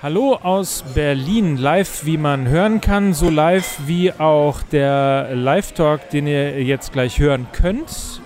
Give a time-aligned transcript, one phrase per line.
[0.00, 6.28] Hallo aus Berlin, live wie man hören kann, so live wie auch der Live-Talk, den
[6.28, 8.20] ihr jetzt gleich hören könnt.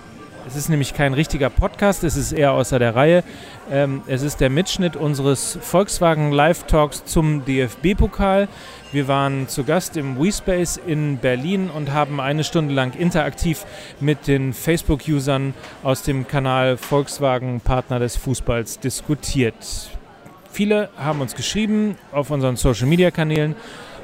[0.45, 3.23] Es ist nämlich kein richtiger Podcast, es ist eher außer der Reihe.
[3.71, 8.49] Ähm, es ist der Mitschnitt unseres Volkswagen Live-Talks zum DFB-Pokal.
[8.91, 13.65] Wir waren zu Gast im WeSpace in Berlin und haben eine Stunde lang interaktiv
[13.99, 19.92] mit den Facebook-Usern aus dem Kanal Volkswagen Partner des Fußballs diskutiert.
[20.53, 23.55] Viele haben uns geschrieben auf unseren Social-Media-Kanälen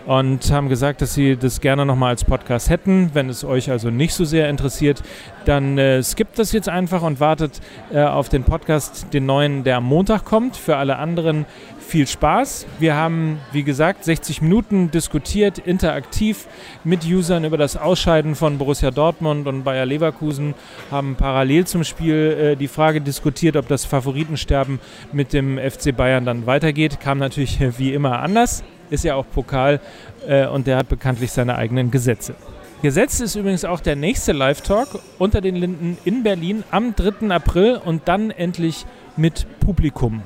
[0.07, 3.12] und haben gesagt, dass sie das gerne nochmal als Podcast hätten.
[3.13, 5.04] Wenn es euch also nicht so sehr interessiert,
[5.45, 7.62] dann äh, skippt das jetzt einfach und wartet
[7.93, 10.57] äh, auf den Podcast, den neuen, der am Montag kommt.
[10.57, 11.45] Für alle anderen
[11.89, 12.67] viel Spaß.
[12.77, 16.48] Wir haben, wie gesagt, 60 Minuten diskutiert, interaktiv
[16.84, 20.53] mit Usern über das Ausscheiden von Borussia Dortmund und Bayer Leverkusen,
[20.91, 24.79] haben parallel zum Spiel äh, die Frage diskutiert, ob das Favoritensterben
[25.12, 26.99] mit dem FC Bayern dann weitergeht.
[26.99, 29.81] Kam natürlich wie immer anders, ist ja auch Pokal
[30.27, 32.35] äh, und der hat bekanntlich seine eigenen Gesetze.
[32.84, 37.29] Gesetzt ist übrigens auch der nächste Live-Talk unter den Linden in Berlin am 3.
[37.29, 38.85] April und dann endlich
[39.17, 40.21] mit Publikum.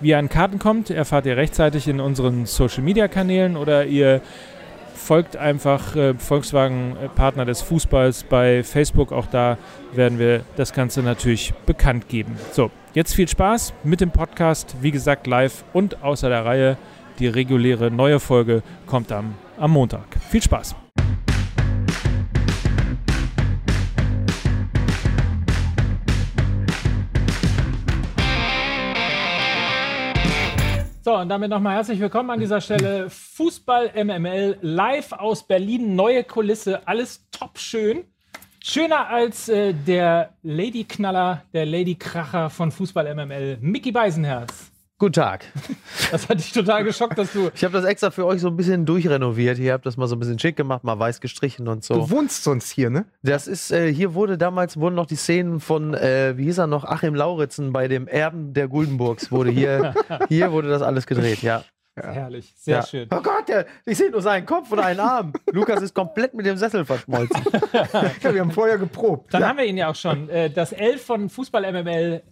[0.00, 4.20] Wie ihr an Karten kommt, erfahrt ihr rechtzeitig in unseren Social-Media-Kanälen oder ihr
[4.94, 9.12] folgt einfach äh, Volkswagen äh, Partner des Fußballs bei Facebook.
[9.12, 9.58] Auch da
[9.92, 12.36] werden wir das Ganze natürlich bekannt geben.
[12.52, 14.76] So, jetzt viel Spaß mit dem Podcast.
[14.82, 16.76] Wie gesagt, live und außer der Reihe.
[17.18, 20.04] Die reguläre neue Folge kommt am, am Montag.
[20.30, 20.87] Viel Spaß!
[31.08, 33.08] So, und damit nochmal herzlich willkommen an dieser Stelle.
[33.08, 38.04] Fußball MML live aus Berlin, neue Kulisse, alles top schön.
[38.62, 44.70] Schöner als äh, der Lady Knaller, der Lady Kracher von Fußball MML, Mickey Beisenherz.
[44.98, 45.44] Guten Tag.
[46.10, 47.50] Das hat dich total geschockt, dass du.
[47.54, 49.58] Ich habe das extra für euch so ein bisschen durchrenoviert.
[49.58, 51.94] Hier habt das mal so ein bisschen schick gemacht, mal weiß gestrichen und so.
[51.94, 53.04] Du wohnst sonst hier, ne?
[53.22, 56.66] Das ist, äh, hier wurde damals, wurden noch die Szenen von, äh, wie hieß er
[56.66, 59.92] noch, Achim Lauritzen bei dem Erben der Guldenburgs, wurde hier,
[60.28, 61.62] hier wurde das alles gedreht, ja.
[61.96, 62.10] Ja.
[62.10, 62.86] Herrlich, sehr ja.
[62.86, 63.08] schön.
[63.10, 65.32] Oh Gott, der, ich sehe nur seinen Kopf und einen Arm.
[65.52, 67.42] Lukas ist komplett mit dem Sessel verschmolzen.
[68.22, 69.34] ja, wir haben vorher geprobt.
[69.34, 70.30] Dann haben wir ihn ja auch schon.
[70.30, 72.22] Äh, das Elf von Fußball MML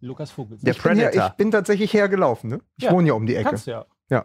[0.00, 0.58] Lukas Vogel.
[0.62, 2.50] Der ich, bin hier, ich bin tatsächlich hergelaufen.
[2.50, 2.60] Ne?
[2.76, 3.50] Ich ja, wohne ja um die Ecke.
[3.50, 3.86] Kannst ja.
[4.08, 4.24] Ja.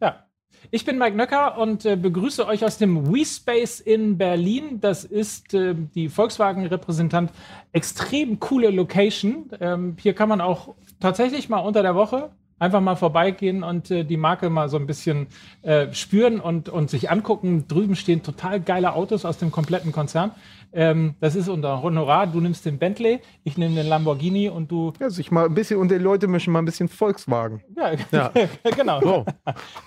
[0.00, 0.26] ja.
[0.70, 4.80] Ich bin Mike Nöcker und äh, begrüße euch aus dem WeSpace in Berlin.
[4.80, 7.30] Das ist äh, die Volkswagen-Repräsentant.
[7.72, 9.50] Extrem coole Location.
[9.60, 14.04] Ähm, hier kann man auch tatsächlich mal unter der Woche einfach mal vorbeigehen und äh,
[14.04, 15.26] die Marke mal so ein bisschen
[15.62, 17.66] äh, spüren und, und sich angucken.
[17.68, 20.32] Drüben stehen total geile Autos aus dem kompletten Konzern.
[20.72, 22.26] Ähm, das ist unser Honorar.
[22.26, 24.92] Du nimmst den Bentley, ich nehme den Lamborghini und du.
[25.00, 27.62] Ja, sich mal ein bisschen und die Leute mischen mal ein bisschen Volkswagen.
[27.74, 28.30] Ja, ja.
[28.76, 29.00] genau.
[29.00, 29.24] So.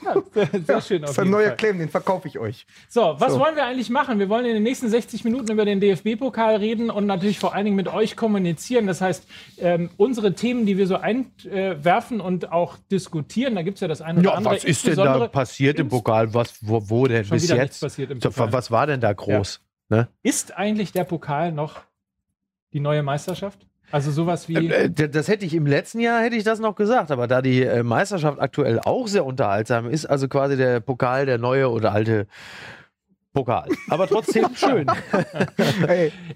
[0.04, 1.02] Ja, sehr, sehr ja, schön.
[1.02, 1.58] Das ist ein neuer Fall.
[1.58, 2.66] Claim, den verkaufe ich euch.
[2.88, 3.40] So, was so.
[3.40, 4.18] wollen wir eigentlich machen?
[4.18, 7.66] Wir wollen in den nächsten 60 Minuten über den DFB-Pokal reden und natürlich vor allen
[7.66, 8.88] Dingen mit euch kommunizieren.
[8.88, 9.28] Das heißt,
[9.60, 12.59] ähm, unsere Themen, die wir so einwerfen und auch
[12.92, 14.56] diskutieren, da gibt es ja das eine oder ja, andere.
[14.56, 16.34] Was ist denn da passiert im Pokal?
[16.34, 17.82] Was, wo, wo denn bis jetzt?
[17.82, 19.62] Was war denn da groß?
[19.90, 20.08] Ne?
[20.22, 21.82] Ist eigentlich der Pokal noch
[22.74, 23.66] die neue Meisterschaft?
[23.92, 24.56] Also sowas wie.
[24.56, 27.42] Äh, äh, das hätte ich im letzten Jahr hätte ich das noch gesagt, aber da
[27.42, 31.92] die äh, Meisterschaft aktuell auch sehr unterhaltsam ist, also quasi der Pokal der neue oder
[31.92, 32.28] alte
[33.34, 33.70] Pokal.
[33.90, 34.88] Aber trotzdem schön.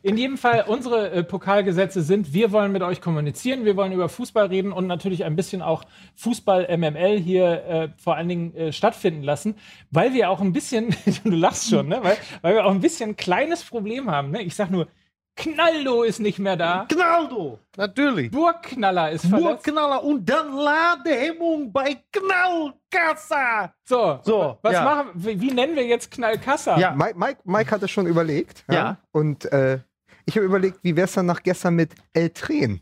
[0.04, 4.10] In jedem Fall, unsere äh, Pokalgesetze sind, wir wollen mit euch kommunizieren, wir wollen über
[4.10, 8.72] Fußball reden und natürlich ein bisschen auch Fußball MML hier äh, vor allen Dingen äh,
[8.72, 9.56] stattfinden lassen,
[9.90, 12.00] weil wir auch ein bisschen, du lachst schon, ne?
[12.04, 14.30] weil, weil wir auch ein bisschen ein kleines Problem haben.
[14.30, 14.44] Ne?
[14.44, 14.88] Ich sag nur,
[15.36, 16.86] Knaldo ist nicht mehr da.
[16.90, 18.30] Knaldo, natürlich.
[18.30, 19.64] Burgknaller ist verletzt.
[19.64, 23.74] Burgknaller und dann Ladehemmung bei Knallkassa.
[23.84, 24.84] So, so was ja.
[24.84, 26.78] machen wie, wie, nennen wir jetzt Knallkassa?
[26.78, 28.64] Ja, Mike, Mike, Mike hat es schon überlegt.
[28.68, 28.76] Ja.
[28.76, 28.98] ja.
[29.12, 29.80] Und äh,
[30.26, 32.82] ich habe überlegt, wie wäre es dann nach gestern mit El Tren?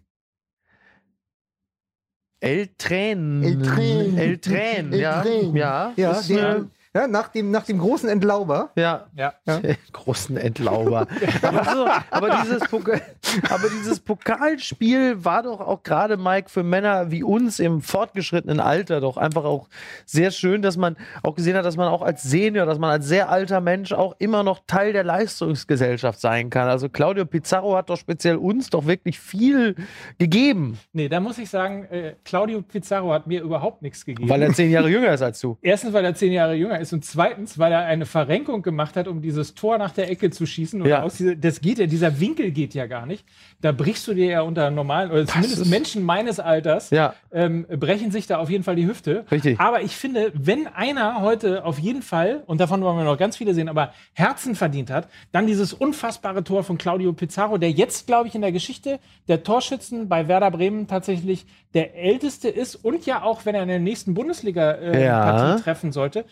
[2.41, 3.43] El Tren.
[3.43, 4.17] El Tren.
[4.17, 5.23] El Tren, ja.
[5.23, 8.71] Ja, ja ist, den, ja, nach, dem, nach dem großen Entlauber.
[8.75, 9.33] Ja, ja.
[9.45, 9.61] ja.
[9.93, 11.07] großen Entlauber.
[11.41, 17.23] aber, so, aber, dieses aber, dieses Pokalspiel war doch auch gerade, Mike, für Männer wie
[17.23, 19.69] uns im fortgeschrittenen Alter doch einfach auch
[20.05, 23.07] sehr schön, dass man auch gesehen hat, dass man auch als Senior, dass man als
[23.07, 26.67] sehr alter Mensch auch immer noch Teil der Leistungsgesellschaft sein kann.
[26.67, 29.75] Also Claudio Pizarro hat doch speziell uns doch wirklich viel
[30.17, 30.77] gegeben.
[30.91, 34.27] Nee, da muss ich sagen, äh, Claudio Pizarro hat mir überhaupt nichts gegeben.
[34.29, 35.57] Weil er zehn Jahre jünger ist als du.
[35.61, 38.95] Erstens, weil er zehn Jahre jünger ist ist und zweitens, weil er eine Verrenkung gemacht
[38.97, 40.81] hat, um dieses Tor nach der Ecke zu schießen.
[40.81, 41.03] Und Ja.
[41.03, 43.23] aus dieser, das geht ja, dieser Winkel geht ja gar nicht.
[43.61, 47.13] Da brichst du dir ja unter normalen, oder zumindest ist- Menschen meines Alters, Ja.
[47.31, 49.25] ähm, brechen sich da auf jeden Fall die Hüfte.
[49.31, 49.59] Richtig.
[49.59, 53.37] Aber ich finde, wenn einer heute auf jeden Fall, und davon wollen wir noch ganz
[53.37, 58.07] viele sehen, aber Herzen verdient hat, dann dieses unfassbare Tor von Claudio Pizarro, der jetzt,
[58.07, 63.05] glaube ich, in der Geschichte der Torschützen bei Werder Bremen tatsächlich der älteste ist und
[63.05, 65.55] ja auch, wenn er in der nächsten Bundesliga-Partie Ja.
[65.59, 66.25] treffen sollte,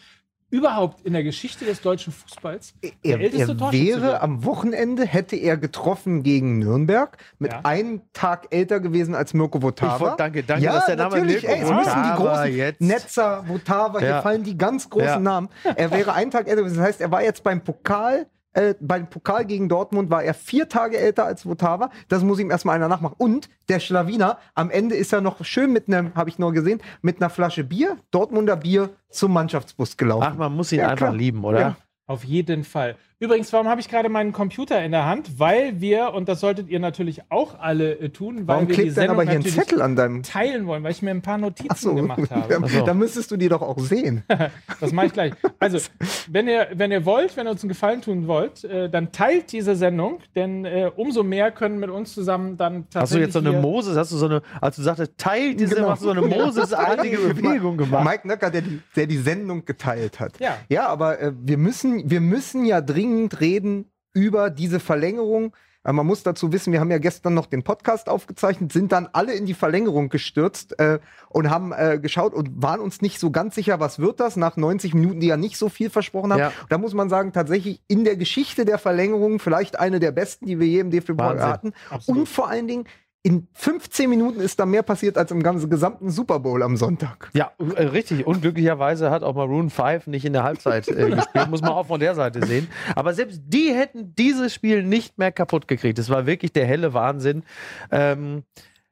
[0.50, 5.36] überhaupt in der Geschichte des deutschen Fußballs der Er, älteste er wäre am Wochenende, hätte
[5.36, 7.60] er getroffen gegen Nürnberg, mit Ja.
[7.64, 10.16] einem Tag älter gewesen als Mirko Votava.
[10.16, 13.44] Danke, danke, ja, dass der Name natürlich, Mirko ey, es müssen die großen jetzt- Netzer,
[13.48, 14.22] Votava, hier Ja.
[14.22, 15.20] fallen die ganz großen Ja.
[15.20, 15.50] Namen.
[15.76, 16.78] Er wäre einen Tag älter gewesen.
[16.78, 20.68] Das heißt, er war jetzt beim Pokal, äh, beim Pokal gegen Dortmund war er vier
[20.70, 21.90] Tage älter als Votava.
[22.08, 23.16] Das muss ihm erstmal einer nachmachen.
[23.18, 26.82] Und der Schlawiner, am Ende ist er noch schön mit einem, habe ich nur gesehen,
[27.02, 30.28] mit einer Flasche Bier, Dortmunder Bier, zum Mannschaftsbus gelaufen.
[30.32, 31.16] Ach, man muss ihn Ja, einfach klar.
[31.16, 31.60] lieben, oder?
[31.60, 31.76] Ja.
[32.08, 32.96] Auf jeden Fall.
[33.22, 35.38] Übrigens, warum habe ich gerade meinen Computer in der Hand?
[35.40, 38.90] Weil wir, und das solltet ihr natürlich auch alle äh, tun, weil Warum wir die
[38.92, 41.38] Sendung aber hier ein natürlich Zettel an deinem teilen wollen, weil ich mir ein paar
[41.38, 42.66] Notizen Ach so, gemacht habe.
[42.70, 42.86] So.
[42.86, 44.24] da müsstest du die doch auch sehen.
[44.80, 45.34] Das mache ich gleich.
[45.60, 45.80] Also,
[46.28, 49.52] wenn ihr, wenn ihr wollt, wenn ihr uns einen Gefallen tun wollt, äh, dann teilt
[49.52, 53.02] diese Sendung, denn äh, umso mehr können mit uns zusammen dann tatsächlich.
[53.02, 55.76] Hast du jetzt so eine Moses, hast du so eine, als du sagtest, teil diese,
[55.76, 55.90] Genau.
[55.90, 58.06] hast du so eine Moses-artige Bewegung gemacht.
[58.06, 60.40] Mike Nöcker, der die, der die Sendung geteilt hat.
[60.40, 60.56] Ja.
[60.70, 63.09] Ja, aber äh, wir, müssen, wir müssen ja dringend
[63.40, 65.56] reden über diese Verlängerung.
[65.84, 69.10] Äh, man muss dazu wissen, wir haben ja gestern noch den Podcast aufgezeichnet, sind dann
[69.14, 73.32] alle in die Verlängerung gestürzt äh, und haben äh, geschaut und waren uns nicht so
[73.32, 76.40] ganz sicher, was wird das nach 90 Minuten, die ja nicht so viel versprochen haben.
[76.40, 76.52] Ja.
[76.70, 80.60] Da muss man sagen, tatsächlich in der Geschichte der Verlängerung vielleicht eine der besten, die
[80.60, 81.74] wir je im DFB hatten.
[81.90, 82.20] Absolut.
[82.20, 82.86] Und vor allen Dingen,
[83.22, 87.30] in 15 Minuten ist da mehr passiert als im ganzen gesamten Super Bowl am Sonntag.
[87.34, 88.26] Ja, äh, richtig.
[88.26, 91.50] Und glücklicherweise hat auch Maroon 5 nicht in der Halbzeit äh, gespielt.
[91.50, 92.70] Muss man auch von der Seite sehen.
[92.96, 96.00] Aber selbst die hätten dieses Spiel nicht mehr kaputt gekriegt.
[96.00, 97.44] Das war wirklich der helle Wahnsinn.
[97.92, 98.44] Ähm,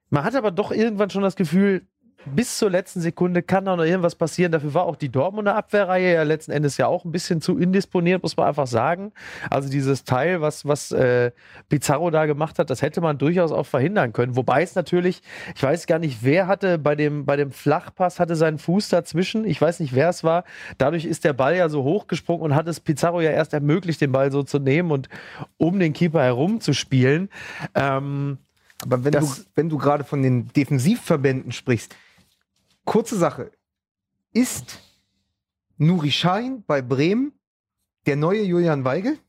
[0.10, 1.88] man hat aber doch irgendwann schon das Gefühl,
[2.36, 4.52] bis zur letzten Sekunde kann da noch irgendwas passieren.
[4.52, 8.22] Dafür war auch die Dortmunder Abwehrreihe ja letzten Endes ja auch ein bisschen zu indisponiert,
[8.24, 9.12] muss man einfach sagen.
[9.50, 11.32] Also dieses Teil, was, was äh,
[11.70, 14.36] Pizarro da gemacht hat, das hätte man durchaus auch verhindern können.
[14.36, 15.22] Wobei es natürlich,
[15.56, 19.46] ich weiß gar nicht, wer hatte bei dem, bei dem Flachpass, hatte seinen Fuß dazwischen.
[19.46, 20.44] Ich weiß nicht, wer es war.
[20.78, 24.12] Dadurch ist der Ball ja so hochgesprungen und hat es Pizarro ja erst ermöglicht, den
[24.12, 25.10] Ball so zu nehmen und
[25.58, 27.30] um den Keeper herum zu spielen.
[27.76, 28.38] Ähm,
[28.84, 31.96] Aber wenn du, Das- wenn du gerade von den Defensivverbänden sprichst,
[32.88, 33.52] kurze Sache.
[34.34, 34.80] Ist
[35.78, 37.34] Nuri Schein bei Bremen
[38.08, 39.20] der neue Julian Weigel?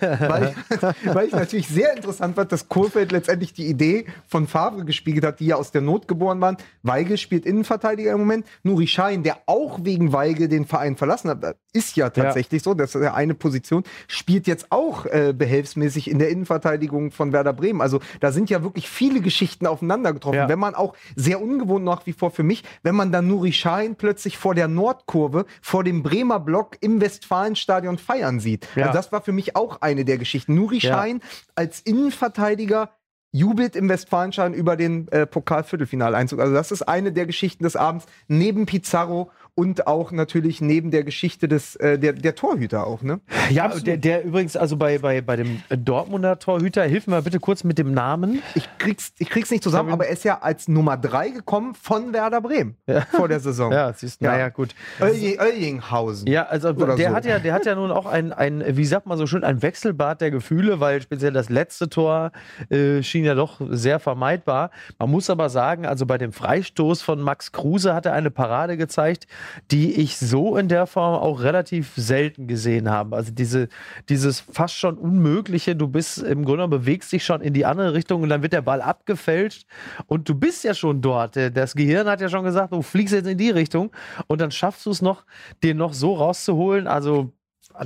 [0.00, 0.54] Weil,
[1.04, 5.40] weil ich natürlich sehr interessant fand, dass Kohlfeld letztendlich die Idee von Favre gespiegelt hat,
[5.40, 6.56] die ja aus der Not geboren waren.
[6.82, 8.46] Weigel spielt Innenverteidiger im Moment.
[8.62, 12.94] Nuri Schein, der auch wegen Weigel den Verein verlassen hat, ist ja tatsächlich so, das
[12.94, 17.80] ist ja eine Position, spielt jetzt auch äh, behelfsmäßig in der Innenverteidigung von Werder Bremen.
[17.80, 20.36] Also da sind ja wirklich viele Geschichten aufeinander getroffen.
[20.36, 20.48] Ja.
[20.48, 23.96] Wenn man auch sehr ungewohnt nach wie vor für mich, wenn man dann Nuri Schein
[23.96, 28.66] plötzlich vor der Nordkurve, vor dem Bremer Block im Westfalenstadion feiern sieht.
[28.74, 28.86] Ja.
[28.86, 30.54] Also das war für mich auch eine der Geschichten.
[30.54, 30.94] Nuri Ja.
[30.94, 31.20] Schein
[31.54, 32.90] als Innenverteidiger
[33.32, 36.40] jubelt im Westfalenstadion über den äh, Pokal-Viertelfinaleinzug.
[36.40, 41.04] Also das ist eine der Geschichten des Abends, neben Pizarro und auch natürlich neben der
[41.04, 43.20] Geschichte des, äh, der, der Torhüter auch, ne?
[43.50, 47.40] ja, der, der übrigens, also bei, bei, bei dem Dortmunder Torhüter, hilf mir mal bitte
[47.40, 48.42] kurz mit dem Namen.
[48.54, 52.12] Ich krieg's, ich krieg's nicht zusammen, aber er ist ja als Nummer drei gekommen von
[52.12, 52.76] Werder Bremen
[53.10, 53.70] vor der Saison.
[53.80, 54.24] Ja, siehst du.
[54.24, 54.32] Ja.
[54.32, 54.74] Naja, gut.
[55.00, 56.26] Oellinghausen.
[56.26, 57.14] Ja, also der so.
[57.14, 59.62] hat ja, der hat ja nun auch ein, ein, wie sagt man so schön, ein
[59.62, 62.32] Wechselbad der Gefühle, weil speziell das letzte Tor
[62.68, 64.70] äh, schien ja doch sehr vermeidbar.
[64.98, 68.76] Man muss aber sagen, also bei dem Freistoß von Max Kruse hat er eine Parade
[68.76, 69.26] gezeigt,
[69.70, 73.16] die ich so in der Form auch relativ selten gesehen habe.
[73.16, 73.68] Also diese,
[74.08, 78.22] dieses fast schon Unmögliche, du bist im Grunde bewegst dich schon in die andere Richtung
[78.22, 79.66] und dann wird der Ball abgefälscht
[80.06, 81.36] und du bist ja schon dort.
[81.36, 83.90] Das Gehirn hat ja schon gesagt, du fliegst jetzt in die Richtung
[84.26, 85.24] und dann schaffst du es noch,
[85.62, 86.86] den noch so rauszuholen.
[86.86, 87.32] Also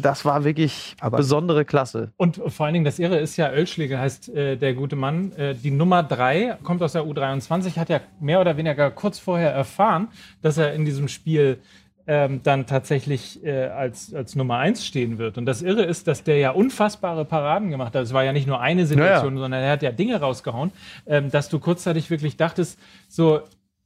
[0.01, 2.13] das war wirklich Aber- besondere Klasse.
[2.17, 5.33] Und vor allen Dingen das Irre ist ja, Ölschläger heißt äh, der gute Mann.
[5.33, 9.53] Äh, die Nummer drei kommt aus der U23, hat ja mehr oder weniger kurz vorher
[9.53, 10.09] erfahren,
[10.43, 11.59] dass er in diesem Spiel
[12.07, 15.39] ähm, dann tatsächlich äh, als, als Nummer eins stehen wird.
[15.39, 18.03] Und das Irre ist, dass der ja unfassbare Paraden gemacht hat.
[18.03, 20.73] Es war ja nicht nur eine Situation, sondern er hat ja Dinge rausgehauen,
[21.07, 23.41] ähm, dass du kurzzeitig wirklich dachtest, so,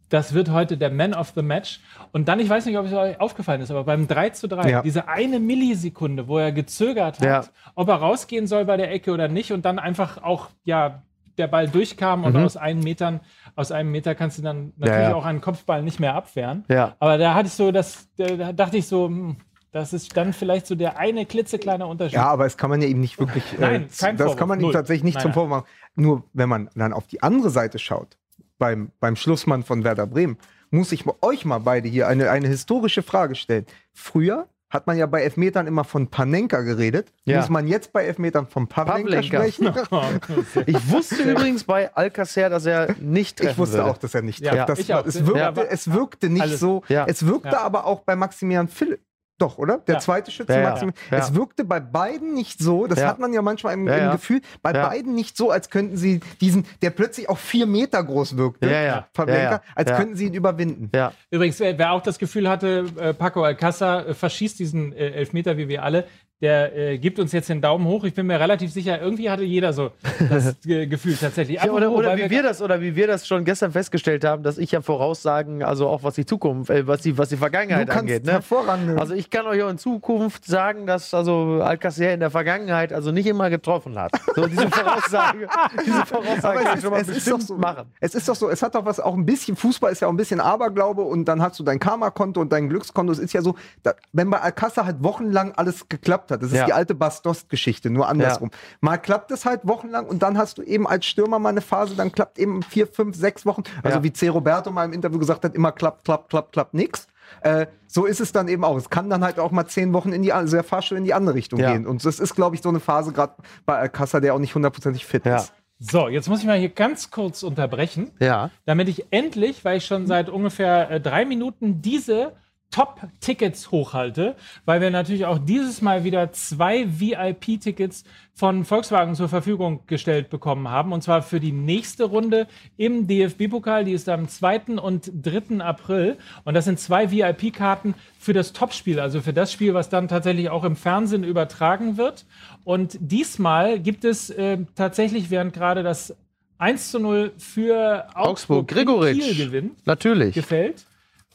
[0.09, 1.81] das wird heute der Man of the Match.
[2.13, 4.71] Und dann, ich weiß nicht, ob es euch aufgefallen ist, aber beim 3 zu 3,
[4.71, 4.83] Ja.
[4.83, 7.45] diese eine Millisekunde, wo er gezögert hat, Ja.
[7.75, 11.03] ob er rausgehen soll bei der Ecke oder nicht und dann einfach auch, ja,
[11.37, 13.21] der Ball durchkam und aus einem Metern,
[13.55, 15.11] aus einem Meter kannst du dann natürlich Mhm.
[15.11, 15.15] ja.
[15.15, 16.65] auch einen Kopfball nicht mehr abwehren.
[16.69, 16.97] Ja.
[16.99, 19.37] Aber da hatte ich so, das, da da dachte ich so, hm,
[19.71, 22.15] Das ist dann vielleicht so der eine klitzekleine Unterschied.
[22.15, 23.45] Ja, aber es kann man ja eben nicht wirklich.
[23.59, 24.37] Nein, äh, kein das Vorwurf.
[24.37, 25.35] kann man ihm tatsächlich nicht Nein, zum nein.
[25.35, 25.67] Vorwurf machen.
[25.95, 28.17] Nur wenn man dann auf die andere Seite schaut,
[28.59, 30.37] beim, beim Schlussmann von Werder Bremen,
[30.71, 33.65] muss ich euch mal beide hier eine, eine historische Frage stellen.
[33.95, 37.11] Früher hat man ja bei Elfmetern immer von Panenka geredet.
[37.25, 37.39] Ja.
[37.39, 39.51] Muss man jetzt bei Elfmetern von Pavlenka, Pavlenka.
[39.51, 40.67] sprechen?
[40.67, 43.91] Ich wusste übrigens bei Alcacer, dass er nicht treffen Ich wusste würde.
[43.91, 44.81] auch, dass er nicht Ja, trifft.
[44.81, 45.07] Das war, auch.
[45.07, 46.83] es, wirkte, Ja, aber- es wirkte nicht Alles- so.
[46.89, 47.07] Ja.
[47.09, 47.61] Es wirkte Ja.
[47.63, 49.01] aber auch bei Maximilian Philipp.
[49.39, 49.79] Doch, oder?
[49.79, 50.01] Der Ja.
[50.01, 50.71] zweite Schütze, Ja.
[50.71, 51.01] Maximilian.
[51.11, 51.19] Ja.
[51.19, 53.07] Es wirkte bei beiden nicht so, das Ja.
[53.09, 54.13] hat man ja manchmal im, Ja, im ja.
[54.13, 54.89] Gefühl, bei Ja.
[54.89, 58.83] beiden nicht so, als könnten sie diesen, der plötzlich auch vier Meter groß wirkte, Ja,
[58.83, 59.09] ja.
[59.13, 59.63] Pavlenka, Ja, ja.
[59.77, 59.97] als Ja.
[59.97, 60.91] könnten sie ihn überwinden.
[60.95, 65.11] Ja, Übrigens, wer, wer auch das Gefühl hatte, äh, Paco Alcázar äh, verschießt diesen äh,
[65.11, 66.07] Elfmeter wie wir alle,
[66.41, 68.05] der äh, gibt uns jetzt den Daumen hoch.
[68.05, 69.91] Ich bin mir relativ sicher, irgendwie hatte jeder so
[70.29, 71.63] das äh, Gefühl tatsächlich.
[71.63, 74.57] Ja, oder, oder wie wir das oder wie wir das schon gestern festgestellt haben, dass
[74.57, 78.25] ich ja voraussagen, also auch was die Zukunft, äh, was die was die Vergangenheit angeht,
[78.25, 78.33] ne?
[78.33, 79.01] hervorragend.
[79.01, 83.11] Also ich kann euch auch in Zukunft sagen, dass also Alcacer in der Vergangenheit also
[83.11, 84.13] nicht immer getroffen hat.
[84.37, 85.49] So diese Voraussage,
[85.85, 87.87] diese Voraussage kann ich schon mal es ist doch bestimmt so, machen.
[87.99, 90.13] Es ist doch so, es hat doch was auch ein bisschen, Fußball ist ja auch
[90.13, 93.13] ein bisschen Aberglaube und dann hast du dein Karma-Konto und dein Glückskonto.
[93.13, 96.59] Es ist ja so, da, wenn bei Alcázar halt wochenlang alles geklappt hat, das ist
[96.59, 96.67] Ja.
[96.67, 98.51] die alte Bas-Dost-Geschichte, nur andersrum.
[98.81, 101.95] Mal klappt es halt wochenlang und dann hast du eben als Stürmer mal eine Phase,
[101.97, 103.63] dann klappt eben vier, fünf, sechs Wochen.
[103.83, 104.05] Also Ja.
[104.05, 104.29] wie C.
[104.29, 107.07] Roberto mal im Interview gesagt hat, immer klappt, klappt, klappt, klappt, nix.
[107.43, 108.77] Äh, so ist es dann eben auch.
[108.77, 111.13] Es kann dann halt auch mal zehn Wochen in die, also der Fahrstuhl in die
[111.15, 111.73] andere Richtung Ja.
[111.73, 111.87] gehen.
[111.87, 113.35] Und das ist, glaube ich, so eine Phase gerade
[113.67, 115.37] bei Alcázar, der auch nicht hundertprozentig fit Ja.
[115.37, 115.53] ist.
[115.81, 118.51] So, jetzt muss ich mal hier ganz kurz unterbrechen, Ja.
[118.65, 122.33] damit ich endlich, weil ich schon seit ungefähr äh, drei Minuten diese
[122.71, 129.81] Top-Tickets hochhalte, weil wir natürlich auch dieses Mal wieder zwei VIP-Tickets von Volkswagen zur Verfügung
[129.87, 130.93] gestellt bekommen haben.
[130.93, 132.47] Und zwar für die nächste Runde
[132.77, 133.85] im DFB-Pokal.
[133.85, 134.79] Die ist am 2.
[134.81, 135.65] und 3.
[135.65, 136.19] April.
[136.45, 140.51] Und das sind zwei VIP-Karten für das Topspiel, also für das Spiel, was dann tatsächlich
[140.51, 142.27] auch im Fernsehen übertragen wird.
[142.65, 146.15] Und diesmal gibt es äh, tatsächlich, während gerade das
[146.59, 149.21] 1 zu 0 für Augsburg, Augsburg Gregoritsch.
[149.21, 150.35] Kiel gewinnt, Natürlich.
[150.35, 150.85] gefällt.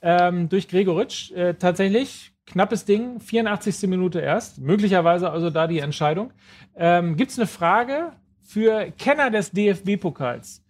[0.06, 1.32] Ähm, durch Gregoritsch.
[1.32, 3.88] Äh, tatsächlich, knappes Ding, 84.
[3.90, 4.60] Minute erst.
[4.60, 6.34] Möglicherweise also da die Entscheidung.
[6.76, 10.62] Ähm, Gibt es eine Frage für Kenner des DFB-Pokals?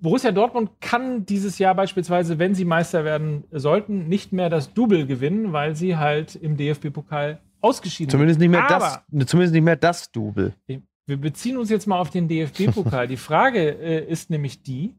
[0.00, 5.06] Borussia Dortmund kann dieses Jahr beispielsweise, wenn sie Meister werden sollten, nicht mehr das Double
[5.06, 9.76] gewinnen, weil sie halt im DFB-Pokal ausgeschieden Zumindest nicht mehr Aber das, zumindest nicht mehr
[9.76, 10.54] das Double.
[10.66, 13.06] wir beziehen uns jetzt mal auf den DFB-Pokal.
[13.06, 14.96] die Frage äh, ist nämlich die,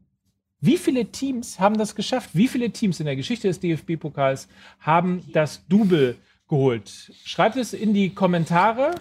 [0.64, 2.30] wie viele Teams haben das geschafft?
[2.32, 4.48] Wie viele Teams in der Geschichte des DFB-Pokals
[4.80, 6.16] haben das Double
[6.48, 7.12] geholt?
[7.24, 8.92] Schreibt es in die Kommentare.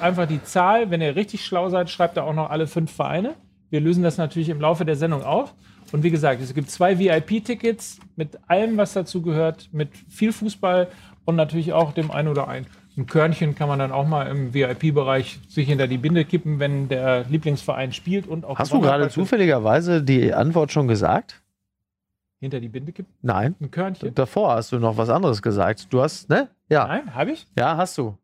[0.00, 0.90] Einfach die Zahl.
[0.90, 3.34] Wenn ihr richtig schlau seid, schreibt da auch noch alle fünf Vereine.
[3.68, 5.54] Wir lösen das natürlich im Laufe der Sendung auf.
[5.92, 10.88] Und wie gesagt, es gibt zwei VIP-Tickets mit allem, was dazu gehört, mit viel Fußball
[11.26, 12.66] und natürlich auch dem ein oder ein.
[13.00, 16.88] Ein Körnchen kann man dann auch mal im VIP-Bereich sich hinter die Binde kippen, wenn
[16.88, 21.40] der Lieblingsverein spielt und auch Hast du gerade zufälligerweise die Antwort schon gesagt?
[22.40, 23.12] hinter die Binde kippen?
[23.22, 23.54] Nein.
[23.60, 24.14] Ein Körnchen?
[24.14, 25.86] Davor hast du noch was anderes gesagt.
[25.90, 26.48] Du hast, ne?
[26.68, 26.86] Ja.
[26.86, 27.46] Nein, habe ich?
[27.58, 28.16] Ja, hast du.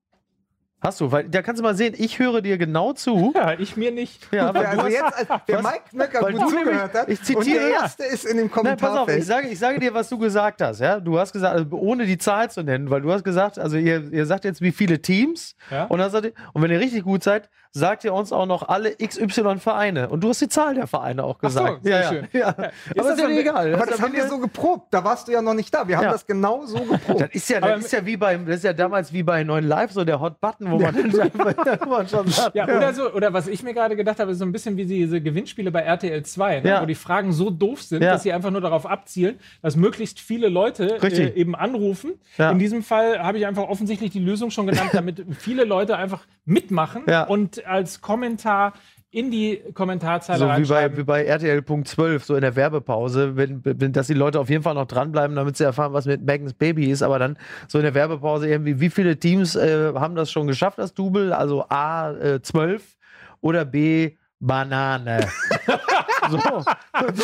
[0.82, 3.32] Hast du, weil da kannst du mal sehen, ich höre dir genau zu.
[3.34, 4.28] Ja, ich mir nicht.
[4.32, 5.62] Ja, du also hast, jetzt, als der?
[5.62, 8.36] Mike Knöcker Weil gut du zugehört nämlich- hat ich zitiere- und der Erste ist in
[8.36, 10.80] dem Nein, pass auf, ich sage, ich sage dir, was du gesagt hast.
[10.80, 11.00] Ja?
[11.00, 14.12] Du hast gesagt, also ohne die Zahl zu nennen, weil du hast gesagt, also ihr,
[14.12, 15.54] ihr sagt jetzt, wie viele Teams.
[15.70, 15.84] Ja.
[15.86, 18.68] Und, dann sagt ihr, und wenn ihr richtig gut seid, sagt ihr uns auch noch
[18.68, 20.08] alle XY-Vereine.
[20.08, 21.84] Und du hast die Zahl der Vereine auch Ach so, gesagt.
[21.84, 22.28] sehr ja, schön.
[22.32, 22.40] Ja.
[22.40, 22.48] Ja.
[22.50, 23.74] Ist Aber das ist ja egal.
[23.74, 24.86] Aber ist das ja haben wir so geprobt.
[24.90, 25.86] Da warst du ja noch nicht da.
[25.86, 27.20] Wir haben das genau so geprobt.
[27.20, 29.44] Das ist ja, Aber- das ist ja wie beim, das ist ja damals wie bei
[29.44, 30.94] 9 Live, so der Hot Button, wo man,
[31.64, 32.56] dann, schon sagt.
[32.56, 34.86] Ja, oder so, oder was ich mir gerade gedacht habe, ist so ein bisschen wie
[34.86, 38.50] diese Gewinnspiele bei RTL 2, ne, wo die Fragen so doof sind, dass sie einfach
[38.50, 42.14] nur darauf abzielen, dass möglichst viele Leute äh, eben anrufen.
[42.38, 46.24] In diesem Fall habe ich einfach offensichtlich die Lösung schon genannt, damit viele Leute einfach
[46.44, 48.72] mitmachen und als Kommentar
[49.10, 53.36] in die Kommentarzeile So wie bei, wie bei RTL Punkt 12, so in der Werbepause,
[53.36, 56.22] wenn, wenn, dass die Leute auf jeden Fall noch dranbleiben, damit sie erfahren, was mit
[56.22, 60.16] Megans Baby ist, aber dann so in der Werbepause irgendwie, wie viele Teams äh, haben
[60.16, 61.32] das schon geschafft, das Double?
[61.32, 62.96] Also A, äh, 12
[63.40, 65.28] oder B, Banane.
[66.30, 66.38] so,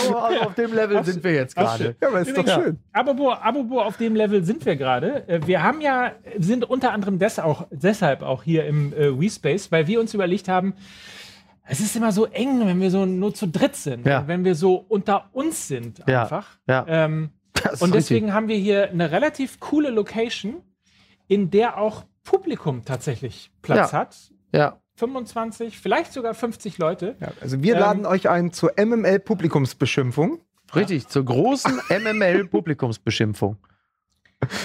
[0.08, 1.96] so also auf dem Level sind wir jetzt gerade.
[2.00, 2.78] Ja, aber ist doch Übrigens, schön.
[2.92, 5.28] Apropos, apropos auf dem Level sind wir gerade.
[5.28, 9.70] Äh, Wir haben ja, sind unter anderem des auch, deshalb auch hier im äh, WeSpace,
[9.72, 10.74] weil wir uns überlegt haben,
[11.64, 14.26] es ist immer so eng, wenn wir so nur zu dritt sind, Ja.
[14.26, 16.58] wenn wir so unter uns sind Ja, einfach.
[16.68, 16.84] ja.
[16.88, 17.30] Ähm,
[17.62, 18.08] Das ist und richtig.
[18.08, 20.62] deswegen haben wir hier eine relativ coole Location,
[21.28, 23.98] in der auch Publikum tatsächlich Platz Ja.
[23.98, 24.16] hat.
[24.52, 24.76] Ja.
[24.96, 27.16] 25, vielleicht sogar 50 Leute.
[27.20, 30.40] Ja, also wir Ähm, laden euch ein zur MML-Publikumsbeschimpfung.
[30.74, 33.56] Richtig, zur großen MML-Publikumsbeschimpfung.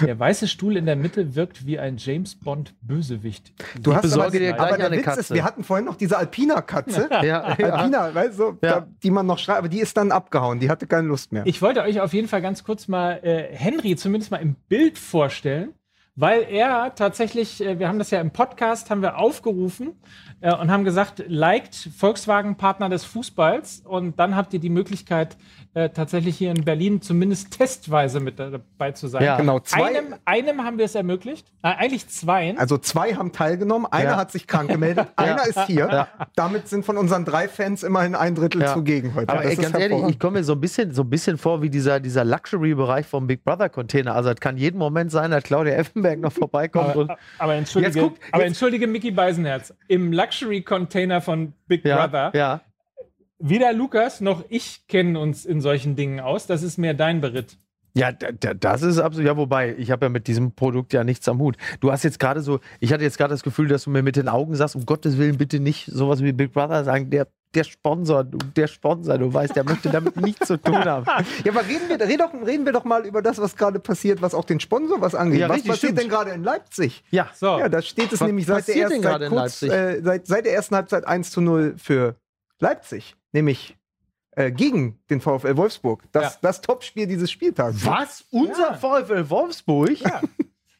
[0.01, 3.53] Der weiße Stuhl in der Mitte wirkt wie ein James Bond Bösewicht.
[3.79, 5.19] Du hast besorge aber, dir gleich aber der eine Witz Katze.
[5.19, 7.07] ist, wir hatten vorhin noch diese Alpina-Katze.
[7.11, 7.41] Ja, ja.
[7.43, 8.79] Alpina, weißt du, Ja.
[8.79, 11.45] da, die man noch schreibt, aber die ist dann abgehauen, die hatte keine Lust mehr.
[11.45, 14.97] Ich wollte euch auf jeden Fall ganz kurz mal äh, Henry zumindest mal im Bild
[14.97, 15.73] vorstellen,
[16.17, 19.93] weil er tatsächlich, äh, wir haben das ja im Podcast, haben wir aufgerufen
[20.41, 25.37] äh, und haben gesagt, liked Volkswagen Partner des Fußballs und dann habt ihr die Möglichkeit,
[25.73, 29.23] äh, tatsächlich hier in Berlin zumindest testweise mit dabei zu sein.
[29.23, 29.37] Ja.
[29.37, 32.57] genau, zwei, Einem, einem haben wir es ermöglicht, äh, eigentlich zweien.
[32.57, 34.17] also zwei haben teilgenommen, einer Ja.
[34.17, 36.07] hat sich krank gemeldet, einer ist hier.
[36.35, 38.73] Damit sind von unseren drei Fans immerhin ein Drittel Ja.
[38.73, 39.29] zugegen heute.
[39.31, 41.69] Aber ey, ganz ehrlich, ich komme mir so ein bisschen, so ein bisschen vor wie
[41.69, 44.15] dieser, dieser Luxury-Bereich vom Big Brother Container.
[44.15, 47.99] Also es kann jeden Moment sein, dass Claudia Effenberg noch vorbeikommt und aber, aber entschuldige,
[47.99, 49.73] Jetzt guck, aber jetzt- entschuldige Mickey Beisenherz.
[49.87, 52.61] Im Luxury-Container von Big ja, Brother ja.
[53.39, 56.47] Weder Lukas noch ich kennen uns in solchen Dingen aus.
[56.47, 57.57] Das ist mehr dein Beritt.
[57.93, 61.03] Ja, da- da- das ist absolut, ja, wobei, ich habe ja mit diesem Produkt ja
[61.03, 61.55] nichts am Hut.
[61.79, 64.15] Du hast jetzt gerade so, ich hatte jetzt gerade das Gefühl, dass du mir mit
[64.15, 67.27] den Augen sagst, um Gottes Willen bitte nicht sowas wie Big Brother sagen, der,
[67.57, 71.05] der Sponsor, du- der Sponsor, du weißt, der möchte damit nichts zu tun haben.
[71.43, 74.21] Ja, aber reden wir, red doch, reden wir doch mal über das, was gerade passiert,
[74.21, 75.39] was auch den Sponsor was angeht.
[75.41, 76.01] Ja, was richtig, passiert stimmt.
[76.03, 77.03] denn gerade in Leipzig?
[77.11, 79.61] Ja, So, Ja, da steht es Was nämlich seit der, passiert erst, denn seit, kurz,
[79.63, 82.15] äh, seit, seit der ersten Halbzeit 1 zu 0 für
[82.59, 83.15] Leipzig.
[83.33, 83.75] Nämlich
[84.31, 86.03] äh, gegen den VfL Wolfsburg.
[86.11, 86.39] Das, Ja.
[86.43, 87.85] das Topspiel dieses Spieltags.
[87.85, 88.23] was?
[88.31, 88.73] Unser Ja.
[88.75, 89.99] VfL Wolfsburg?
[89.99, 90.21] ja,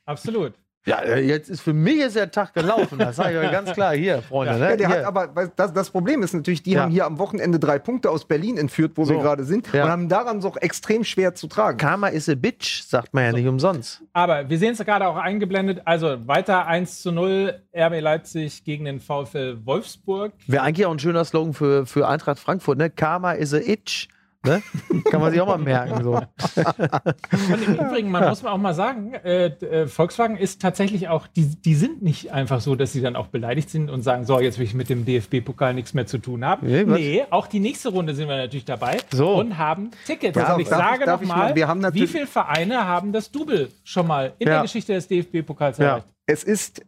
[0.06, 0.54] absolut.
[0.88, 2.98] Ja, äh, jetzt ist für mich ist der Tag gelaufen.
[2.98, 4.53] Das sage ich euch ganz klar hier, Freunde.
[4.53, 4.58] Ja.
[4.60, 4.70] ne?
[4.72, 4.98] Ja, der hier.
[5.00, 6.84] hat aber, das, das Problem ist natürlich, die Ja.
[6.84, 9.13] haben hier am Wochenende drei Punkte aus Berlin entführt, wo So.
[9.15, 9.84] wir gerade sind, Ja.
[9.84, 11.77] und haben daran so extrem schwer zu tragen.
[11.77, 14.01] Karma is a bitch, sagt man ja nicht umsonst.
[14.13, 15.82] Aber wir sehen es gerade auch eingeblendet.
[15.84, 20.32] Also weiter 1 zu 0 RB Leipzig gegen den VfL Wolfsburg.
[20.48, 22.89] Wäre eigentlich auch ein schöner Slogan für, für Eintracht Frankfurt, ne?
[22.89, 24.08] Karma is a itch.
[24.48, 24.63] Ne?
[25.12, 26.04] Kann man sich auch mal merken.
[26.04, 26.13] So.
[26.16, 31.46] Und im Übrigen, man muss auch mal sagen, äh, äh, Volkswagen ist tatsächlich auch, die,
[31.62, 34.58] die sind nicht einfach so, dass sie dann auch beleidigt sind und sagen, so, jetzt
[34.58, 36.68] will ich mit dem DFB-Pokal nichts mehr zu tun haben.
[36.68, 36.84] Nee?
[36.86, 39.36] Nee, auch die nächste Runde sind wir natürlich dabei So.
[39.36, 40.38] und haben Tickets.
[40.38, 43.32] Und ich sage darf noch ich mal, mal- wir haben wie viele Vereine haben das
[43.32, 44.54] Double schon mal in Ja.
[44.56, 45.86] der Geschichte des DFB-Pokals Ja.
[45.86, 46.08] erreicht?
[46.25, 46.82] Es ist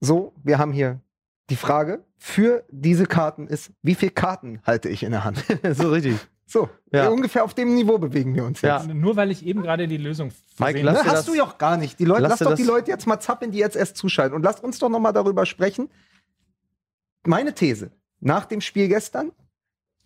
[0.00, 1.00] so, wir haben hier
[1.50, 5.44] die Frage für diese Karten ist, wie viele Karten halte ich in der Hand?
[5.72, 6.16] so richtig.
[6.50, 7.08] So, Ja.
[7.10, 8.78] ungefähr auf dem Niveau bewegen wir uns Ja.
[8.78, 8.88] jetzt.
[8.94, 11.58] Nur weil ich eben gerade die Lösung Mike, lass Ne, hast das- du ja auch
[11.58, 11.98] gar nicht.
[12.00, 14.34] Die Leute, lass lass doch das- die Leute jetzt mal zappeln, die jetzt erst zuschalten.
[14.34, 15.90] Und lasst uns doch noch mal darüber sprechen.
[17.26, 19.30] Meine These nach dem Spiel gestern,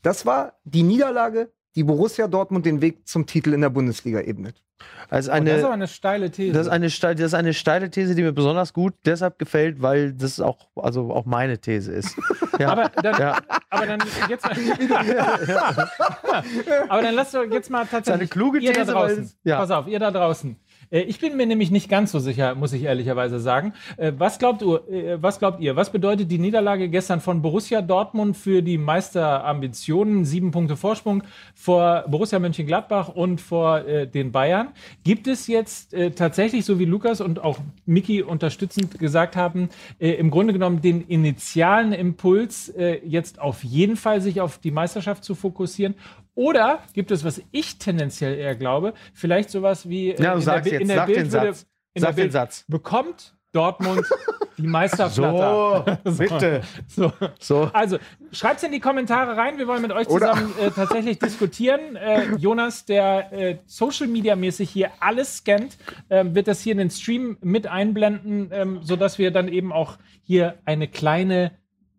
[0.03, 4.63] das war die Niederlage, die Borussia Dortmund den Weg zum Titel in der Bundesliga ebnet.
[5.09, 6.53] Also Oh, das ist aber eine, eine steile These.
[6.53, 10.15] das, ist eine, das ist eine steile These, die mir besonders gut deshalb gefällt, weil
[10.15, 12.17] das auch, also auch meine These ist.
[12.59, 12.69] Ja.
[12.69, 13.39] aber, dann, ja.
[13.71, 14.55] aber dann jetzt mal,
[16.89, 19.33] aber dann lasst doch jetzt mal tatsächlich eine kluge ihr da These, weil draußen.
[19.43, 19.57] ja.
[19.57, 20.55] Pass auf, ihr da draußen.
[20.93, 23.73] Äh, Ich bin mir nämlich nicht ganz so sicher, muss ich ehrlicherweise sagen.
[23.97, 25.75] Äh, Was glaubt, äh, was glaubt ihr?
[25.75, 30.25] Was bedeutet die Niederlage gestern von Borussia Dortmund für die Meisterambitionen?
[30.25, 31.23] Sieben Punkte Vorsprung
[31.55, 34.69] vor Borussia Mönchengladbach und vor den Bayern.
[35.05, 40.53] Gibt es jetzt tatsächlich, so wie Lukas und auch Miki unterstützend gesagt haben, im Grunde
[40.53, 42.73] genommen den initialen Impuls,
[43.05, 45.95] jetzt auf jeden Fall sich auf die Meisterschaft zu fokussieren?
[46.35, 50.43] Oder gibt es, was ich tendenziell eher glaube, vielleicht sowas wie äh, Ja, du in,
[50.43, 51.67] sagst der, jetzt, in der sag den Bildwürde- Satz.
[51.95, 52.65] in Sag der den Bild Satz.
[52.69, 54.07] bekommt Dortmund
[54.57, 55.99] die Meisterplatte.
[56.05, 56.61] So, bitte.
[56.89, 57.13] So.
[57.39, 57.71] So.
[57.75, 57.99] Also,
[58.33, 59.59] schreibt in die Kommentare rein.
[59.59, 61.97] Wir wollen mit euch zusammen äh, tatsächlich diskutieren.
[61.97, 65.77] Äh, Jonas, der äh, Social Media mäßig hier alles scannt,
[66.11, 69.99] ähm, wird das hier in den Stream mit einblenden, ähm, sodass wir dann eben auch
[70.23, 71.53] hier eine kleine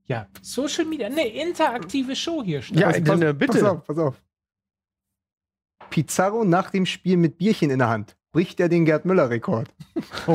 [0.06, 2.80] ja, Social Media, eine interaktive Show hier starten.
[2.82, 3.72] Ja, Pass- denn, äh, Pass bitte.
[3.72, 4.22] auf, pass auf.
[5.90, 8.16] Pizarro nach dem Spiel mit Bierchen in der Hand.
[8.32, 9.70] Bricht er den Gerd Müller-Rekord?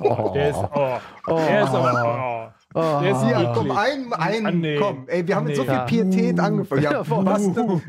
[0.00, 0.98] Oh, der ist, oh,
[1.36, 3.00] der ist aber, oh, Oh.
[3.02, 4.76] der ist Ja, komm, ein, ein, Ah, nee.
[4.78, 5.04] komm.
[5.08, 5.68] Ey, wir haben mit so Nee.
[5.68, 5.84] viel Ja.
[5.84, 6.82] Pietät angefangen.
[6.82, 7.52] Ja, Ja, was uh.
[7.54, 7.82] denn?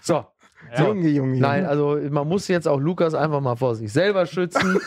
[0.00, 0.14] So.
[0.72, 0.84] Ja.
[0.84, 4.78] Junge, Junge, Nein, also man muss jetzt auch Lukas einfach mal vor sich selber schützen.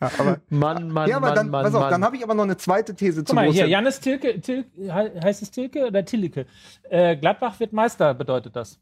[0.00, 1.90] Ja, aber, Mann, Mann, ja, aber Mann, dann, Mann, pass auf, Mann.
[1.90, 3.66] dann habe ich aber noch eine zweite These zu Guck mal, hier.
[3.68, 4.88] Janis Tilke, Til, he-
[5.22, 6.46] heißt es Tilke oder Tilke?
[6.90, 8.80] Äh, Gladbach wird Meister, bedeutet das.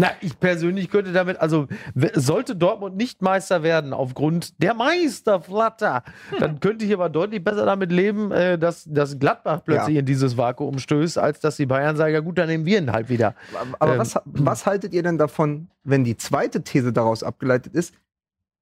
[0.00, 1.66] Na, ich persönlich könnte damit, also
[2.14, 6.04] sollte Dortmund nicht Meister werden aufgrund der Meisterflatter,
[6.38, 10.00] dann könnte ich aber deutlich besser damit leben, äh, dass, dass Gladbach plötzlich Ja.
[10.00, 12.92] in dieses Vakuum stößt, als dass die Bayern sagen, ja gut, dann nehmen wir ihn
[12.92, 13.34] halt wieder.
[13.80, 17.92] Aber Ähm, was, was haltet ihr denn davon, wenn die zweite These daraus abgeleitet ist,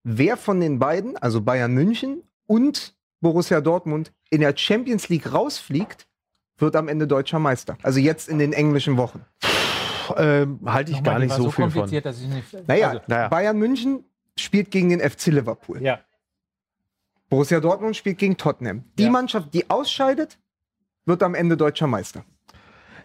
[0.09, 6.07] wer von den beiden, also Bayern München und Borussia Dortmund, in der Champions League rausfliegt,
[6.59, 7.77] wird am Ende deutscher Meister?
[7.83, 9.25] Also jetzt in den englischen Wochen.
[10.17, 11.73] Ähm, Halte ich Nochmal, gar nicht war so, viel von.
[11.73, 12.69] kompliziert, dass ich nicht.
[12.69, 13.29] Naja, also, naja.
[13.29, 14.05] Bayern München
[14.39, 15.83] spielt gegen den FC Liverpool.
[15.83, 15.99] ja.
[17.29, 18.85] Borussia Dortmund spielt gegen Tottenham.
[18.97, 19.11] Die Ja.
[19.11, 20.39] Mannschaft, die ausscheidet,
[21.07, 22.25] wird am Ende deutscher Meister.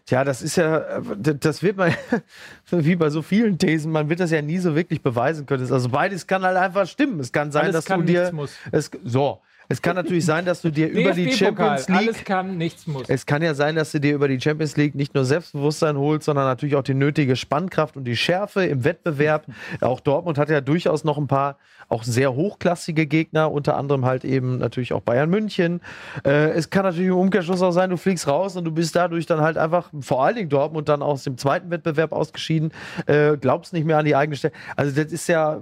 [0.05, 1.01] Tja, das ist ja, äh,
[1.39, 1.93] das wird man,
[2.71, 5.71] wie bei so vielen Thesen, man wird das ja nie so wirklich beweisen können.
[5.71, 7.19] Also beides kann halt einfach stimmen.
[7.19, 8.31] Es kann sein, Alles dass kann, du dir,
[8.71, 12.57] es, so, es kann natürlich sein, dass du dir über die Champions League Alles kann,
[12.57, 13.09] nichts muss.
[13.09, 16.25] Es kann ja sein, dass du dir über die Champions League nicht nur Selbstbewusstsein holst,
[16.25, 19.45] sondern natürlich auch die nötige Spannkraft und die Schärfe im Wettbewerb.
[19.81, 21.57] Auch Dortmund hat ja durchaus noch ein paar
[21.91, 25.81] auch sehr hochklassige Gegner, unter anderem halt eben natürlich auch Bayern München.
[26.25, 29.25] Äh, es kann natürlich im Umkehrschluss auch sein, du fliegst raus und du bist dadurch
[29.25, 32.71] dann halt einfach, vor allen Dingen Dortmund, dann aus dem zweiten Wettbewerb ausgeschieden,
[33.07, 34.53] äh, glaubst nicht mehr an die eigene Stelle.
[34.77, 35.59] Also das ist ja,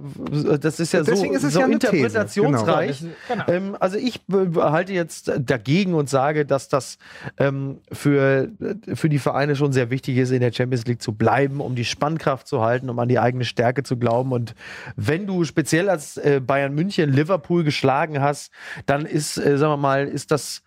[0.60, 3.04] das ist ja Deswegen so, ist es so ja These, interpretationsreich.
[3.28, 3.44] genau.
[3.48, 4.20] Ähm, also ich
[4.56, 6.98] halte jetzt dagegen und sage, dass das
[7.38, 8.48] ähm, für,
[8.94, 11.84] für die Vereine schon sehr wichtig ist, in der Champions League zu bleiben, um die
[11.84, 14.32] Spannkraft zu halten, um an die eigene Stärke zu glauben.
[14.32, 14.54] Und
[14.96, 18.52] wenn du speziell als äh, Bayern München Liverpool geschlagen hast,
[18.86, 20.62] dann ist, äh, sagen wir mal, ist das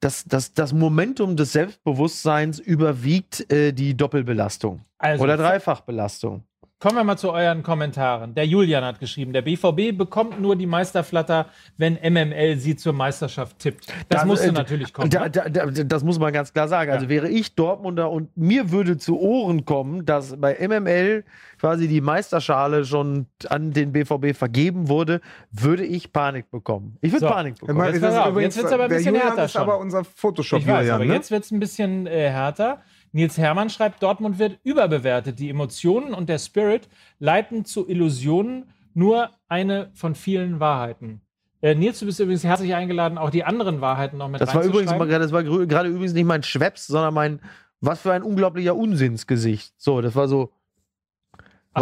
[0.00, 6.44] das, das, das Momentum des Selbstbewusstseins überwiegt äh, die Doppelbelastung Also, oder Dreifachbelastung.
[6.82, 8.34] Kommen wir mal zu euren Kommentaren.
[8.34, 11.44] Der Julian hat geschrieben, der BVB bekommt nur die Meisterflatter,
[11.76, 13.88] wenn MML sie zur Meisterschaft tippt.
[14.08, 15.10] Das Da- musste äh, natürlich kommen.
[15.10, 15.30] Da, ne?
[15.30, 16.90] da, da, das muss man ganz klar sagen.
[16.90, 17.10] Also Ja.
[17.10, 21.24] wäre ich Dortmunder und mir würde zu Ohren kommen, dass bei MML
[21.60, 25.20] quasi die Meisterschale schon an den BVB vergeben wurde,
[25.52, 26.96] würde ich Panik bekommen.
[27.02, 27.30] Ich würde So.
[27.30, 27.78] Panik bekommen.
[27.84, 29.60] Jetzt ist pass es jetzt aber ein bisschen Julian härter ist schon.
[29.60, 31.12] aber unser Photoshop ich weiß, Julian, aber ne?
[31.12, 32.80] jetzt wird es ein bisschen äh, härter.
[33.12, 35.38] Nils Hermann schreibt, Dortmund wird überbewertet.
[35.38, 41.20] Die Emotionen und der Spirit leiten zu Illusionen nur eine von vielen Wahrheiten.
[41.62, 44.62] Äh, Nils, du bist übrigens herzlich eingeladen, auch die anderen Wahrheiten noch mit Das war
[44.62, 47.40] übrigens das war gerade übrigens nicht mein Schweppes, sondern mein,
[47.80, 49.74] was für ein unglaublicher Unsinnsgesicht.
[49.76, 50.52] So, das war so.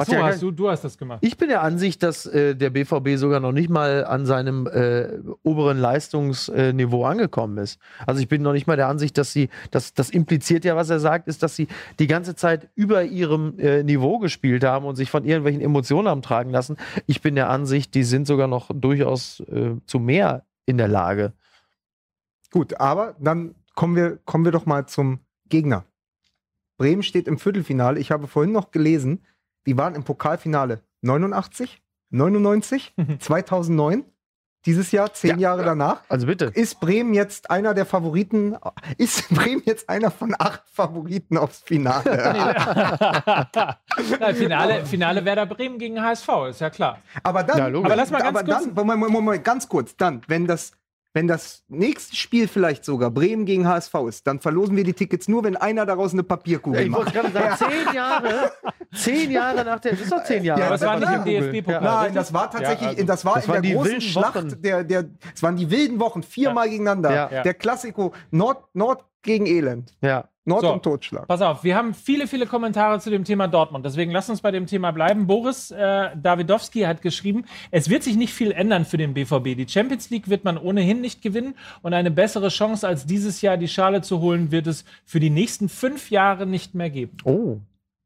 [0.00, 1.18] Ach so, ja hast du, du hast das gemacht.
[1.22, 5.18] Ich bin der Ansicht, dass äh, der BVB sogar noch nicht mal an seinem äh,
[5.42, 7.80] oberen Leistungsniveau angekommen ist.
[8.06, 10.90] Also ich bin noch nicht mal der Ansicht, dass sie, das, das impliziert ja, was
[10.90, 14.96] er sagt, ist, dass sie die ganze Zeit über ihrem äh, Niveau gespielt haben und
[14.96, 16.76] sich von irgendwelchen Emotionen haben tragen lassen.
[17.06, 21.32] Ich bin der Ansicht, die sind sogar noch durchaus äh, zu mehr in der Lage.
[22.50, 25.84] Gut, aber dann kommen wir, kommen wir doch mal zum Gegner.
[26.78, 27.98] Bremen steht im Viertelfinale.
[27.98, 29.24] Ich habe vorhin noch gelesen,
[29.66, 34.04] die waren im Pokalfinale 89, 99, 2009.
[34.66, 35.50] Dieses Jahr, zehn Ja.
[35.50, 36.02] Jahre danach.
[36.08, 36.46] Also bitte.
[36.46, 38.56] Ist Bremen jetzt einer der Favoriten?
[38.98, 42.04] Ist Bremen jetzt einer von acht Favoriten aufs Finale?
[44.20, 46.98] Nein, Finale, Finale Werder Bremen gegen HSV, ist ja klar.
[47.22, 47.86] Aber dann, Ja, logisch.
[47.86, 50.72] Aber lass mal ganz aber kurz- dann, Moment, Moment, ganz kurz, dann, wenn das,
[51.18, 55.26] wenn das nächste Spiel vielleicht sogar Bremen gegen HSV ist, dann verlosen wir die Tickets
[55.26, 57.32] nur, wenn einer daraus eine Papierkugel Ich wollte macht.
[57.32, 58.52] gerade sagen, zehn Jahre,
[58.94, 60.60] zehn Jahre nach der, das ist doch zehn Jahre.
[60.60, 61.52] Ja, Aber es war nicht im Papierkugel.
[61.52, 61.82] DFB-Pokal.
[61.84, 62.02] Ja.
[62.02, 64.00] Nein, das war tatsächlich, Ja, also- das war Das in waren der die großen wilden
[64.00, 65.04] Schlacht, der, der,
[65.34, 67.10] es waren die wilden Wochen, viermal gegeneinander.
[67.12, 67.30] Ja.
[67.32, 67.42] Ja.
[67.42, 69.94] Der Klassiko Nord, Nord gegen Elend.
[70.00, 70.28] Ja.
[70.48, 70.72] Nord So.
[70.72, 71.28] und Totschlag.
[71.28, 73.84] Pass auf, wir haben viele, viele Kommentare zu dem Thema Dortmund.
[73.86, 75.26] Deswegen lass uns bei dem Thema bleiben.
[75.26, 79.56] Boris äh, Davidowski hat geschrieben, es wird sich nicht viel ändern für den BVB.
[79.56, 83.56] Die Champions League wird man ohnehin nicht gewinnen und eine bessere Chance als dieses Jahr
[83.56, 87.16] die Schale zu holen, wird es für die nächsten fünf Jahre nicht mehr geben.
[87.24, 87.58] Oh.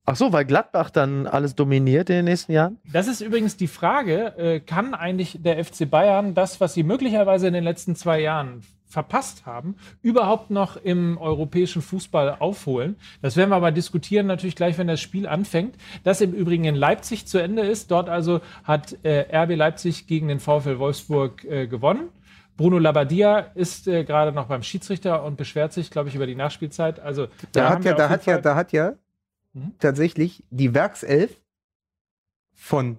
[0.04, 2.78] Ach so, weil Gladbach dann alles dominiert in den nächsten Jahren?
[2.92, 7.46] Das ist übrigens die Frage, äh, kann eigentlich der FC Bayern das, was sie möglicherweise
[7.46, 12.96] in den letzten zwei Jahren verpasst haben, überhaupt noch im europäischen Fußball aufholen?
[13.20, 15.76] Das werden wir aber diskutieren natürlich gleich, wenn das Spiel anfängt.
[16.04, 17.90] Das im Übrigen in Leipzig zu Ende ist.
[17.90, 22.10] Dort also hat äh, RB Leipzig gegen den VfL Wolfsburg äh, gewonnen.
[22.56, 26.34] Bruno Labbadia ist äh, gerade noch beim Schiedsrichter und beschwert sich, glaube ich, über die
[26.34, 27.00] Nachspielzeit.
[27.00, 28.92] Also Da hat ja, da hat ja, da hat ja
[29.54, 29.74] Mhm.
[29.78, 31.40] tatsächlich die Werkself
[32.54, 32.98] von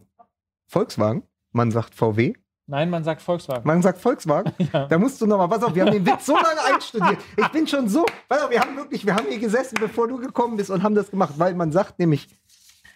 [0.67, 2.33] Volkswagen, man sagt VW,
[2.65, 3.67] Nein, man sagt Volkswagen.
[3.67, 6.63] man sagt Volkswagen, da musst du nochmal, pass auf, wir haben den Witz so lange
[6.73, 7.17] einstudiert.
[7.35, 10.17] Ich bin schon so, pass auf, wir haben wirklich, wir haben hier gesessen, bevor du
[10.17, 12.29] gekommen bist und haben das gemacht, weil man sagt nämlich,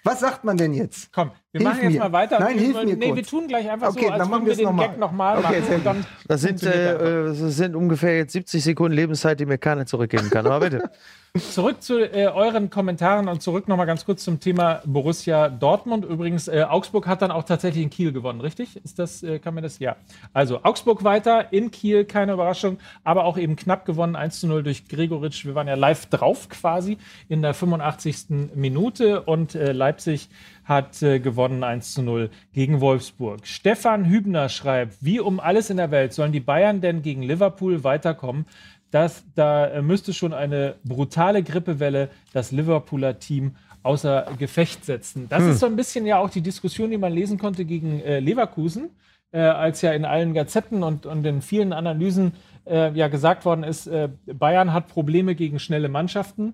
[0.04, 1.12] was sagt man denn jetzt?
[1.12, 2.00] Komm, wir Hilf machen jetzt mir.
[2.00, 2.40] mal weiter.
[2.40, 3.16] Nein, wir, hilf mir nee, kurz.
[3.18, 4.88] wir tun gleich einfach Okay, so, als dann machen würden wir den noch mal.
[4.88, 5.82] Gag nochmal Okay, machen.
[5.84, 9.86] dann Das sind, äh, äh, das sind ungefähr jetzt 70 Sekunden Lebenszeit, die mir keiner
[9.86, 10.46] zurückgeben kann.
[10.46, 10.90] Aber bitte.
[11.38, 16.04] Zurück zu äh, euren Kommentaren und zurück nochmal ganz kurz zum Thema Borussia Dortmund.
[16.06, 18.78] Übrigens, äh, Augsburg hat dann auch tatsächlich in Kiel gewonnen, richtig?
[18.84, 19.78] Ist das, äh, kann man das?
[19.78, 19.98] Ja.
[20.34, 24.64] Also Augsburg weiter, in Kiel, keine Überraschung, aber auch eben knapp gewonnen, 1 zu 0
[24.64, 25.46] durch Gregoritsch.
[25.46, 26.98] Wir waren ja live drauf quasi
[27.30, 28.56] in der 85.
[28.56, 30.30] Minute und äh, Leipzig
[30.68, 33.48] hat äh, gewonnen 1 zu 0 gegen Wolfsburg.
[33.48, 37.84] Stefan Hübner schreibt, wie um alles in der Welt sollen die Bayern denn gegen Liverpool
[37.84, 38.46] weiterkommen?
[38.92, 45.28] Das, da äh, müsste schon eine brutale Grippewelle das Liverpooler Team außer Gefecht setzen.
[45.30, 45.52] Das Hm.
[45.52, 48.90] ist so ein bisschen ja auch die Diskussion, die man lesen konnte gegen äh, Leverkusen,
[49.32, 52.34] äh, als ja in allen Gazetten und, und in vielen Analysen
[52.66, 56.54] äh, ja gesagt worden ist, äh, Bayern hat Probleme gegen schnelle Mannschaften.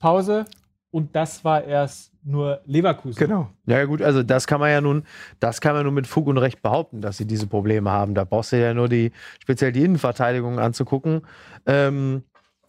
[0.00, 0.46] Pause.
[0.92, 3.18] Und das war erst nur Leverkusen.
[3.18, 3.50] Genau.
[3.66, 5.04] Ja, gut, also das kann man ja nun,
[5.40, 8.14] das kann man nun mit Fug und Recht behaupten, dass sie diese Probleme haben.
[8.14, 11.22] Da brauchst du ja nur die, speziell die Innenverteidigung anzugucken.
[11.66, 12.22] Ähm,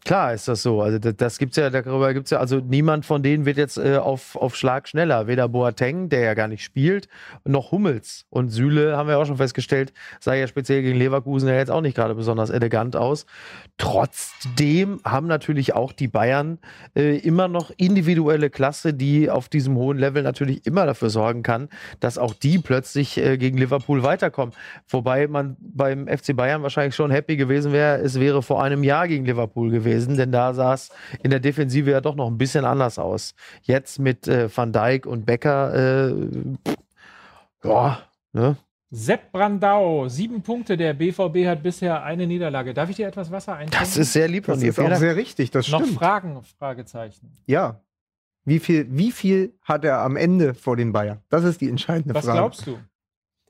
[0.03, 0.81] klar ist das so.
[0.81, 3.97] Also das, das gibt's ja, darüber gibt's ja, also niemand von denen wird jetzt äh,
[3.97, 5.27] auf, auf Schlag schneller.
[5.27, 7.07] Weder Boateng, der ja gar nicht spielt,
[7.45, 8.25] noch Hummels.
[8.29, 11.81] Und Süle, haben wir auch schon festgestellt, sah ja speziell gegen Leverkusen ja jetzt auch
[11.81, 13.25] nicht gerade besonders elegant aus.
[13.77, 16.59] Trotzdem haben natürlich auch die Bayern
[16.95, 21.69] äh, immer noch individuelle Klasse, die auf diesem hohen Level natürlich immer dafür sorgen kann,
[21.99, 24.53] dass auch die plötzlich äh, gegen Liverpool weiterkommen.
[24.87, 29.07] Wobei man beim FC Bayern wahrscheinlich schon happy gewesen wäre, es wäre vor einem Jahr
[29.07, 30.89] gegen Liverpool gewesen, denn da sah es
[31.23, 33.33] in der Defensive ja doch noch ein bisschen anders aus.
[33.63, 36.13] Jetzt mit äh, Van Dijk und Becker, äh,
[36.67, 36.75] pff,
[37.63, 37.99] ja,
[38.33, 38.57] ne?
[38.95, 40.77] Sepp Brandau, sieben Punkte.
[40.77, 42.75] Der BVB hat bisher eine Niederlage.
[42.75, 43.79] Darf ich dir etwas Wasser einschenken?
[43.79, 44.69] Das ist sehr lieb von Das dir.
[44.69, 45.97] ist Vielen auch sehr richtig, das Noch stimmt.
[45.97, 46.39] Fragen?
[46.59, 47.33] Fragezeichen.
[47.47, 47.81] Ja.
[48.45, 51.21] Wie viel, wie viel hat er am Ende vor den Bayern?
[51.29, 52.37] Das ist die entscheidende Was Frage.
[52.37, 52.77] glaubst du?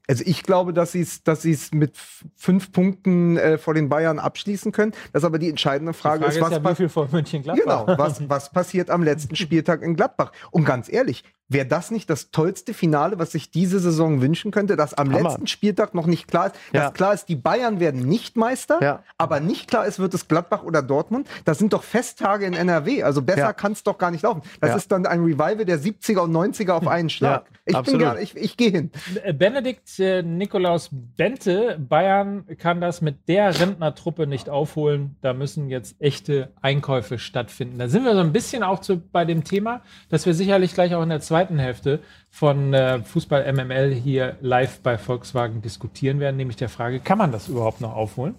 [0.08, 1.96] Also ich glaube, dass sie es dass sie's mit
[2.36, 4.92] fünf Punkten äh, vor den Bayern abschließen können.
[5.13, 7.08] Das ist aber die entscheidende Frage, Die Frage ist, was ist ja, wie viel vor
[7.12, 7.86] München-Gladbach?
[7.86, 10.34] Genau, was, was passiert am letzten Spieltag in Gladbach?
[10.52, 14.76] Und ganz ehrlich, wäre das nicht das tollste Finale, was sich diese Saison wünschen könnte,
[14.76, 15.30] dass am Hammer.
[15.30, 16.82] letzten Spieltag noch nicht klar ist, Ja.
[16.86, 19.04] dass klar ist, die Bayern werden nicht Meister, Ja.
[19.18, 21.28] aber nicht klar ist, wird es Gladbach oder Dortmund.
[21.46, 23.54] Das sind doch Festtage in NRW, also besser Ja.
[23.54, 24.42] kann es doch gar nicht laufen.
[24.60, 24.76] Das Ja.
[24.78, 27.46] ist dann ein Revival der 70er und 90er auf einen Schlag.
[27.46, 28.02] Ja, ich bin absolut.
[28.02, 28.92] gerne, ich, ich gehe hin.
[29.38, 35.16] Benedikt äh, Nikolaus Bente, Bayern kann das mit der Rentnertruppe nicht aufholen.
[35.22, 37.78] Da müssen jetzt echte Einkäufe stattfinden.
[37.80, 40.94] Da sind wir so ein bisschen auch zu, bei dem Thema, das wir sicherlich gleich
[40.96, 46.38] auch in der zweiten Hälfte von äh, Fußball MML hier live bei Volkswagen diskutieren werden,
[46.38, 48.36] nämlich der Frage, kann man das überhaupt noch aufholen?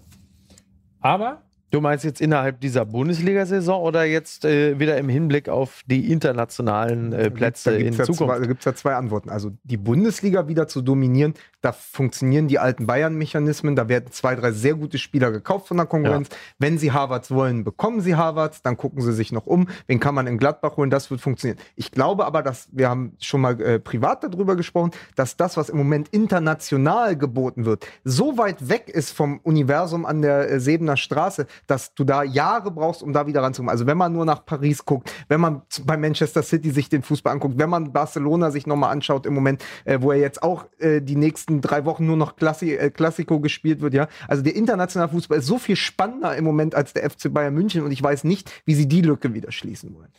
[0.99, 1.44] Aber
[1.75, 7.11] Du meinst jetzt innerhalb dieser Bundesliga-Saison oder jetzt äh, wieder im Hinblick auf die internationalen
[7.11, 8.33] äh, Plätze da in gibt's ja Zukunft?
[8.33, 9.29] Zwei, da gibt es ja zwei Antworten.
[9.29, 11.33] Also die Bundesliga wieder zu dominieren,
[11.65, 13.75] da funktionieren die alten Bayern-Mechanismen.
[13.75, 16.29] Da werden zwei, drei sehr gute Spieler gekauft von der Konkurrenz.
[16.59, 18.61] Wenn sie Harvards wollen, bekommen sie Harvards.
[18.61, 19.67] Dann gucken sie sich noch um.
[19.87, 20.91] Wen kann man in Gladbach holen?
[20.91, 21.57] Das wird funktionieren.
[21.75, 25.69] Ich glaube aber, dass wir haben schon mal äh, privat darüber gesprochen, dass das, was
[25.69, 30.97] im Moment international geboten wird, so weit weg ist vom Universum an der äh, Sebener
[30.97, 33.69] Straße, dass du da Jahre brauchst, um da wieder ranzukommen.
[33.69, 37.33] Also wenn man nur nach Paris guckt, wenn man bei Manchester City sich den Fußball
[37.33, 41.01] anguckt, wenn man Barcelona sich nochmal anschaut im Moment, äh, wo er jetzt auch äh,
[41.01, 44.07] die nächsten drei Wochen nur noch Klassi äh, Klassiko gespielt wird, ja.
[44.27, 47.83] Also der internationale Fußball ist so viel spannender im Moment als der FC Bayern München
[47.83, 50.11] und ich weiß nicht, wie sie die Lücke wieder schließen wollen.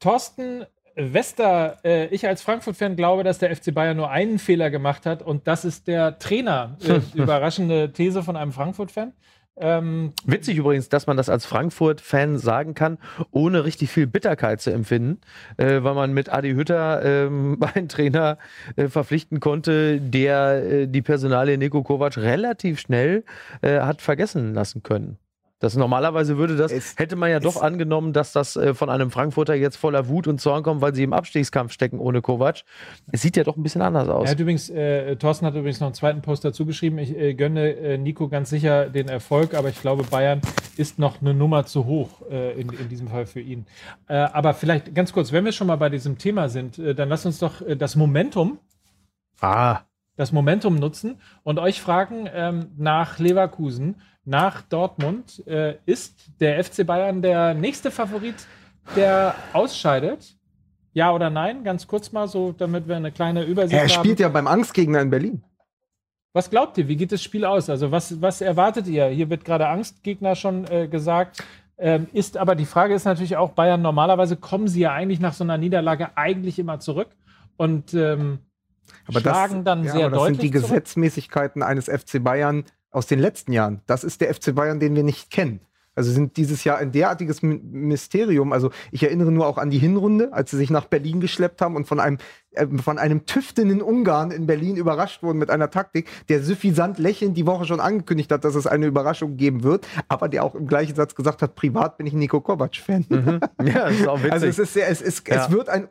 [0.00, 0.64] Thorsten
[0.98, 5.22] Wester, äh, ich als Frankfurt-Fan glaube, dass der FC Bayern nur einen Fehler gemacht hat
[5.22, 6.76] und das ist der Trainer.
[6.82, 9.12] Äh, überraschende These von einem Frankfurt-Fan.
[9.60, 12.98] Ähm, Witzig übrigens, dass man das als Frankfurt-Fan sagen kann,
[13.30, 15.20] ohne richtig viel Bitterkeit zu empfinden,
[15.56, 18.38] äh, weil man mit Adi Hütter ähm, einen Trainer
[18.76, 23.24] äh, verpflichten konnte, der äh, die Personalie Nico Kovac relativ schnell
[23.62, 25.18] äh, hat vergessen lassen können.
[25.60, 28.88] Das normalerweise würde das, Es- hätte man ja doch es- angenommen, dass das äh, von
[28.90, 32.62] einem Frankfurter jetzt voller Wut und Zorn kommt, weil sie im Abstiegskampf stecken ohne Kovac.
[33.10, 34.26] Es sieht ja doch ein bisschen anders aus.
[34.26, 36.98] er hat übrigens, äh, Thorsten hat übrigens noch einen zweiten Post dazu geschrieben.
[36.98, 40.40] Ich äh, gönne äh, Nico ganz sicher den Erfolg, aber ich glaube, Bayern
[40.76, 43.66] ist noch eine Nummer zu hoch äh, in, in diesem Fall für ihn.
[44.06, 47.08] Äh, aber vielleicht ganz kurz, wenn wir schon mal bei diesem Thema sind, äh, dann
[47.08, 48.58] lass uns doch äh, das Momentum
[49.40, 49.80] Ah,
[50.18, 56.84] das Momentum nutzen und euch fragen ähm, nach Leverkusen, nach Dortmund, äh, ist der FC
[56.84, 58.34] Bayern der nächste Favorit,
[58.96, 60.36] der ausscheidet?
[60.92, 61.62] Ja oder nein?
[61.62, 64.22] Ganz kurz mal so, damit wir eine kleine Übersicht Er spielt haben.
[64.22, 65.44] ja beim Angstgegner in Berlin.
[66.32, 66.88] Was glaubt ihr?
[66.88, 67.70] Wie geht das Spiel aus?
[67.70, 69.06] Also was, was erwartet ihr?
[69.06, 71.44] Hier wird gerade Angstgegner schon äh, gesagt.
[71.78, 73.82] Ähm, ist aber die Frage ist natürlich auch Bayern.
[73.82, 77.08] Normalerweise kommen sie ja eigentlich nach so einer Niederlage eigentlich immer zurück
[77.56, 78.40] und ähm,
[79.06, 80.70] Aber schlagen dann ja, sehr aber das deutlich sind die zurück.
[80.70, 83.80] Gesetzmäßigkeiten eines FC Bayern aus den letzten Jahren.
[83.86, 85.60] Das ist der FC Bayern, den wir nicht kennen.
[85.94, 88.52] Also sind dieses Jahr ein derartiges My- Mysterium.
[88.52, 91.74] Also ich erinnere nur auch an die Hinrunde, als sie sich nach Berlin geschleppt haben
[91.74, 92.18] und von einem,
[92.52, 97.36] äh, von einem tüftenden Ungarn in Berlin überrascht wurden mit einer Taktik, der suffisant lächelnd
[97.36, 100.68] die Woche schon angekündigt hat, dass es eine Überraschung geben wird, aber der auch im
[100.68, 103.04] gleichen Satz gesagt hat, privat bin ich ein Nico Kovac-Fan.
[103.08, 103.40] mhm.
[103.66, 104.32] ja, das ist auch witzig.
[104.32, 105.44] Also es ist sehr, es, ist, Ja.
[105.46, 105.88] es wird ein.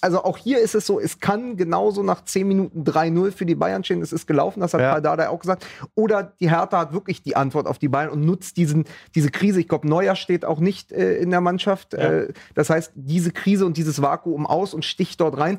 [0.00, 3.54] Also auch hier ist es so, es kann genauso nach 10 Minuten 3-0 für die
[3.54, 4.02] Bayern stehen.
[4.02, 5.00] Es ist gelaufen, das hat Ja.
[5.00, 5.66] Dardai auch gesagt.
[5.94, 8.84] Oder die Hertha hat wirklich die Antwort auf die Bayern und nutzt diesen,
[9.14, 9.60] diese Krise.
[9.60, 11.94] Ich glaube, Neuer steht auch nicht äh, in der Mannschaft.
[11.94, 15.58] Äh, das heißt, diese Krise und dieses Vakuum aus und sticht dort rein.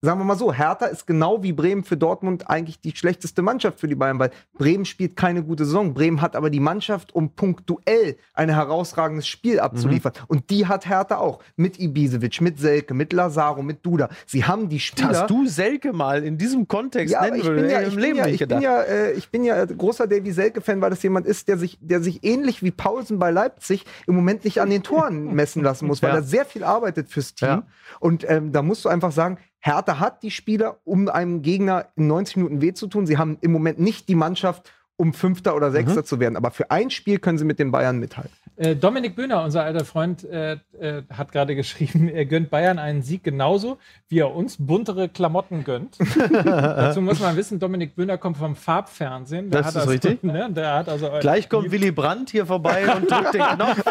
[0.00, 3.80] Sagen wir mal so, Hertha ist genau wie Bremen für Dortmund eigentlich die schlechteste Mannschaft
[3.80, 5.92] für die Bayern, weil Bremen spielt keine gute Saison.
[5.92, 10.12] Bremen hat aber die Mannschaft, um punktuell ein herausragendes Spiel abzuliefern.
[10.28, 11.40] Und die hat Hertha auch.
[11.56, 14.08] Mit Ibisevic, mit Selke, mit Lazaro, mit Duda.
[14.24, 15.08] Sie haben die Spieler.
[15.08, 17.98] Dass du Selke mal in diesem Kontext Ja, nennen ich bin würdest, ja, ich im
[17.98, 21.02] Leben ja, nicht ich bin ja, äh, ich bin ja großer Davy Selke-Fan, weil das
[21.02, 24.70] jemand ist, der sich, der sich ähnlich wie Paulsen bei Leipzig im Moment nicht an
[24.70, 26.16] den Toren messen lassen muss, weil Ja.
[26.16, 27.48] er sehr viel arbeitet fürs Team.
[27.48, 27.62] Ja.
[27.98, 32.06] Und ähm, da musst du einfach sagen, Hertha hat die Spieler, um einem Gegner in
[32.06, 33.06] 90 Minuten weh zu tun.
[33.06, 36.36] Sie haben im Moment nicht die Mannschaft, um Fünfter oder Sechster zu werden.
[36.36, 38.32] Aber für ein Spiel können sie mit den Bayern mithalten.
[38.56, 43.02] Äh, Dominik Böhner, unser alter Freund, äh, äh, hat gerade geschrieben, er gönnt Bayern einen
[43.02, 45.96] Sieg genauso, wie er uns buntere Klamotten gönnt.
[46.34, 49.50] Dazu muss man wissen, Dominik Böhner kommt vom Farbfernsehen.
[49.50, 50.24] Der Das hat ist also, richtig.
[50.24, 53.84] Ne, der hat also Gleich kommt Willy Brandt hier vorbei und drückt den Knopf.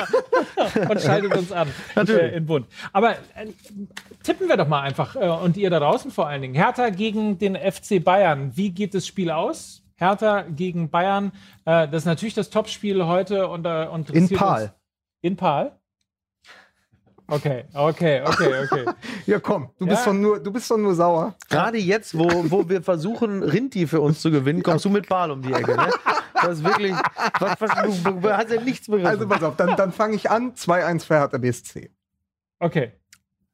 [0.89, 2.33] und schaltet uns an Natürlich.
[2.33, 2.67] äh, in Bund.
[2.91, 3.15] Aber äh,
[4.23, 6.55] tippen wir doch mal einfach äh, und ihr da draußen vor allen Dingen.
[6.55, 8.51] Hertha gegen den FC Bayern.
[8.55, 9.83] Wie geht das Spiel aus?
[9.97, 11.31] Hertha gegen Bayern.
[11.65, 14.31] Äh, das ist natürlich das Topspiel heute und, äh, und In uns-
[15.21, 15.77] In Pahl?
[17.29, 18.85] Okay, okay, okay, okay.
[19.25, 20.13] Ja, komm, du, bist, Ja.
[20.13, 21.35] doch nur, du bist doch nur sauer.
[21.49, 25.29] Gerade jetzt, wo, wo wir versuchen, Rinti für uns zu gewinnen, kommst du mit Ball
[25.31, 25.75] um die Ecke.
[25.75, 25.89] Ne?
[26.35, 26.93] Das ist wirklich.
[27.39, 29.07] Was, was, du, du hast ja nichts begriffen.
[29.07, 30.53] Also pass auf, dann, dann fange ich an.
[30.53, 31.91] 2-1 für Hertha BSC.
[32.59, 32.93] Okay.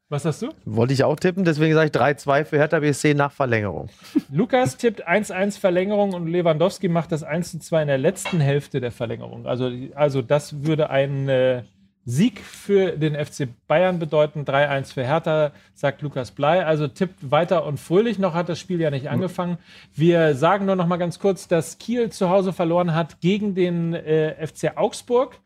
[0.09, 0.49] Was hast du?
[0.65, 3.89] Wollte ich auch tippen, deswegen sage ich 3-2 für Hertha BSC nach Verlängerung.
[4.31, 9.47] Lukas tippt 1-1 Verlängerung und Lewandowski macht das 1-2 in der letzten Hälfte der Verlängerung.
[9.47, 11.63] Also, also das würde ein äh,
[12.05, 14.43] Sieg für den FC Bayern bedeuten.
[14.43, 16.65] 3-1 für Hertha, sagt Lukas Blei.
[16.65, 18.19] Also tippt weiter und fröhlich.
[18.19, 19.57] Noch hat das Spiel ja nicht angefangen.
[19.95, 23.93] Wir sagen nur noch mal ganz kurz, dass Kiel zu Hause verloren hat gegen den
[23.93, 25.39] äh, FC Augsburg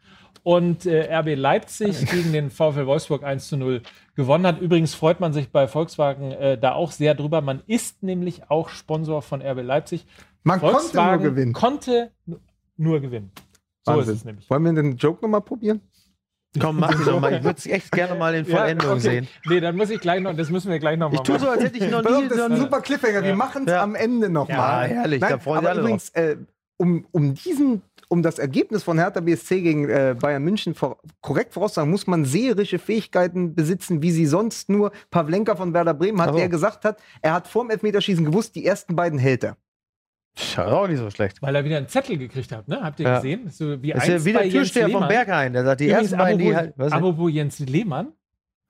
[0.47, 3.81] und äh, RB Leipzig gegen den VfL Wolfsburg 1 zu 0
[4.15, 4.61] gewonnen hat.
[4.61, 7.41] Übrigens freut man sich bei Volkswagen äh, da auch sehr drüber.
[7.41, 10.05] Man ist nämlich auch Sponsor von RB Leipzig.
[10.43, 11.53] Man Volkswagen konnte nur gewinnen.
[11.53, 12.39] konnte nu-
[12.77, 13.31] nur gewinnen.
[13.85, 14.13] So Wahnsinn.
[14.13, 14.49] ist es nämlich.
[14.49, 15.81] Wollen wir den Joke nochmal probieren?
[16.61, 17.33] Komm, mach die doch mal.
[17.33, 18.99] Ich würde es echt gerne mal in Vollendung okay.
[19.01, 19.27] sehen.
[19.47, 21.49] Nee, dann muss ich gleich noch, das müssen wir gleich noch mal Ich tue so,
[21.49, 22.29] als hätte ich noch nie.
[22.29, 23.21] das ist ein super Cliffhanger.
[23.21, 23.35] Wir Ja.
[23.35, 23.83] machen es Ja.
[23.83, 24.89] am Ende nochmal.
[24.89, 26.37] Ja, herrlich, da freuen aber alle übrigens, äh,
[26.77, 31.53] um, um diesen, um das Ergebnis von Hertha BSC gegen äh, Bayern München vor, korrekt
[31.53, 36.29] voraussagen, muss man seherische Fähigkeiten besitzen, wie sie sonst nur Pavlenka von Werder Bremen hat,
[36.29, 36.37] Ach so.
[36.39, 39.57] der gesagt hat, er hat vorm Elfmeterschießen gewusst, die ersten beiden hält er.
[40.39, 41.41] Schau, auch nicht so schlecht.
[41.41, 42.79] Weil er wieder einen Zettel gekriegt hat, ne?
[42.83, 43.15] Habt ihr Ja.
[43.15, 43.49] gesehen?
[43.49, 45.07] So wie Das ist ja einst wie bei der Jens Türsteher vom.
[45.07, 45.53] Berghain.
[45.53, 46.73] Der sagt, die Übrigens, ersten beiden, die halt.
[46.77, 46.97] Was denn?
[46.99, 48.09] apropos Jens Lehmann.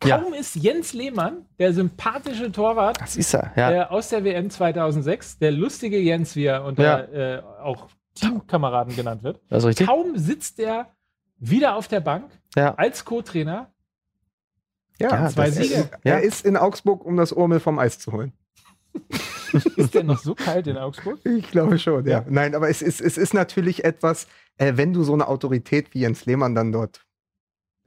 [0.05, 0.19] Ja.
[0.19, 3.71] Kaum ist Jens Lehmann, der sympathische Torwart, Das ist er, ja.
[3.71, 9.23] äh, aus der WM 2006, der lustige Jens, wie er unter äh, auch Teamkameraden genannt
[9.23, 9.41] wird.
[9.49, 9.87] Das ist richtig.
[9.87, 10.91] Kaum sitzt er
[11.39, 12.75] wieder auf der Bank Ja.
[12.75, 13.71] als Co-Trainer.
[14.99, 15.73] Ja, zwei das Siege.
[15.75, 16.17] ist- Er Ja.
[16.19, 18.33] ist in Augsburg, um das Urmel vom Eis zu holen.
[19.77, 21.19] Ist der noch so kalt in Augsburg?
[21.23, 22.19] Ich glaube schon, ja.
[22.19, 22.25] Ja.
[22.27, 25.99] Nein, aber es ist, es ist natürlich etwas, äh, wenn du so eine Autorität wie
[26.01, 27.05] Jens Lehmann dann dort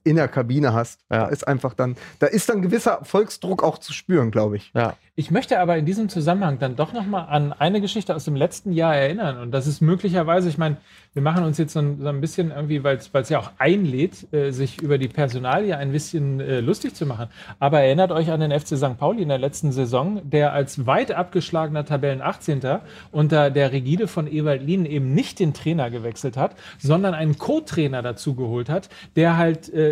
[0.04, 1.24] in der Kabine hast, Ja.
[1.24, 4.70] da ist einfach dann, da ist dann gewisser Volksdruck auch zu spüren, glaube ich.
[4.74, 4.94] Ja.
[5.16, 8.36] Ich möchte aber in diesem Zusammenhang dann doch noch mal an eine Geschichte aus dem
[8.36, 9.36] letzten Jahr erinnern.
[9.38, 10.78] Und das ist möglicherweise, ich meine,
[11.12, 14.32] wir machen uns jetzt so ein, so ein bisschen irgendwie, weil es ja auch einlädt,
[14.32, 17.26] äh, sich über die Personalie ein bisschen äh, lustig zu machen.
[17.58, 18.96] Aber erinnert euch an den FC St.
[18.96, 22.60] Pauli in der letzten Saison, der als weit abgeschlagener Tabellen 18.
[23.10, 28.00] unter der Rigide von Ewald Lien eben nicht den Trainer gewechselt hat, sondern einen Co-Trainer
[28.00, 29.89] dazu geholt hat, der halt äh,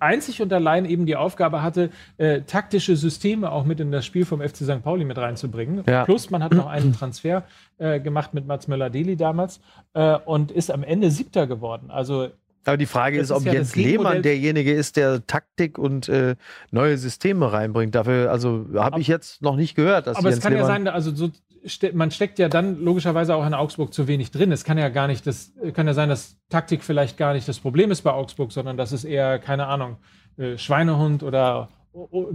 [0.00, 4.24] einzig und allein eben die Aufgabe hatte, äh, taktische Systeme auch mit in das Spiel
[4.24, 4.82] vom FC St.
[4.82, 5.84] Pauli mit reinzubringen.
[5.88, 6.04] Ja.
[6.04, 7.44] Plus man hat noch einen Transfer
[7.78, 9.60] äh, gemacht mit Mats Möller-Deli damals
[9.94, 11.90] äh, und ist am Ende Siebter geworden.
[11.90, 12.28] Also
[12.64, 16.08] Aber die Frage Das ist, ist ob ja Jens Lehmann derjenige ist, der Taktik und
[16.08, 16.36] äh,
[16.70, 17.94] neue Systeme reinbringt.
[17.94, 20.84] Dafür, also habe ich jetzt noch nicht gehört, dass Aber Jens es kann ja Lehmann
[20.84, 21.30] sein, also so,
[21.66, 24.52] ste man steckt ja dann logischerweise auch in Augsburg zu wenig drin.
[24.52, 27.58] Es kann ja gar nicht, das kann ja sein, dass Taktik vielleicht gar nicht das
[27.58, 29.96] Problem ist bei Augsburg, sondern dass es eher, keine Ahnung,
[30.38, 31.68] äh, Schweinehund oder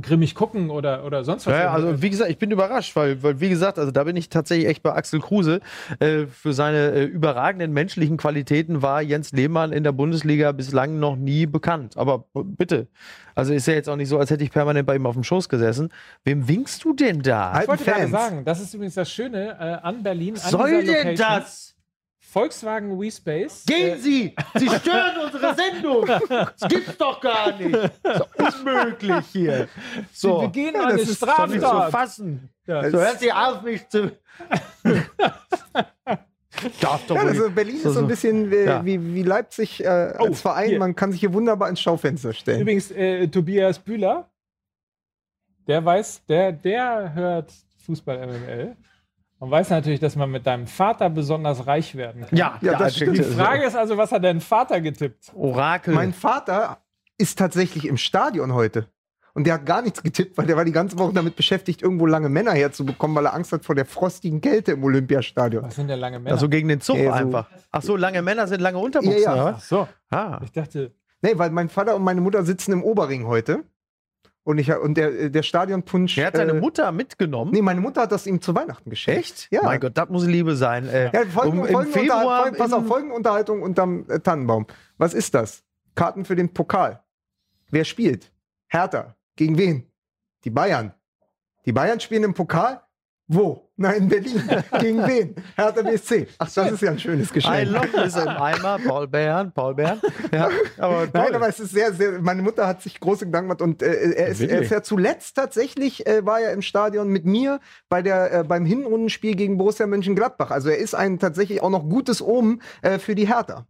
[0.02, 1.54] grimmig gucken oder, oder sonst was.
[1.54, 4.30] Ja, also wie gesagt, ich bin überrascht, weil, weil wie gesagt, also da bin ich
[4.30, 5.62] tatsächlich echt bei Axel Kruse.
[6.00, 11.16] Äh, für seine äh, überragenden menschlichen Qualitäten war Jens Lehmann in der Bundesliga bislang noch
[11.16, 11.97] nie bekannt.
[11.97, 12.88] Aber bitte,
[13.36, 15.24] also ist ja jetzt auch nicht so, als hätte ich permanent bei ihm auf dem
[15.24, 15.89] Schoß gesessen.
[16.24, 17.62] Wem winkst du denn da?
[17.62, 18.12] Ich wollte gerade Fans.
[18.12, 20.36] sagen, das ist übrigens das Schöne äh, an Berlin.
[20.36, 21.76] An soll denn das?
[22.32, 23.65] Volkswagen WeSpace.
[23.65, 24.34] Gehen Sie!
[24.55, 26.05] Sie stören unsere Sendung!
[26.05, 27.75] Das gibt's doch gar nicht!
[27.75, 28.29] Das ist doch
[28.65, 29.67] unmöglich hier.
[30.13, 31.91] So, wir gehen Ja, eine ist doch doch nicht zu Straftat.
[31.91, 32.49] fassen.
[32.65, 32.89] Ja.
[32.89, 34.11] So, hören Sie auf, mich zu.
[36.79, 37.49] Darf doch Ja, also.
[37.49, 38.86] Berlin So, ist so ein bisschen wie, Ja.
[38.86, 40.69] wie, wie Leipzig äh, Oh, als Verein.
[40.69, 40.79] hier.
[40.79, 42.61] Man kann sich hier wunderbar ins Schaufenster stellen.
[42.61, 44.29] Übrigens, äh, Tobias Bühler,
[45.67, 47.51] der weiß, der, der hört
[47.86, 48.75] Fußball MML
[49.41, 52.37] und weiß natürlich, dass man mit deinem Vater besonders reich werden kann.
[52.37, 53.17] Ja, Ja, das stimmt.
[53.17, 55.31] Die Frage ist also, was hat dein Vater getippt?
[55.33, 55.93] Orakel.
[55.95, 56.77] Mein Vater
[57.17, 58.87] ist tatsächlich im Stadion heute.
[59.33, 62.05] Und der hat gar nichts getippt, weil der war die ganze Woche damit beschäftigt, irgendwo
[62.05, 65.63] lange Männer herzubekommen, weil er Angst hat vor der frostigen Kälte im Olympiastadion.
[65.63, 66.33] Was sind denn lange Männer?
[66.35, 67.47] also gegen den Zug Ja, so- einfach.
[67.71, 69.53] Ach so, lange Männer sind lange Unterbuchsen, Ja, ja.
[69.57, 70.39] Ach so, Ah.
[70.43, 70.91] ich dachte,
[71.23, 73.63] Nee, weil mein Vater und meine Mutter sitzen im Oberring heute.
[74.43, 76.17] Und, ich, und der, der Stadionpunsch.
[76.17, 77.51] Er hat seine äh, Mutter mitgenommen.
[77.51, 79.19] Nee, meine Mutter hat das ihm zu Weihnachten geschenkt.
[79.19, 79.47] Echt?
[79.51, 79.61] Ja.
[79.63, 80.87] Mein Gott, das muss Liebe sein.
[80.87, 82.41] Äh, Ja, Folgen, um, Folgen Februar.
[82.43, 84.65] Folgen, pass auf, Folgenunterhaltung unterm äh, Tannenbaum.
[84.97, 85.63] Was ist das?
[85.93, 87.03] Karten für den Pokal.
[87.69, 88.31] Wer spielt?
[88.67, 89.15] Hertha.
[89.35, 89.87] Gegen wen?
[90.43, 90.93] Die Bayern.
[91.65, 92.81] Die Bayern spielen im Pokal?
[93.34, 93.71] Wo?
[93.77, 94.43] Nein, in Berlin.
[94.79, 95.36] Gegen wen?
[95.55, 96.27] Hertha BSC.
[96.38, 97.71] Ach, das ist ja ein schönes Ein Geschenk.
[97.71, 98.77] Loch ist im Eimer.
[98.86, 100.01] Paul Bern, Paul Bern.
[100.34, 102.21] Ja, aber Nein, aber es ist sehr, sehr.
[102.21, 105.36] Meine Mutter hat sich große Gedanken gemacht und äh, er, ist, er ist ja zuletzt
[105.36, 109.88] tatsächlich äh, war er im Stadion mit mir bei der äh, beim Hinrundenspiel gegen Borussia
[109.88, 110.51] Mönchengladbach.
[110.51, 113.65] Also er ist ein tatsächlich auch noch gutes Omen äh, für die Hertha.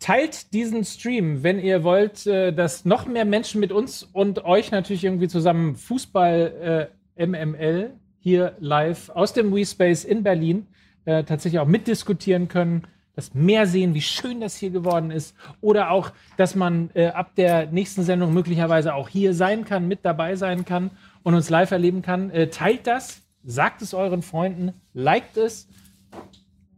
[0.00, 4.72] teilt diesen Stream, wenn ihr wollt, äh, dass noch mehr Menschen mit uns und euch
[4.72, 10.66] natürlich irgendwie zusammen Fußball äh, MML hier live aus dem WeSpace in Berlin
[11.04, 15.90] äh, tatsächlich auch mitdiskutieren können, dass mehr sehen, wie schön das hier geworden ist oder
[15.90, 20.36] auch, dass man äh, ab der nächsten Sendung möglicherweise auch hier sein kann, mit dabei
[20.36, 20.90] sein kann
[21.22, 22.30] und uns live erleben kann.
[22.30, 25.68] Äh, teilt das, sagt es euren Freunden, liked es.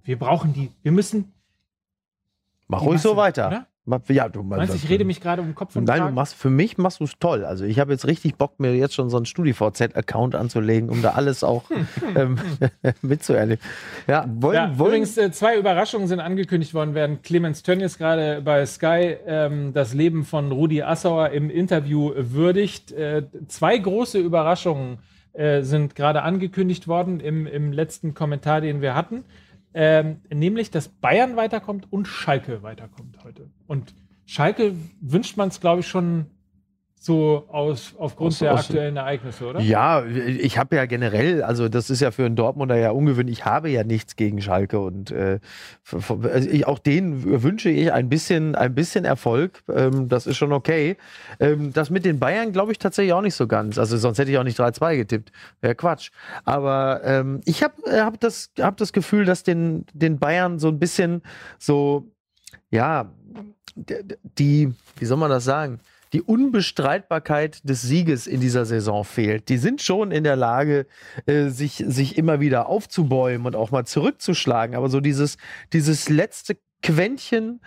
[0.04, 0.70] Wir brauchen die.
[0.82, 1.32] Wir müssen
[2.66, 3.48] Mach ruhig so weiter.
[3.48, 3.66] oder?
[4.08, 6.50] Ja, du Meinst du, ich rede mich gerade um Kopf und Nein, du machst für
[6.50, 7.44] mich machst du es toll.
[7.44, 11.10] Also ich habe jetzt richtig Bock, mir jetzt schon so einen StudiVZ-Account anzulegen, um da
[11.10, 11.64] alles auch
[12.16, 12.38] ähm,
[13.02, 13.62] mitzuerleben.
[14.06, 18.40] Ja, wollen, Ja, wollen, übrigens, äh, zwei Überraschungen sind angekündigt worden, während Clemens Tönnies gerade
[18.40, 22.92] bei Sky ähm, das Leben von Rudi Assauer im Interview würdigt.
[22.92, 24.98] Äh, zwei große Überraschungen
[25.32, 29.24] äh, sind gerade angekündigt worden im, im letzten Kommentar, den wir hatten.
[29.74, 33.50] Ähm, nämlich, dass Bayern weiterkommt und Schalke weiterkommt heute.
[33.66, 33.94] Und
[34.26, 36.26] Schalke wünscht man es, glaube ich, schon
[37.04, 39.60] so aus, aufgrund Aus- der aus- aktuellen Ereignisse, oder?
[39.60, 43.44] Ja, ich habe ja generell, also das ist ja für einen Dortmunder ja ungewöhnlich, ich
[43.44, 45.40] habe ja nichts gegen Schalke und äh,
[45.90, 49.64] also ich, auch denen wünsche ich ein bisschen, ein bisschen Erfolg.
[49.68, 50.96] Ähm, das ist schon okay.
[51.40, 53.78] Ähm, das mit den Bayern glaube ich tatsächlich auch nicht so ganz.
[53.78, 55.32] Also sonst hätte ich auch nicht 3-2 getippt.
[55.60, 56.10] Wäre Quatsch.
[56.44, 60.78] Aber ähm, ich habe hab das, hab das Gefühl, dass den, den Bayern so ein
[60.78, 61.22] bisschen
[61.58, 62.06] so,
[62.70, 63.10] ja,
[63.74, 65.80] die, wie soll man das sagen?
[66.12, 69.48] Die Unbestreitbarkeit des Sieges in dieser Saison fehlt.
[69.48, 70.86] Die sind schon in der Lage,
[71.26, 74.76] äh, sich, sich immer wieder aufzubäumen und auch mal zurückzuschlagen.
[74.76, 75.38] Aber so dieses,
[75.72, 77.60] dieses letzte Quäntchen,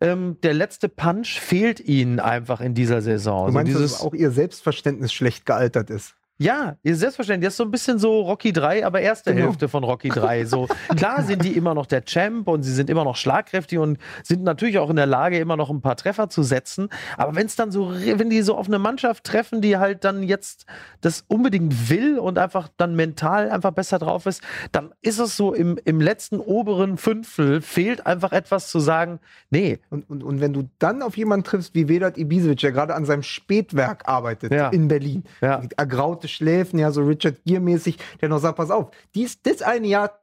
[0.00, 3.40] ähm, der letzte Punch fehlt ihnen einfach in dieser Saison.
[3.40, 6.16] Du Also meinst, dieses, dass auch ihr Selbstverständnis schlecht gealtert ist?
[6.38, 7.46] Ja, ihr selbstverständlich.
[7.46, 9.46] Das ist so ein bisschen so Rocky 3, aber erste Genau.
[9.46, 10.44] Hälfte von Rocky 3.
[10.46, 10.66] So,
[10.96, 14.42] klar sind die immer noch der Champ und sie sind immer noch schlagkräftig und sind
[14.42, 16.88] natürlich auch in der Lage, immer noch ein paar Treffer zu setzen.
[17.16, 20.22] Aber wenn es dann so, wenn die so auf eine Mannschaft treffen, die halt dann
[20.24, 20.66] jetzt
[21.00, 25.54] das unbedingt will und einfach dann mental einfach besser drauf ist, dann ist es so
[25.54, 29.20] im, im letzten oberen Fünftel fehlt einfach etwas zu sagen,
[29.50, 32.94] nee, Und, und, und wenn du dann auf jemanden triffst wie Vedat Ibisevic, der gerade
[32.94, 34.70] an seinem Spätwerk arbeitet Ja.
[34.70, 35.58] in Berlin, Ja.
[35.58, 35.78] mit
[36.22, 40.18] ergraute Schläfen, ja, so Richard Gere-mäßig, der noch sagt, pass auf, dies, das eine Jahr,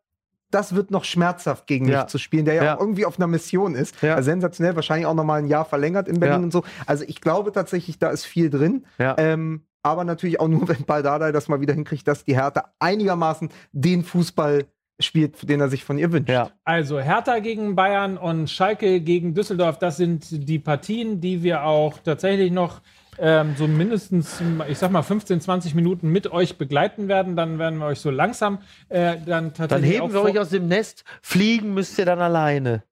[0.51, 1.99] das wird noch schmerzhaft gegen Ja.
[1.99, 2.75] mich zu spielen, der ja, Ja.
[2.77, 4.01] auch irgendwie auf einer Mission ist.
[4.01, 4.15] Ja.
[4.15, 6.43] Also sensationell, wahrscheinlich auch noch mal ein Jahr verlängert in Berlin Ja.
[6.45, 6.63] und so.
[6.85, 8.85] Also ich glaube tatsächlich, da ist viel drin.
[8.97, 9.15] ja.
[9.17, 13.49] Ähm, aber natürlich auch nur, wenn Baldadei das mal wieder hinkriegt, dass die Hertha einigermaßen
[13.71, 14.65] den Fußball
[15.01, 16.29] spielt, den er sich von ihr wünscht.
[16.29, 16.49] ja.
[16.65, 21.99] Also Hertha gegen Bayern und Schalke gegen Düsseldorf, das sind die Partien, die wir auch
[21.99, 22.81] tatsächlich noch
[23.19, 27.35] ähm, so mindestens, ich sag mal, 15, 20 Minuten mit euch begleiten werden.
[27.35, 28.59] Dann werden wir euch so langsam
[28.89, 32.19] äh, dann Dann tatsächlich heben auch wir euch aus dem Nest, fliegen müsst ihr dann
[32.19, 32.83] alleine.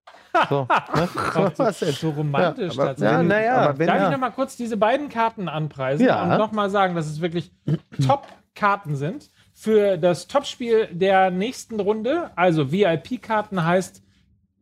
[0.50, 1.10] So, ne?
[1.34, 3.30] So, so romantisch aber tatsächlich.
[3.30, 4.06] Ja, wenn Darf ja.
[4.06, 6.24] ich noch mal kurz diese beiden Karten anpreisen Ja.
[6.24, 7.52] und noch mal sagen, dass es wirklich
[8.06, 12.30] Top-Karten sind für das Topspiel der nächsten Runde.
[12.36, 14.04] Also VIP-Karten heißt,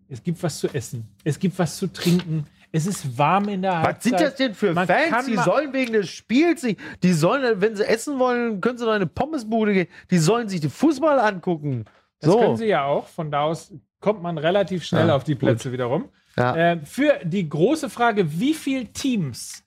[0.08, 3.82] es gibt was zu essen, es gibt was zu trinken, es ist warm in der
[3.82, 3.96] Halbzeit.
[3.96, 5.26] Was sind das denn für Man Fans?
[5.28, 8.92] Die sollen wegen des Spiels sich, die sollen, wenn sie essen wollen, können sie doch
[8.92, 9.88] in eine Pommesbude gehen.
[10.12, 11.86] Die sollen sich den Fußball angucken.
[12.20, 12.40] Das so.
[12.40, 13.08] können sie ja auch.
[13.08, 16.10] Von da aus kommt man relativ schnell Ja, auf die Plätze wiederum.
[16.38, 16.56] Ja.
[16.56, 19.64] Äh, für die große Frage, wie viele Teams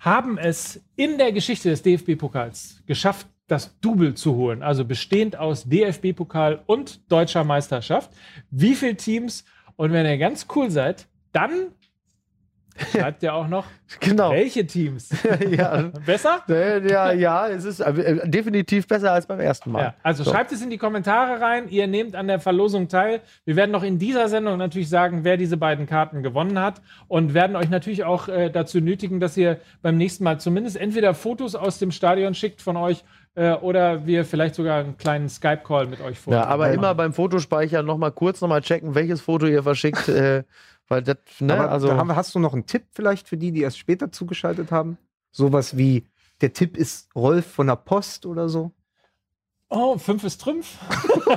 [0.00, 5.64] haben es in der Geschichte des DFB-Pokals geschafft, das Double zu holen, also bestehend aus
[5.68, 8.10] DFB-Pokal und deutscher Meisterschaft.
[8.50, 9.44] Wie viele Teams?
[9.76, 11.72] Und wenn ihr ganz cool seid, dann
[12.92, 13.64] schreibt ihr auch noch,
[14.00, 14.30] Genau.
[14.30, 15.08] welche Teams.
[15.50, 15.90] ja.
[16.04, 16.42] Besser?
[16.48, 19.82] Äh, ja, ja, es ist äh, definitiv besser als beim ersten Mal.
[19.82, 20.30] Ja, also So.
[20.30, 21.68] schreibt es in die Kommentare rein.
[21.68, 23.20] Ihr nehmt an der Verlosung teil.
[23.44, 27.32] Wir werden noch in dieser Sendung natürlich sagen, wer diese beiden Karten gewonnen hat und
[27.34, 31.54] werden euch natürlich auch äh, dazu nötigen, dass ihr beim nächsten Mal zumindest entweder Fotos
[31.54, 33.04] aus dem Stadion schickt von euch
[33.34, 36.44] äh, oder wir vielleicht sogar einen kleinen Skype-Call mit euch Ja, vornehmen.
[36.44, 40.08] aber immer beim Fotospeicher nochmal kurz nochmal checken, welches Foto ihr verschickt.
[40.88, 41.88] weil das, ne, Aber also.
[41.88, 44.98] da haben, hast du noch einen Tipp vielleicht für die, die erst später zugeschaltet haben?
[45.30, 46.04] Sowas wie,
[46.40, 48.72] der Tipp ist Rolf von der Post oder so?
[49.70, 50.76] Oh, fünf ist Trümpf.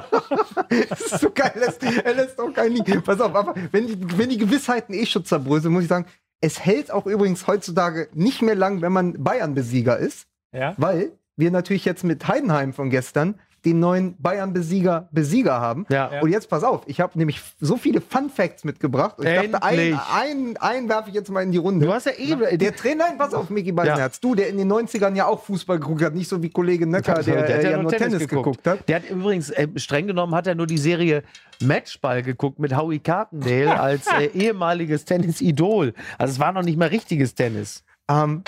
[0.89, 1.51] Das ist so geil.
[1.53, 3.01] Er lässt, er lässt auch keinen liegen.
[3.03, 6.05] Pass auf, aber wenn die, wenn die Gewissheiten eh schon zerbröseln, muss ich sagen,
[6.39, 10.73] es hält auch übrigens heutzutage nicht mehr lang, wenn man Bayern-Besieger ist, Ja.
[10.77, 13.35] weil wir natürlich jetzt mit Heidenheim von gestern
[13.65, 15.85] den neuen Bayern-Besieger Besieger haben.
[15.89, 16.11] ja.
[16.13, 16.21] Ja.
[16.21, 19.19] Und jetzt pass auf, ich habe nämlich so viele Fun Facts mitgebracht.
[19.19, 19.95] Und ich dachte, Endlich.
[19.95, 21.85] einen, einen, einen werfe ich jetzt mal in die Runde.
[21.85, 22.57] Du hast ja eh.
[22.57, 25.79] Der Trainer, nein, pass auf, Micky Beisenherz, du, der in den 90ern ja auch Fußball
[25.79, 27.91] geguckt hat, nicht so wie Kollege Nöcker, Der, der, der hat äh, ja ja nur
[27.91, 28.65] Tennis, geguckt.
[28.67, 28.87] hat.
[28.87, 31.23] Der hat übrigens, äh, streng genommen, hat er nur die Serie
[31.61, 35.93] Matchball geguckt mit Howie Carpendale als äh, ehemaliges Tennis-Idol.
[36.17, 37.83] Also es war noch nicht mal richtiges Tennis.
[38.09, 38.43] Ähm,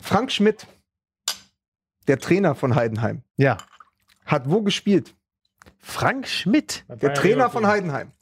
[0.00, 0.66] Frank Schmidt,
[2.08, 3.58] der Trainer von Heidenheim, Ja.
[4.24, 5.14] hat wo gespielt?
[5.78, 6.84] Frank Schmidt.
[6.88, 8.12] Der Trainer von Heidenheim.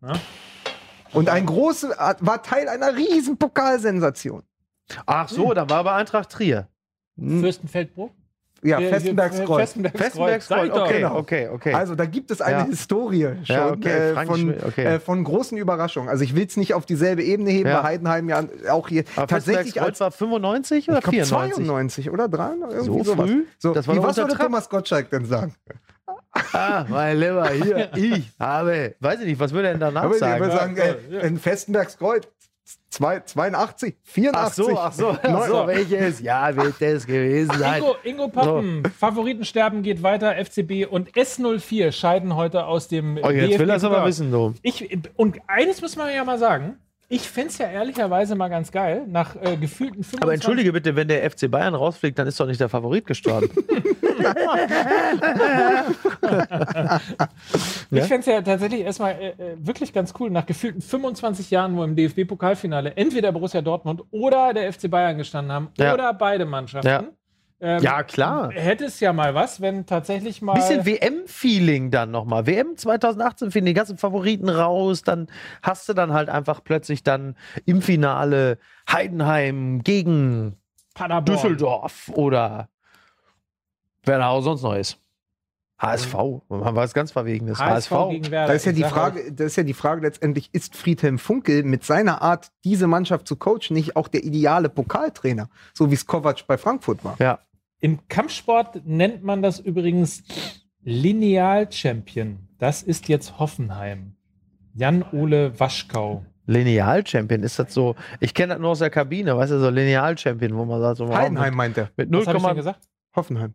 [0.00, 0.14] Ja.
[1.12, 4.42] Und ein großer, war Teil einer riesen Pokalsensation.
[5.06, 6.68] Ach so, da war bei Eintracht Trier.
[7.16, 8.12] Hm, Fürstenfeldbruck?
[8.64, 9.74] Ja, Äh, Festenbergskreuz.
[9.96, 10.70] Festenbergskreuz.
[10.70, 10.84] Doch.
[10.86, 11.16] okay, Genau.
[11.16, 11.74] okay, okay.
[11.74, 12.64] Also da gibt es eine Ja.
[12.66, 16.08] Historie schon Ja, okay, äh, von, äh, von großen Überraschungen.
[16.08, 17.78] Also ich will es nicht auf dieselbe Ebene heben, Ja.
[17.78, 21.64] weil Heidenheim ja auch hier Aber tatsächlich Festenbergskreuz als war 95 oder ich glaub, 94?
[21.66, 22.50] 92 oder 3?
[22.70, 23.30] Irgendwie So sowas.
[23.30, 23.44] früh?
[23.58, 24.36] So, Das war wie, was würde.
[24.36, 25.54] Thomas Gottschalk denn sagen?
[26.54, 30.14] Ah, mein Lieber, hier, ich habe, weiß ich nicht, was würde er denn danach Aber
[30.14, 30.40] ich sagen?
[30.40, 31.18] würde sagen, ja.
[31.18, 32.26] äh, in Festenbergskreuz
[32.90, 34.34] zwei- 82, 84.
[34.34, 36.20] Ach so, ach so, ach so, welches?
[36.20, 37.82] Ja, wird das gewesen sein?
[37.82, 43.58] Ingo, Ingo Poppen, Favoritensterben geht weiter, FCB und S04 scheiden heute aus dem Oh, jetzt
[43.58, 44.54] will er es aber wissen, du.
[44.62, 46.76] Ich, und eines muss man ja mal sagen,
[47.08, 50.96] ich fände es ja ehrlicherweise mal ganz geil, nach äh, gefühlten 25 Aber entschuldige bitte,
[50.96, 53.50] wenn der FC Bayern rausfliegt, dann ist doch nicht der Favorit gestorben.
[57.90, 61.76] Ich fände es ja tatsächlich erstmal äh, äh, wirklich ganz cool, nach gefühlten 25 Jahren,
[61.76, 65.94] wo im DFB-Pokalfinale entweder Borussia Dortmund oder der FC Bayern gestanden haben Ja.
[65.94, 66.88] oder beide Mannschaften.
[66.88, 67.02] Ja.
[67.60, 68.50] Ähm, Ja, klar.
[68.52, 70.54] Hätte es ja mal was, wenn tatsächlich mal.
[70.54, 72.46] Bisschen WM-Feeling dann nochmal.
[72.46, 75.28] WM 2018 finden die ganzen Favoriten raus, dann
[75.62, 78.58] hast du dann halt einfach plötzlich dann im Finale
[78.90, 80.56] Heidenheim gegen
[80.94, 81.24] Paderborn.
[81.36, 82.68] Düsseldorf oder
[84.04, 84.98] wer da auch sonst noch ist.
[85.78, 86.14] HSV,
[86.48, 87.58] man weiß ganz Verwegenes.
[87.58, 88.10] HSV, HSV.
[88.10, 88.46] gegen Werder.
[88.48, 91.82] Da ist ja die Frage, das ist ja die Frage letztendlich, ist Friedhelm Funkel mit
[91.82, 96.46] seiner Art, diese Mannschaft zu coachen, nicht auch der ideale Pokaltrainer, so wie es Kovac
[96.46, 97.16] bei Frankfurt war?
[97.18, 97.40] Ja.
[97.80, 100.22] Im Kampfsport nennt man das übrigens
[100.84, 102.38] Lineal-Champion.
[102.58, 104.14] Das ist jetzt Hoffenheim.
[104.74, 106.24] Jan-Ole Waschkau.
[106.46, 107.96] Lineal-Champion, ist das so?
[108.20, 111.12] Ich kenne das nur aus der Kabine, weißt du, so Lineal-Champion, wo man sagt, so
[111.12, 111.90] Heidenheim meint er.
[111.96, 112.88] mit Was habe ich denn 0, gesagt?
[113.16, 113.54] Hoffenheim.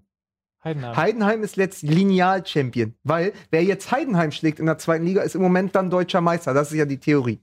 [0.68, 0.96] Heidenheim.
[0.96, 5.42] Heidenheim ist letztlich Lineal-Champion, weil wer jetzt Heidenheim schlägt in der zweiten Liga, ist im
[5.42, 6.54] Moment dann deutscher Meister.
[6.54, 7.40] Das ist ja die Theorie.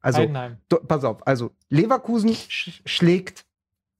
[0.00, 0.58] Also, Heidenheim.
[0.68, 3.44] do, pass auf, also Leverkusen sch schlägt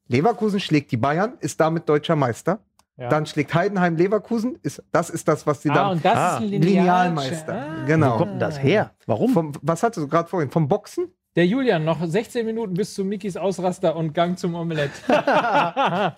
[0.09, 2.61] Leverkusen schlägt die Bayern, ist damit deutscher Meister.
[2.97, 3.09] Ja.
[3.09, 6.37] Dann schlägt Heidenheim Leverkusen, ist, das ist das, was sie ah, dann und das Ah,
[6.37, 7.53] ist ein Linealmeister.
[7.55, 8.17] Lineal Wo Genau.
[8.17, 8.93] kommt denn das her?
[9.07, 9.33] Warum?
[9.33, 10.51] Vom, was hattest du gerade vorhin?
[10.51, 11.09] Vom Boxen?
[11.37, 14.91] Der Julian, noch 16 Minuten bis zu Mikis Ausraster und Gang zum Omelett.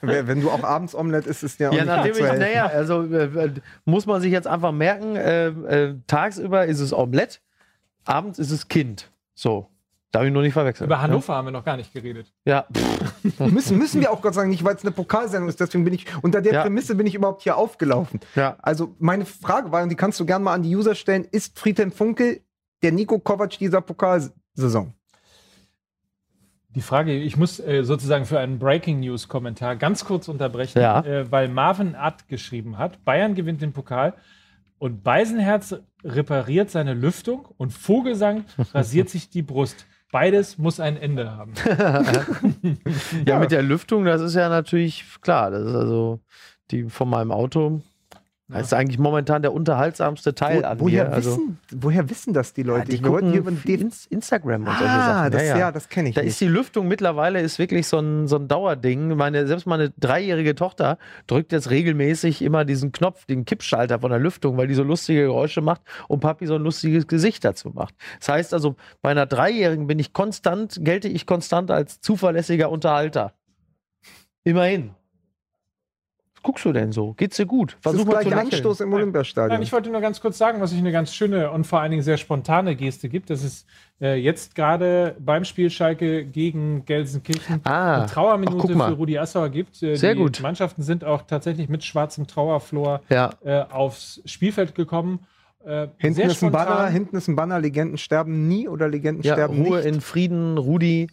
[0.01, 2.67] Wenn du auch abends Omelette isst, ist ja auch Ja, nicht nachdem zu ich, naja,
[2.67, 3.51] also äh,
[3.85, 7.41] muss man sich jetzt einfach merken, äh, äh, tagsüber ist es Omelett,
[8.05, 9.11] abends ist es Kind.
[9.35, 9.69] So.
[10.11, 10.87] Darf ich nur nicht verwechseln.
[10.87, 12.33] Über Hannover haben wir noch gar nicht geredet.
[12.47, 12.67] Ja.
[13.41, 15.61] Müssen, müssen wir auch Gott sagen, nicht, weil es eine Pokalsendung ist.
[15.61, 16.63] Deswegen bin ich, unter der Ja.
[16.63, 18.19] Prämisse bin ich überhaupt hier aufgelaufen.
[18.35, 18.57] ja.
[18.63, 21.59] Also meine Frage war, und die kannst du gerne mal an die User stellen, ist
[21.59, 22.41] Friedhelm Funkel
[22.83, 24.95] der Nico Kovac dieser Pokalsaison?
[26.75, 31.01] Die Frage, ich muss äh, sozusagen für einen Breaking News Kommentar ganz kurz unterbrechen, Ja.
[31.01, 34.15] äh, weil Marvin Att geschrieben hat, Bayern gewinnt den Pokal
[34.79, 38.45] und Beisenherz repariert seine Lüftung und Vogelsang
[38.75, 39.87] rasiert sich die Brust.
[40.13, 41.53] Beides muss ein Ende haben.
[43.27, 45.51] ja, mit der Lüftung, das ist ja natürlich klar.
[45.51, 46.21] Das ist also
[46.71, 47.81] die von meinem Auto.
[48.51, 51.13] Das ist eigentlich momentan der unterhaltsamste Teil an woher, mir.
[51.13, 52.91] Also, wissen, woher wissen das die Leute?
[52.91, 55.33] die Wir wollten hier gucken den ins Instagram und solche Ah, Sachen.
[55.33, 55.73] das, ja, ja, ja.
[55.73, 56.31] das kenne ich Da nicht.
[56.31, 59.17] ist die Lüftung mittlerweile ist wirklich so ein, so ein Dauerding.
[59.17, 60.97] Meine, selbst meine dreijährige Tochter
[61.27, 65.23] drückt jetzt regelmäßig immer diesen Knopf, den Kippschalter von der Lüftung, weil die so lustige
[65.25, 67.95] Geräusche macht und Papi so ein lustiges Gesicht dazu macht.
[68.19, 73.35] Das heißt also, bei einer Dreijährigen bin ich konstant, gelte ich konstant als zuverlässiger Unterhalter.
[74.45, 74.93] Immerhin.
[76.39, 77.15] Was guckst du denn so?
[77.15, 77.73] Geht's dir gut?
[77.83, 78.55] das Versuch ist mal gleich zu.
[78.55, 78.93] Anstoß im.
[78.93, 79.55] Olympiastadion.
[79.55, 81.91] Nein, ich wollte nur ganz kurz sagen, was ich eine ganz schöne und vor allen
[81.91, 83.29] Dingen sehr spontane Geste gibt.
[83.31, 83.67] Das ist
[84.01, 88.91] äh, jetzt gerade beim Spiel Schalke gegen Gelsenkirchen Ah, eine ach, Trauerminute mal.
[88.91, 89.83] für Rudi Assauer gibt.
[89.83, 90.41] Äh, Sehr die gut.
[90.41, 93.31] Mannschaften sind auch tatsächlich mit schwarzem Trauerflor Ja.
[93.45, 95.21] äh, aufs Spielfeld gekommen.
[95.65, 99.33] Äh, hinten ist ein Banner, hinten ist ein Banner, Legenden sterben nie oder Legenden Ja,
[99.35, 99.87] sterben Ruhe nicht.
[99.87, 101.09] in Frieden, Rudi.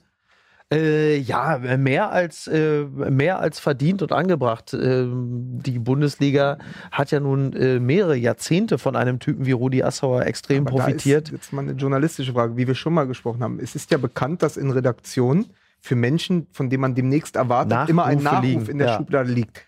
[0.74, 4.74] Äh, ja, mehr als, äh, mehr als verdient und angebracht.
[4.74, 6.58] Ähm, die Bundesliga
[6.92, 11.28] hat ja nun äh, mehrere Jahrzehnte von einem Typen wie Rudi Assauer extrem Aber profitiert.
[11.28, 13.60] Ist jetzt mal eine journalistische Frage, wie wir schon mal gesprochen haben.
[13.60, 15.46] Es ist ja bekannt, dass in Redaktionen
[15.80, 18.98] für Menschen, von denen man demnächst erwartet, Nachrufe immer ein Nachruf liegen, in der ja.
[18.98, 19.64] Schublade liegt.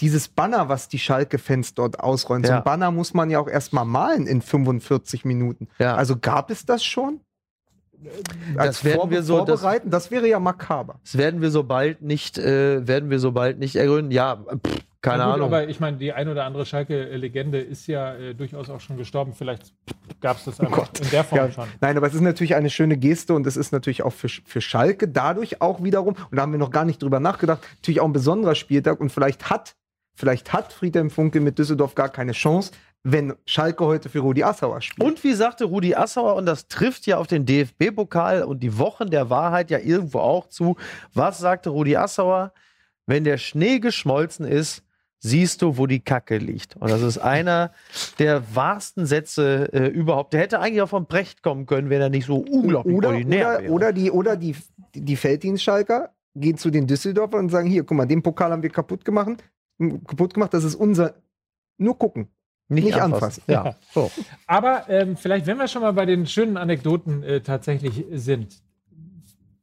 [0.00, 2.58] Dieses Banner, was die Schalke-Fans dort ausrollen, so Ja.
[2.58, 5.68] ein Banner muss man ja auch erstmal malen in 45 Minuten.
[5.78, 5.94] Ja.
[5.94, 7.20] Also gab es das schon?
[8.56, 9.90] Das werden wir so- das- vorbereiten?
[9.90, 10.96] Das, wäre ja makaber.
[11.02, 14.10] Das werden wir so bald nicht, äh, werden wir so bald nicht ergründen.
[14.12, 15.46] Ja, pff, keine gut, Ahnung.
[15.48, 19.32] Aber ich meine, die ein oder andere Schalke-Legende ist ja äh, durchaus auch schon gestorben.
[19.32, 19.72] Vielleicht
[20.20, 21.68] gab es das einfach Oh in der Form Ja, schon.
[21.80, 24.60] nein, aber es ist natürlich eine schöne Geste und es ist natürlich auch für, für
[24.60, 28.06] Schalke dadurch auch wiederum, und da haben wir noch gar nicht drüber nachgedacht, natürlich auch
[28.06, 29.74] ein besonderer Spieltag und vielleicht hat,
[30.14, 32.72] vielleicht hat Friedhelm Funke mit Düsseldorf gar keine Chance,
[33.12, 35.06] wenn Schalke heute für Rudi Assauer spielt.
[35.06, 39.08] Und wie sagte Rudi Assauer, und das trifft ja auf den DFB-Pokal und die Wochen
[39.08, 40.76] der Wahrheit ja irgendwo auch zu.
[41.14, 42.52] Was sagte Rudi Assauer?
[43.06, 44.82] Wenn der Schnee geschmolzen ist,
[45.20, 46.76] siehst du, wo die Kacke liegt.
[46.76, 47.72] Und das ist einer
[48.18, 50.34] der wahrsten Sätze äh, überhaupt.
[50.34, 53.48] Der hätte eigentlich auch von Brecht kommen können, wenn er nicht so unglaublich oder, ordinär
[53.48, 53.72] oder, wäre.
[53.72, 54.54] oder die, oder die,
[54.94, 58.70] die Felddienstschalker gehen zu den Düsseldorfern und sagen, hier, guck mal, den Pokal haben wir
[58.70, 59.42] kaputt gemacht,
[59.78, 61.14] kaputt gemacht, das ist unser,
[61.78, 62.28] nur gucken.
[62.68, 63.42] Nicht anfassen.
[63.46, 63.74] Ja.
[63.92, 64.10] So.
[64.46, 68.60] Aber ähm, vielleicht, wenn wir schon mal bei den schönen Anekdoten äh, tatsächlich sind,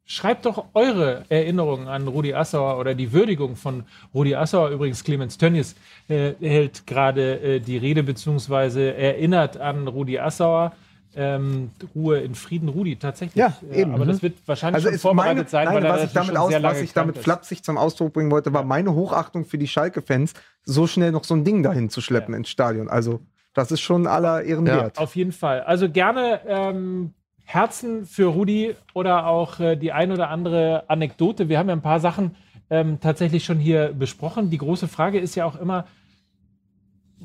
[0.06, 3.84] schreibt doch eure Erinnerungen an Rudi Assauer oder die Würdigung von
[4.14, 4.70] Rudi Assauer.
[4.70, 5.76] Übrigens, Clemens Tönnies
[6.08, 10.74] äh, hält gerade äh, die Rede beziehungsweise erinnert an Rudi Assauer.
[11.18, 13.38] Ähm, Ruhe in Frieden, Rudi, tatsächlich.
[13.38, 13.94] Ja, Äh, eben.
[13.94, 14.10] Aber Mhm.
[14.10, 16.36] das wird wahrscheinlich Also schon ist vorbereitet meine, sein, nein, weil er was ich damit
[16.38, 20.34] aus, was ich damit flapsig zum Ausdruck bringen wollte, war meine Hochachtung für die Schalke-Fans,
[20.64, 22.40] so schnell noch so ein Ding dahin zu schleppen Ja.
[22.40, 22.90] ins Stadion.
[22.90, 23.22] Also,
[23.54, 24.78] das ist schon aller Ehren Ja.
[24.84, 24.98] wert.
[24.98, 25.62] Auf jeden Fall.
[25.62, 27.14] Also gerne ähm,
[27.46, 31.48] Herzen für Rudi oder auch äh, die ein oder andere Anekdote.
[31.48, 32.36] Wir haben ja ein paar Sachen
[32.70, 34.50] ähm, tatsächlich schon hier besprochen.
[34.50, 35.86] Die große Frage ist ja auch immer,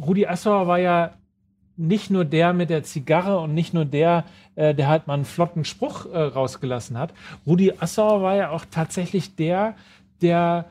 [0.01, 1.15] Rudi Assauer war ja
[1.81, 4.25] nicht nur der mit der Zigarre und nicht nur der,
[4.55, 7.13] äh, der halt mal einen flotten Spruch äh, rausgelassen hat.
[7.47, 9.75] Rudi Assauer war ja auch tatsächlich der,
[10.21, 10.67] der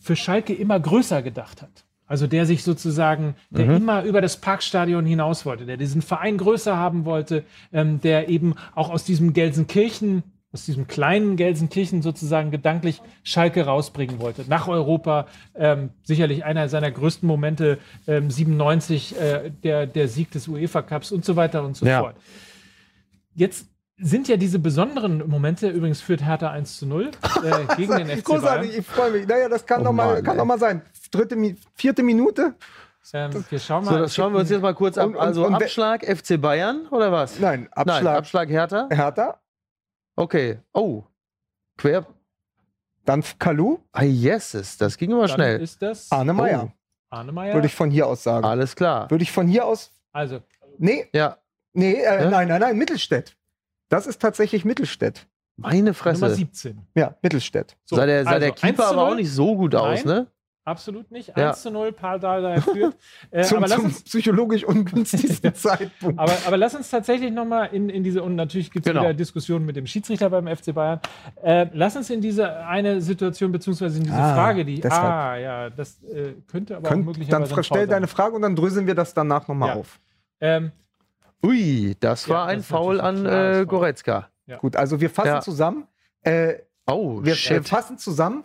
[0.00, 1.84] für Schalke immer größer gedacht hat.
[2.06, 3.76] Also der sich sozusagen, der Mhm.
[3.76, 8.54] immer über das Parkstadion hinaus wollte, der diesen Verein größer haben wollte, ähm, der eben
[8.74, 10.22] auch aus diesem Gelsenkirchen,
[10.54, 14.44] aus diesem kleinen Gelsenkirchen sozusagen gedanklich Schalke rausbringen wollte.
[14.48, 15.26] Nach Europa,
[15.56, 21.10] ähm, sicherlich einer seiner größten Momente, ähm, 97, äh, der, der Sieg des UEFA Cups
[21.10, 22.00] und so weiter und so Ja.
[22.00, 22.16] fort.
[23.34, 27.10] Jetzt sind ja diese besonderen Momente, übrigens führt Hertha 1 zu 0 äh,
[27.76, 28.22] gegen den FC Bayern.
[28.22, 29.26] Großartig, ich freue mich.
[29.26, 30.38] Naja, das kann Oh doch mal, Mann, kann ey.
[30.38, 30.82] doch mal sein.
[31.10, 31.36] Dritte,
[31.74, 32.54] vierte Minute?
[33.12, 33.92] Ähm, wir schauen mal.
[33.92, 35.06] So, das schauen wir uns jetzt mal kurz ab.
[35.08, 37.38] Und- und- Also und Abschlag FC Bayern oder was?
[37.38, 38.02] Nein, Abschlag.
[38.04, 38.88] Nein, Abschlag Hertha.
[38.90, 39.38] Hertha,
[40.16, 40.58] Okay.
[40.72, 41.02] Oh.
[41.76, 42.06] Quer.
[43.04, 44.78] dann Kalu, Ah, yeses.
[44.78, 45.60] Das ging immer Dann schnell.
[45.60, 46.72] ist das Arne Meyer.
[47.10, 47.54] Arne Meyer.
[47.54, 48.44] Würde ich von hier aus sagen.
[48.46, 49.10] Alles klar.
[49.10, 49.90] Würde ich von hier aus.
[50.12, 50.40] also,
[50.78, 51.36] Nee, Ja.
[51.72, 52.30] nee, äh, Ja?
[52.30, 53.36] nein, nein, nein, Mittelstädt.
[53.88, 55.26] Das ist tatsächlich Mittelstädt.
[55.56, 56.34] Meine Nummer Fresse.
[56.34, 56.84] 17.
[56.96, 57.76] Ja, Mittelstädt.
[57.84, 59.12] So, sah der, sah der also, 1 Keeper zu aber 0?
[59.12, 60.16] auch nicht so gut aus, Nein.
[60.16, 60.26] ne?
[60.66, 61.28] Absolut nicht.
[61.36, 61.48] Ja.
[61.50, 62.96] 1 zu 0, Paul Dardai führt.
[63.30, 66.18] Äh, zum aber, zum uns, psychologisch ungünstigsten Zeitpunkt.
[66.18, 69.02] aber, aber lass uns tatsächlich nochmal in, in diese, und natürlich gibt es Genau.
[69.04, 71.00] wieder Diskussionen mit dem Schiedsrichter beim FC Bayern.
[71.42, 75.04] Äh, lass uns in diese eine Situation, beziehungsweise in diese Ah, Frage, die, deshalb.
[75.04, 77.54] ah, ja, das äh, könnte aber auch Könnt, möglicherweise.
[77.54, 79.74] dann stell deine Frage und dann dröseln wir das danach nochmal Ja.
[79.76, 80.00] auf.
[80.40, 80.72] Ähm,
[81.44, 83.64] Ui, das Ja, war ein das Foul an äh.
[83.66, 84.28] Goretzka.
[84.60, 85.86] Gut, also wir fassen zusammen.
[86.22, 86.54] Äh,
[86.86, 87.66] Oh, wir äh, shit.
[87.66, 88.44] fassen zusammen.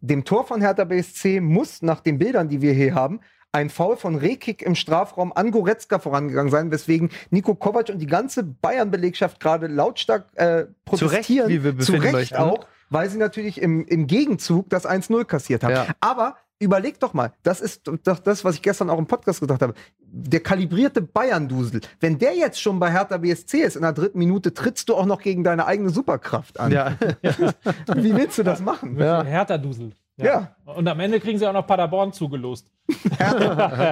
[0.00, 3.20] Dem Tor von Hertha BSC muss nach den Bildern, die wir hier haben,
[3.52, 8.06] ein Foul von Rekik im Strafraum an Goretzka vorangegangen sein, weswegen Nico Kovac und die
[8.06, 11.48] ganze Bayern-Belegschaft gerade lautstark äh, protestieren.
[11.48, 12.36] wie wir Zu Recht möchten.
[12.36, 15.72] auch, weil sie natürlich im, im Gegenzug das 1-0 kassiert haben.
[15.72, 15.86] Ja.
[16.00, 19.62] Aber überleg doch mal, das ist doch das, was ich gestern auch im Podcast gesagt
[19.62, 19.74] habe.
[20.00, 24.54] Der kalibrierte Bayern-Dusel, wenn der jetzt schon bei Hertha BSC ist, in der dritten Minute
[24.54, 26.72] trittst du auch noch gegen deine eigene Superkraft an.
[26.72, 26.96] Ja.
[27.94, 28.98] Wie willst du das machen?
[28.98, 29.22] Ja.
[29.22, 29.92] Hertha-Dusel.
[30.18, 30.56] Ja.
[30.64, 32.70] Und am Ende kriegen sie auch noch Paderborn zugelost.
[33.18, 33.34] Ja,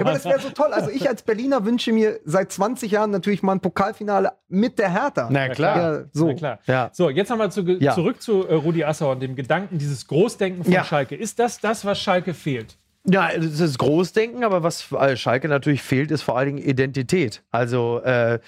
[0.01, 0.73] aber das wäre so toll.
[0.73, 4.91] Also ich als Berliner wünsche mir seit 20 Jahren natürlich mal ein Pokalfinale mit der
[4.91, 5.29] Hertha.
[5.31, 5.77] Na klar.
[5.77, 6.27] Ja, so.
[6.29, 6.59] Na klar.
[6.67, 6.91] Ja.
[6.93, 7.95] So, jetzt nochmal zu, Ja.
[7.95, 10.85] zurück zu äh, Rudi Assauer und dem Gedanken, dieses Großdenken von Ja.
[10.85, 11.17] Schalke.
[11.17, 12.77] Ist das das, was Schalke fehlt?
[13.07, 17.43] Ja, das ist Großdenken, aber was äh, Schalke natürlich fehlt, ist vor allen Dingen Identität.
[17.51, 18.39] Also äh,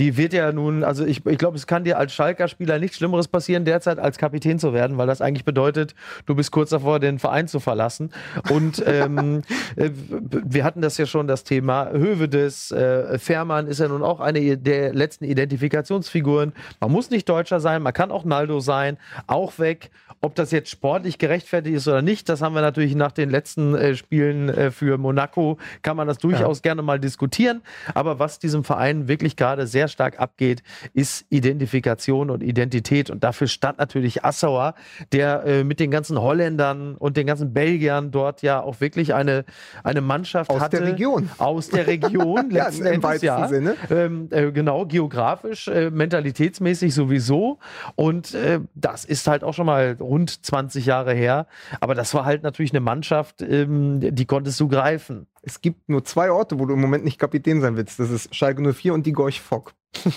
[0.00, 2.96] die wird ja nun, also ich, ich glaube, es kann dir als Schalker Spieler nichts
[2.96, 5.94] Schlimmeres passieren, derzeit als Kapitän zu werden, weil das eigentlich bedeutet,
[6.26, 8.10] du bist kurz davor, den Verein zu verlassen.
[8.50, 9.42] Und ähm,
[9.76, 14.18] äh, wir hatten das ja schon, das Thema Hövedes, äh, Fährmann ist ja nun auch
[14.18, 16.52] eine der letzten Identifikationsfiguren.
[16.80, 18.98] Man muss nicht Deutscher sein, man kann auch Naldo sein,
[19.28, 19.90] auch weg.
[20.20, 23.74] Ob das jetzt sportlich gerechtfertigt ist oder nicht, das haben wir natürlich nach den letzten
[23.74, 27.62] äh, Spielen äh, für Monaco, kann man das durchaus gerne mal diskutieren.
[27.94, 30.62] Aber was diesem Verein wirklich gerade sehr stark abgeht,
[30.94, 33.10] ist Identifikation und Identität.
[33.10, 34.74] Und dafür stand natürlich Assauer,
[35.12, 39.44] der äh, mit den ganzen Holländern und den ganzen Belgiern dort ja auch wirklich eine,
[39.84, 40.78] eine Mannschaft Aus hatte.
[40.78, 41.30] der Region.
[41.38, 43.48] Aus der Region, Ja, letzten im Endes, ja.
[43.48, 43.76] Sinne.
[43.90, 47.58] Ähm, äh, genau, geografisch, äh, mentalitätsmäßig sowieso.
[47.96, 51.46] Und äh, das ist halt auch schon mal rund 20 Jahre her.
[51.80, 55.26] Aber das war halt natürlich eine Mannschaft, ähm, die konntest du greifen.
[55.42, 57.98] Es gibt nur zwei Orte, wo du im Moment nicht Kapitän sein willst.
[57.98, 59.74] Das ist Schalke 04 und die Gorch Fock.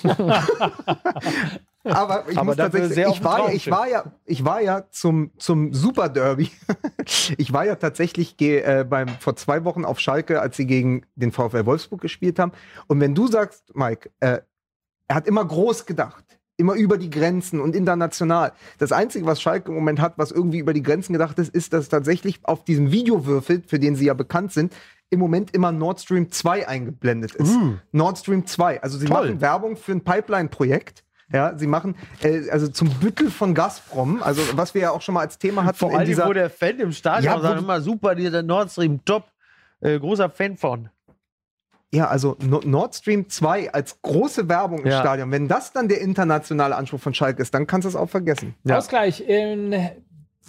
[1.85, 5.31] Aber ich Aber muss tatsächlich, ich war, ja, ich war ja, ich war ja zum,
[5.37, 6.49] zum Super Derby.
[7.37, 11.05] ich war ja tatsächlich ge, äh, beim, vor zwei Wochen auf Schalke, als sie gegen
[11.15, 12.53] den VfL Wolfsburg gespielt haben.
[12.87, 14.39] Und wenn du sagst, Mike, äh,
[15.07, 16.23] er hat immer groß gedacht.
[16.57, 18.53] Immer über die Grenzen und international.
[18.77, 21.73] Das Einzige, was Schalke im Moment hat, was irgendwie über die Grenzen gedacht ist, ist,
[21.73, 24.73] dass tatsächlich auf diesem Videowürfel, für den sie ja bekannt sind,
[25.09, 27.55] im Moment immer Nord Stream 2 eingeblendet ist.
[27.91, 28.81] Nord Stream 2.
[28.81, 29.27] Also sie Toll.
[29.27, 31.03] machen Werbung für ein Pipeline-Projekt.
[31.31, 35.15] Ja, sie machen äh, also zum Büttel von Gazprom, also was wir ja auch schon
[35.15, 37.59] mal als Thema hatten Vor in allem, dieser wo der Fan im Stadion Ja, sagt
[37.59, 39.25] immer super, dieser Nord Stream, top.
[39.79, 40.89] Äh, großer Fan von.
[41.93, 44.99] Ja, also No- Nord Stream 2 als große Werbung im Ja.
[44.99, 45.31] Stadion.
[45.31, 48.55] Wenn das dann der internationale Anspruch von Schalke ist, dann kannst du es auch vergessen.
[48.63, 48.77] Ja.
[48.77, 49.75] Ausgleich in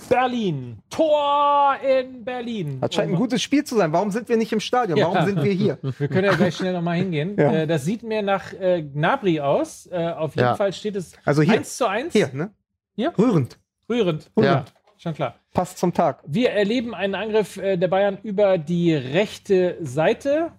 [0.09, 0.79] Berlin.
[0.91, 2.79] Tor in Berlin.
[2.81, 3.93] Das scheint ein gutes Spiel zu sein.
[3.93, 4.99] Warum sind wir nicht im Stadion?
[4.99, 5.07] Ja.
[5.13, 5.79] Warum sind wir hier?
[5.99, 7.35] Wir können ja gleich schnell nochmal hingehen.
[7.39, 7.53] Ja.
[7.53, 9.87] Äh, das sieht mir nach äh, Gnabry aus.
[9.93, 10.57] Äh, auf jeden Ja.
[10.57, 11.55] Fall steht es Also hier.
[11.55, 12.13] 1 zu 1.
[12.13, 12.51] Hier, ne?
[12.97, 13.13] Hier?
[13.17, 13.59] Rührend.
[13.89, 14.31] Rührend.
[14.39, 14.65] Ja.
[14.97, 15.35] Schon klar.
[15.53, 16.23] Passt zum Tag.
[16.27, 20.53] Wir erleben einen Angriff äh, der Bayern über die rechte Seite.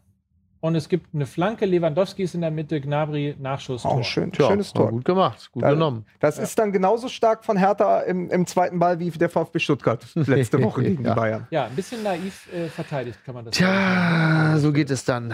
[0.65, 1.67] Und es gibt eine Flanke.
[1.67, 2.81] Lewandowski ist in der Mitte.
[2.81, 3.85] Gnabry, Nachschuss.
[3.85, 4.89] Oh, schön, Tja, schönes Tor.
[4.89, 6.07] Gut gemacht, gut Da- genommen.
[6.19, 10.03] Das ist dann genauso stark von Hertha im, im zweiten Ball wie der VfB Stuttgart
[10.15, 11.11] letzte Woche gegen Ja.
[11.13, 11.47] die Bayern.
[11.51, 13.71] Ja, ein bisschen naiv äh, verteidigt, kann man das sagen.
[13.71, 15.31] Tja, so geht es dann.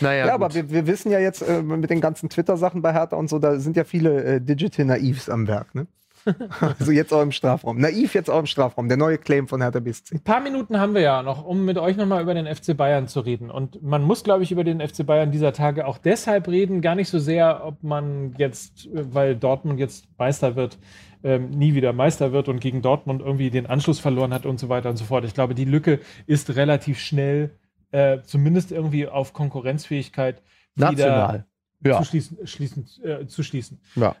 [0.00, 0.54] Naja, Ja, aber gut.
[0.56, 3.60] wir, wir wissen ja jetzt äh, mit den ganzen Twitter-Sachen bei Hertha und so, da
[3.60, 5.86] sind ja viele äh, Digital Naivs am Werk, ne?
[6.78, 7.78] also jetzt auch im Strafraum.
[7.78, 8.88] Naiv jetzt auch im Strafraum.
[8.88, 10.14] Der neue Claim von Hertha BSC.
[10.16, 13.08] Ein paar Minuten haben wir ja noch, um mit euch nochmal über den FC Bayern
[13.08, 13.50] zu reden.
[13.50, 16.94] Und man muss, glaube ich, über den FC Bayern dieser Tage auch deshalb reden, gar
[16.94, 20.78] nicht so sehr, ob man jetzt, äh, weil Dortmund jetzt Meister wird,
[21.22, 24.68] ähm, nie wieder Meister wird und gegen Dortmund irgendwie den Anschluss verloren hat und so
[24.68, 25.24] weiter und so fort.
[25.24, 27.50] Ich glaube, die Lücke ist relativ schnell,
[27.92, 30.42] äh, zumindest irgendwie auf Konkurrenzfähigkeit
[30.76, 31.44] National.
[31.80, 31.98] wieder Ja.
[31.98, 32.38] zu schließen.
[32.46, 33.80] schließen äh, zu schließen.
[33.96, 34.14] ja.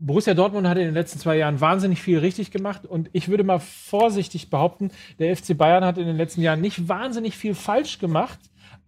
[0.00, 3.44] Borussia Dortmund hat in den letzten zwei Jahren wahnsinnig viel richtig gemacht und ich würde
[3.44, 7.98] mal vorsichtig behaupten, der FC Bayern hat in den letzten Jahren nicht wahnsinnig viel falsch
[7.98, 8.38] gemacht,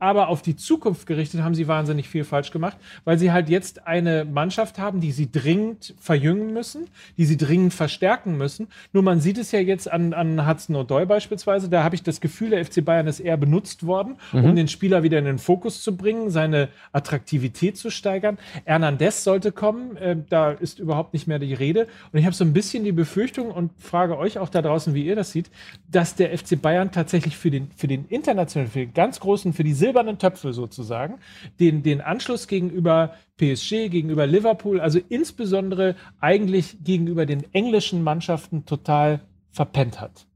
[0.03, 3.87] aber auf die Zukunft gerichtet haben sie wahnsinnig viel falsch gemacht, weil sie halt jetzt
[3.87, 8.67] eine Mannschaft haben, die sie dringend verjüngen müssen, die sie dringend verstärken müssen.
[8.93, 12.21] Nur man sieht es ja jetzt an, an Hudson O'Doy beispielsweise, da habe ich das
[12.21, 15.83] Gefühl, der FC Bayern ist eher benutzt worden, um den Spieler wieder in den Fokus
[15.83, 18.39] zu bringen, seine Attraktivität zu steigern.
[18.65, 21.87] Hernandez sollte kommen, äh, da ist überhaupt nicht mehr die Rede.
[22.13, 25.05] Und ich habe so ein bisschen die Befürchtung und frage euch auch da draußen, wie
[25.05, 25.51] ihr das seht,
[25.89, 29.63] dass der FC Bayern tatsächlich für den, für den internationalen, für den ganz großen, für
[29.63, 31.19] die silbernen Töpfe sozusagen,
[31.61, 39.21] den, den Anschluss gegenüber PSG, gegenüber Liverpool, also insbesondere eigentlich gegenüber den englischen Mannschaften total
[39.51, 40.27] verpennt hat.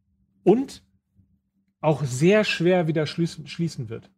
[0.45, 0.83] Und
[1.81, 4.11] auch sehr schwer wieder schließen, schließen wird.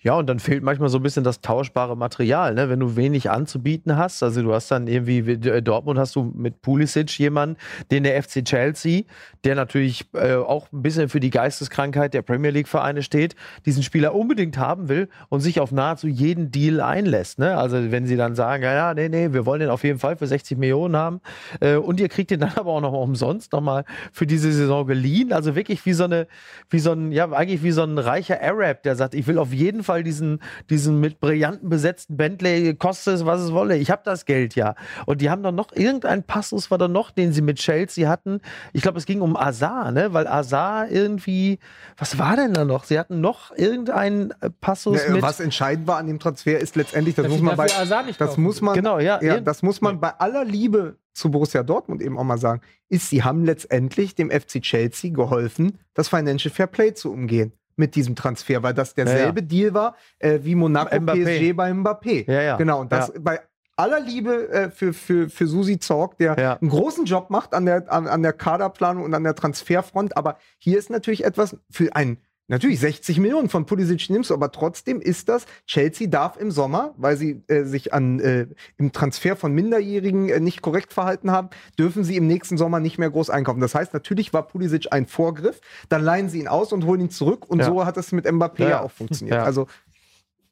[0.00, 2.70] Ja, und dann fehlt manchmal so ein bisschen das tauschbare Material, ne?
[2.70, 4.22] wenn du wenig anzubieten hast.
[4.22, 7.56] Also du hast dann irgendwie, wie äh, Dortmund hast du mit Pulisic jemanden,
[7.90, 9.02] den der FC Chelsea,
[9.44, 14.14] der natürlich äh, auch ein bisschen für die Geisteskrankheit der Premier League-Vereine steht, diesen Spieler
[14.14, 17.38] unbedingt haben will und sich auf nahezu jeden Deal einlässt.
[17.38, 17.58] Ne?
[17.58, 20.26] Also wenn sie dann sagen, ja, nee, nee, wir wollen den auf jeden Fall für
[20.26, 21.20] 60 Millionen haben
[21.60, 24.86] äh, und ihr kriegt den dann aber auch noch mal umsonst nochmal für diese Saison
[24.86, 25.34] geliehen.
[25.34, 26.26] Also wirklich wie so eine,
[26.70, 29.52] wie so ein, ja, eigentlich wie so ein reicher Arab, der sagt, ich will auf
[29.52, 30.40] jeden Fall diesen,
[30.70, 33.76] diesen mit Brillanten besetzten Bentley, kostet es, was es wolle.
[33.76, 34.74] Ich habe das Geld ja.
[35.06, 38.40] Und die haben dann noch, irgendein Passus war da noch, den sie mit Chelsea hatten.
[38.72, 40.12] Ich glaube, es ging um Azar, ne?
[40.12, 41.58] Weil Azar irgendwie,
[41.96, 42.84] was war denn da noch?
[42.84, 45.22] Sie hatten noch irgendeinen äh, Passus Ja, mit.
[45.22, 48.20] was entscheidend war an dem Transfer ist letztendlich, das muss man bei, dafür Azar nicht
[48.20, 49.22] das kaufen muss man, Genau, ja.
[49.22, 53.10] ja, das muss man bei aller Liebe zu Borussia Dortmund eben auch mal sagen, ist,
[53.10, 58.14] sie haben letztendlich dem FC Chelsea geholfen, das Financial Fair Play zu umgehen mit diesem
[58.16, 61.50] Transfer, weil das derselbe Deal war äh, wie Monaco Mbappé.
[61.50, 62.30] PSG bei Mbappé.
[62.30, 62.56] Ja, ja.
[62.56, 63.40] Genau, und das bei
[63.76, 66.56] aller Liebe äh, für, für, für Susi Zorg, der Ja.
[66.60, 70.36] einen großen Job macht an der, an, an der Kaderplanung und an der Transferfront, aber
[70.58, 72.18] hier ist natürlich etwas für ein
[72.50, 76.94] Natürlich, 60 Millionen von Pulisic nimmst du, aber trotzdem ist das, Chelsea darf im Sommer,
[76.96, 78.46] weil sie äh, sich an, äh,
[78.78, 82.96] im Transfer von Minderjährigen äh, nicht korrekt verhalten haben, dürfen sie im nächsten Sommer nicht
[82.98, 83.60] mehr groß einkaufen.
[83.60, 87.10] Das heißt, natürlich war Pulisic ein Vorgriff, dann leihen sie ihn aus und holen ihn
[87.10, 87.66] zurück und Ja.
[87.66, 88.80] so hat es mit Mbappé Ja.
[88.82, 89.36] auch funktioniert.
[89.36, 89.44] Ja.
[89.44, 89.66] Also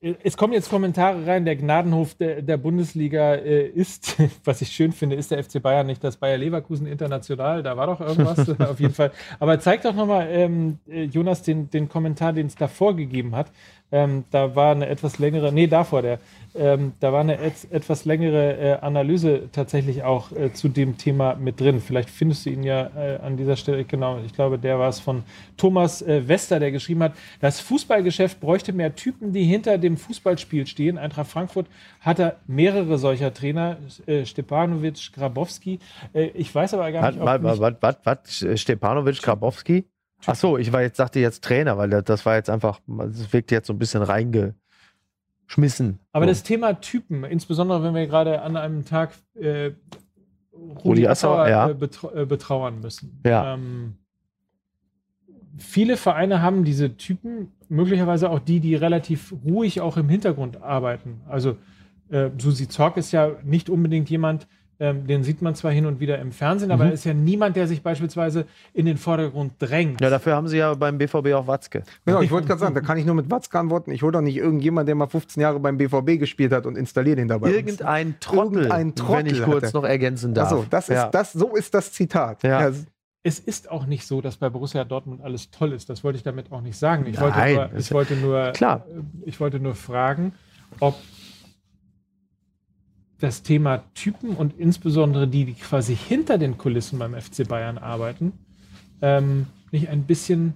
[0.01, 4.93] Es kommen jetzt Kommentare rein, der Gnadenhof der, der Bundesliga äh, ist, was ich schön
[4.93, 8.79] finde, ist der FC Bayern nicht das Bayer Leverkusen international, da war doch irgendwas auf
[8.79, 9.11] jeden Fall.
[9.41, 13.51] Aber zeig doch nochmal, ähm, äh, Jonas, den, den Kommentar, den es davor gegeben hat.
[13.93, 16.18] Ähm, da war eine etwas längere, nee, davor der,
[16.57, 21.34] ähm, da war eine et, etwas längere äh, Analyse tatsächlich auch äh, zu dem Thema
[21.37, 21.80] mit drin.
[21.80, 24.99] Vielleicht findest du ihn ja äh, an dieser Stelle, genau, ich glaube, der war es
[24.99, 25.22] von
[25.57, 30.66] Thomas äh, Wester, der geschrieben hat, das Fußballgeschäft bräuchte mehr Typen, die hinter dem Fußballspiel
[30.66, 30.99] stehen.
[30.99, 31.66] Eintracht Frankfurt
[32.01, 33.76] hatte mehrere solcher Trainer,
[34.07, 35.78] äh, Stepanovic, Grabowski.
[36.12, 39.84] Äh, ich weiß aber gar nicht, ob Was, was, was, Stepanovic, Grabowski?
[40.25, 43.51] Ach so, ich war jetzt, dachte jetzt Trainer, weil das, war jetzt einfach, das wirkt
[43.51, 45.99] jetzt so ein bisschen reingeschmissen.
[46.12, 46.31] Aber so.
[46.31, 49.73] das Thema Typen, insbesondere wenn wir gerade an einem Tag äh,
[50.85, 51.69] Rudi Assauer, ja.
[51.69, 53.21] äh, äh, betrauern müssen.
[53.27, 53.55] Ja.
[53.55, 53.95] Ähm,
[55.59, 61.21] viele Vereine haben diese Typen, möglicherweise auch die, die relativ ruhig auch im Hintergrund arbeiten.
[61.29, 61.57] Also
[62.11, 64.47] äh, Susi Zorc ist ja nicht unbedingt jemand,
[64.79, 66.91] ähm, den sieht man zwar hin und wieder im Fernsehen, aber Mhm.
[66.91, 70.01] er ist ja niemand, der sich beispielsweise in den Vordergrund drängt.
[70.01, 71.83] ja, dafür haben sie ja beim BVB auch Watzke.
[72.05, 73.91] Genau, ich wollte gerade sagen, da kann ich nur mit Watzke antworten.
[73.91, 77.16] Ich hole doch nicht irgendjemand, der mal 15 Jahre beim BVB gespielt hat und installiere
[77.16, 77.51] den dabei.
[77.51, 79.81] Irgendein Trottel, Irgendein Trottel wenn ich kurz er.
[79.81, 80.53] noch ergänzen darf.
[80.53, 81.09] Achso, das ist ja.
[81.09, 82.43] das, so ist das Zitat.
[82.43, 82.70] Ja.
[83.22, 85.89] es ist auch nicht so, dass bei Borussia Dortmund alles toll ist.
[85.89, 87.07] Das wollte ich damit auch nicht sagen.
[87.07, 88.85] Ich wollte Nein, nur, ist ich wollte nur, klar.
[89.24, 90.33] ich wollte nur fragen,
[90.81, 90.95] ob
[93.21, 98.33] das Thema Typen und insbesondere die, die quasi hinter den Kulissen beim FC Bayern arbeiten,
[99.03, 100.55] ähm, nicht ein bisschen,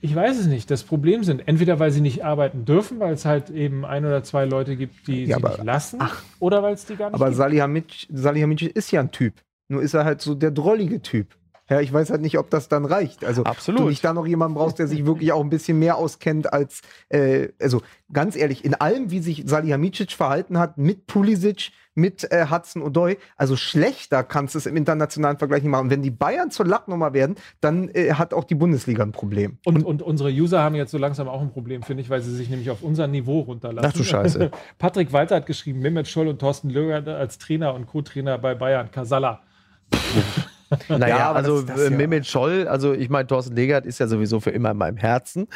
[0.00, 1.48] ich weiß es nicht, das Problem sind.
[1.48, 5.06] Entweder weil sie nicht arbeiten dürfen, weil es halt eben ein oder zwei Leute gibt,
[5.06, 5.98] die Ja, sie aber- nicht lassen,
[6.40, 7.36] oder weil es die gar nicht Aber gibt.
[7.38, 9.34] Salihamidzic Salihamidzic ist ja ein Typ.
[9.70, 11.36] Nur ist er halt so der drollige Typ.
[11.70, 13.24] Ja, ich weiß halt nicht, ob das dann reicht.
[13.24, 13.80] Also, Absolut.
[13.80, 16.80] du nicht da noch jemanden brauchst, der sich wirklich auch ein bisschen mehr auskennt als,
[17.10, 22.46] äh, also ganz ehrlich, in allem, wie sich Salihamidzic verhalten hat, mit Pulisic, mit äh,
[22.50, 25.90] Hudson Odoi, also schlechter kannst du es im internationalen Vergleich nicht machen.
[25.90, 29.58] Wenn die Bayern zur Lachnummer werden, dann äh, hat auch die Bundesliga ein Problem.
[29.64, 32.34] Und, und unsere User haben jetzt so langsam auch ein Problem, finde ich, weil sie
[32.34, 33.90] sich nämlich auf unser Niveau runterlassen.
[33.92, 34.50] Ach du Scheiße.
[34.78, 38.90] Patrick Walter hat geschrieben, Mehmet Scholl und Thorsten Löger als Trainer und Co-Trainer bei Bayern.
[38.90, 39.42] Kasala.
[40.88, 41.96] Naja, Ja, also das- das äh, ja.
[41.96, 45.48] Mehmet Scholl, also ich meine, Thorsten Legert ist ja sowieso für immer in meinem Herzen.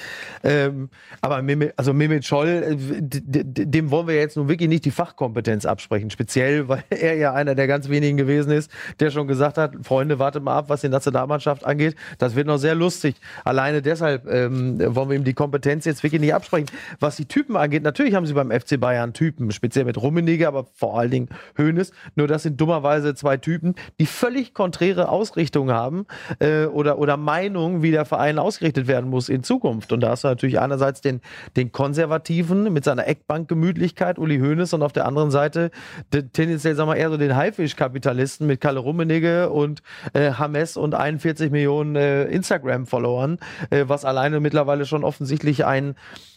[0.42, 0.88] Ähm,
[1.20, 5.64] aber Mehmet, also Mehmet Scholl, äh, dem wollen wir jetzt nun wirklich nicht die Fachkompetenz
[5.66, 6.10] absprechen.
[6.10, 10.18] Speziell, weil er ja einer der ganz wenigen gewesen ist, der schon gesagt hat, Freunde,
[10.18, 11.94] wartet mal ab, was die Nationalmannschaft angeht.
[12.18, 13.16] Das wird noch sehr lustig.
[13.44, 16.66] Alleine deshalb ähm, wollen wir ihm die Kompetenz jetzt wirklich nicht absprechen.
[17.00, 20.66] Was die Typen angeht, natürlich haben sie beim FC Bayern Typen, speziell mit Rummenigge, aber
[20.74, 21.92] vor allen Dingen Hoeneß.
[22.16, 26.06] Nur das sind dummerweise zwei Typen, die völlig konträre Ausrichtungen haben
[26.38, 29.92] äh, oder, oder Meinungen, wie der Verein ausgerichtet werden muss in Zukunft.
[29.92, 31.20] Und da hast du natürlich einerseits den,
[31.56, 35.70] den Konservativen mit seiner Eckbankgemütlichkeit, Uli Hoeneß, und auf der anderen Seite
[36.12, 39.82] den, tendenziell, sagen wir eher so den Haifisch-Kapitalisten mit Kalle Rummenigge und
[40.12, 43.38] äh, Hames und 41 Millionen äh, Instagram-Followern,
[43.70, 45.94] äh, was alleine mittlerweile schon offensichtlich ein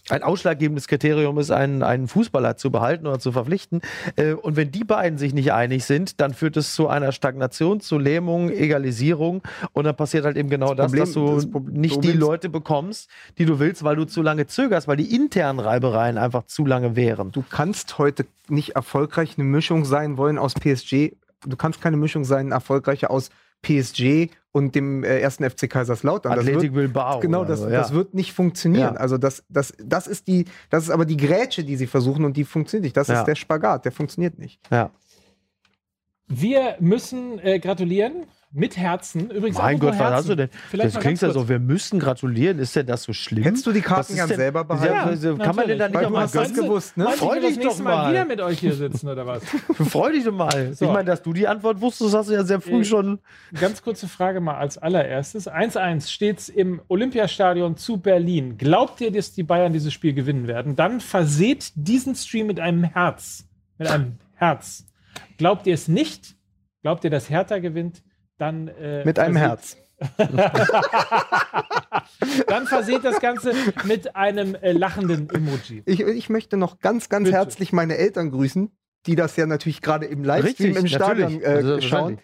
[0.09, 3.81] ein ausschlaggebendes Kriterium ist, einen, einen Fußballer zu behalten oder zu verpflichten.
[4.15, 7.79] Äh, und wenn die beiden sich nicht einig sind, dann führt es zu einer Stagnation,
[7.79, 9.41] zu Lähmung, Egalisierung.
[9.73, 12.19] Und dann passiert halt eben genau das, Problem- dass du das Pro- nicht die Problem-
[12.19, 16.45] Leute bekommst, die du willst, weil du zu lange zögerst, weil die internen Reibereien einfach
[16.45, 17.31] zu lange wären.
[17.31, 21.13] Du kannst heute nicht erfolgreich eine Mischung sein wollen aus PSG.
[21.47, 23.29] Du kannst keine Mischung sein, erfolgreicher aus
[23.61, 26.31] PSG und dem äh, ersten FC Kaiserslautern.
[26.31, 27.19] Das Athletic wird, Bilbao.
[27.19, 27.79] genau, das, so, ja.
[27.79, 28.93] das wird nicht funktionieren.
[28.95, 28.99] Ja.
[28.99, 32.37] Also das, das, das ist die, das ist aber die Grätsche, die sie versuchen und
[32.37, 32.97] die funktioniert nicht.
[32.97, 33.19] Das Ja.
[33.19, 34.59] ist der Spagat, der funktioniert nicht.
[34.71, 34.91] ja.
[36.27, 38.25] Wir müssen äh, gratulieren
[38.55, 39.29] mit Herzen.
[39.29, 40.49] Übrigens Mein Gott, was hast du denn?
[40.69, 42.57] Vielleicht das klingt ganz ja so, wir müssen gratulieren.
[42.59, 43.43] Ist denn das so schlimm?
[43.43, 44.93] Hättest du die Was Karten denn- selber behalten?
[44.93, 46.53] Ja, also, kann man denn da nicht auch mal gönnen?
[46.53, 47.09] gewusst, ne?
[47.11, 48.11] Freu dich das nächste doch Mal mal.
[48.11, 49.43] wieder mit euch hier sitzen oder was?
[49.89, 50.73] Freu dich doch mal.
[50.73, 50.85] So.
[50.85, 53.19] Ich meine, dass du die Antwort wusstest, hast du ja sehr früh Äh, schon.
[53.59, 55.47] Ganz kurze Frage mal als allererstes.
[55.49, 58.57] 1-1 steht's im Olympiastadion zu Berlin.
[58.57, 60.75] Glaubt ihr, dass die Bayern dieses Spiel gewinnen werden?
[60.75, 63.45] Dann verseht diesen Stream mit einem Herz.
[63.77, 64.85] Mit einem Herz.
[65.37, 66.35] Glaubt ihr es nicht?
[66.81, 68.03] Glaubt ihr, dass Hertha gewinnt?
[68.37, 69.77] Dann äh, Mit einem verseht- Herz.
[72.47, 73.53] Dann verseht das Ganze
[73.85, 75.83] mit einem äh, lachenden Emoji.
[75.85, 77.37] Ich, ich möchte noch ganz, ganz Bitte.
[77.37, 78.71] herzlich meine Eltern grüßen,
[79.05, 81.67] die das ja natürlich gerade im Livestream Richtig, im Stadion äh, Also schauen.
[81.67, 82.19] selbstverständlich.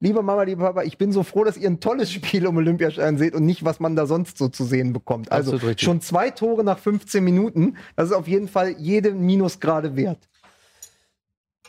[0.00, 3.18] Liebe Mama, lieber Papa, ich bin so froh, dass ihr ein tolles Spiel im Olympiastadion
[3.18, 5.32] seht und nicht, was man da sonst so zu sehen bekommt.
[5.32, 10.28] Also schon zwei Tore nach 15 Minuten, das ist auf jeden Fall jede Minusgrade wert.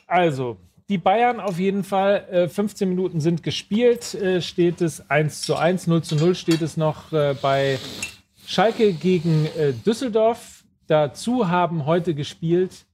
[0.05, 0.57] Also,
[0.89, 2.27] die Bayern auf jeden Fall.
[2.31, 4.15] Äh, 15 Minuten sind gespielt.
[4.15, 7.79] Äh, steht es 1 zu 1, 0 zu 0 steht es noch äh, bei
[8.45, 10.63] Schalke gegen äh, Düsseldorf.
[10.87, 12.85] Dazu haben heute gespielt.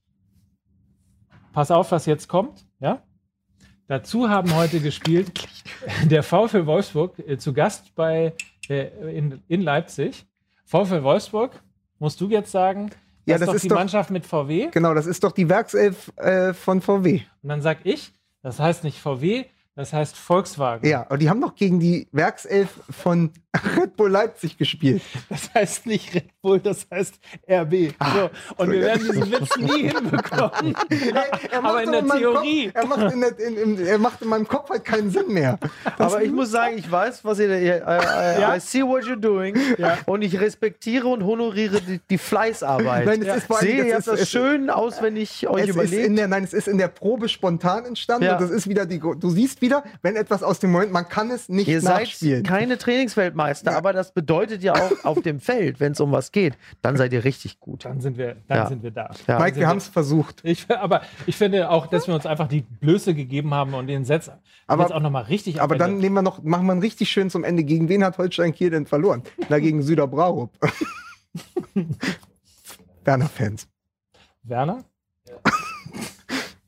[1.54, 2.66] Pass auf, was jetzt kommt.
[2.78, 3.02] Ja?
[3.88, 5.48] Dazu haben heute gespielt
[6.04, 8.34] der VfL Wolfsburg äh, zu Gast bei,
[8.68, 10.26] äh, in, in Leipzig.
[10.66, 11.62] VfL Wolfsburg,
[11.98, 12.90] musst du jetzt sagen,
[13.26, 14.68] Ja, das, das ist doch ist die doch- Mannschaft mit VW.
[14.72, 17.22] Genau, das ist doch die Werkself äh, von VW.
[17.42, 18.12] Und dann sag ich,
[18.42, 20.88] das heißt nicht VW, das heißt Volkswagen.
[20.88, 23.30] Ja, und die haben doch gegen die Werkself von
[23.76, 25.02] Red Bull Leipzig gespielt.
[25.28, 27.14] Das heißt nicht Red Bull, das heißt
[27.48, 27.92] RB.
[28.14, 28.30] So.
[28.56, 30.74] Und wir werden diesen Witz nie hinbekommen.
[31.50, 32.70] Er Aber in der Theorie.
[32.72, 35.28] Kopf, er, macht in der, in, in, er macht in meinem Kopf halt keinen Sinn
[35.28, 35.58] mehr.
[35.98, 37.48] Aber ich muss sagen, ich weiß, was ihr.
[37.60, 38.56] ihr äh, äh, Ja?
[38.56, 39.56] I see what you're doing.
[39.78, 39.98] Ja.
[40.06, 43.06] Und ich respektiere und honoriere die, die Fleißarbeit.
[43.06, 43.34] Nein, es ja.
[43.34, 46.06] ist vor allem- Sehe, ihr ist- habt das schön auswendig euch Es ist überlegt.
[46.06, 48.34] in der, nein, es ist in der Probe spontan entstanden Ja.
[48.36, 51.30] und das ist wieder die, du siehst wieder, wenn etwas aus dem Moment, man kann
[51.30, 52.42] es nicht Ihr seid nachspielen.
[52.42, 56.54] keine Trainingsweltmeister, aber das bedeutet ja auch auf dem Feld, wenn es um was geht,
[56.82, 57.84] dann seid ihr richtig gut.
[57.84, 58.66] Dann sind wir, dann Ja.
[58.68, 59.10] sind wir da.
[59.26, 59.38] Ja.
[59.38, 60.40] Mike, wir haben es versucht.
[60.44, 64.04] Ich, aber ich finde auch, dass wir uns einfach die Blöße gegeben haben und den
[64.04, 64.30] Satz
[64.66, 67.30] Aber- jetzt auch nochmal richtig Aber dann nehmen wir noch, machen wir einen richtig schön
[67.30, 67.64] zum Ende.
[67.64, 69.22] Gegen wen hat Holstein Kiel denn verloren?
[69.48, 70.50] Na, gegen Süder Braurup.
[73.04, 73.68] Werner-Fans.
[74.42, 74.84] Werner?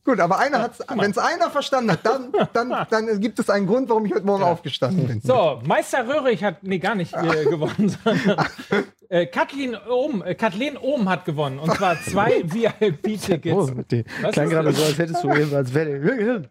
[0.09, 3.66] Gut, aber einer hat's, wenn es einer verstanden hat, dann, dann, dann gibt es einen
[3.66, 5.20] Grund, warum ich heute Morgen aufgestanden bin.
[5.20, 8.46] So, Meister Röhrig hat, nee, gar nicht äh, gewonnen, sondern
[9.11, 11.59] äh, Kathleen Ohm, äh, Kathleen Ohm hat gewonnen.
[11.59, 13.54] Und zwar zwei VIP-Tickets.
[13.54, 16.42] Oh, klang gerade so, als hättest du eben, als wäre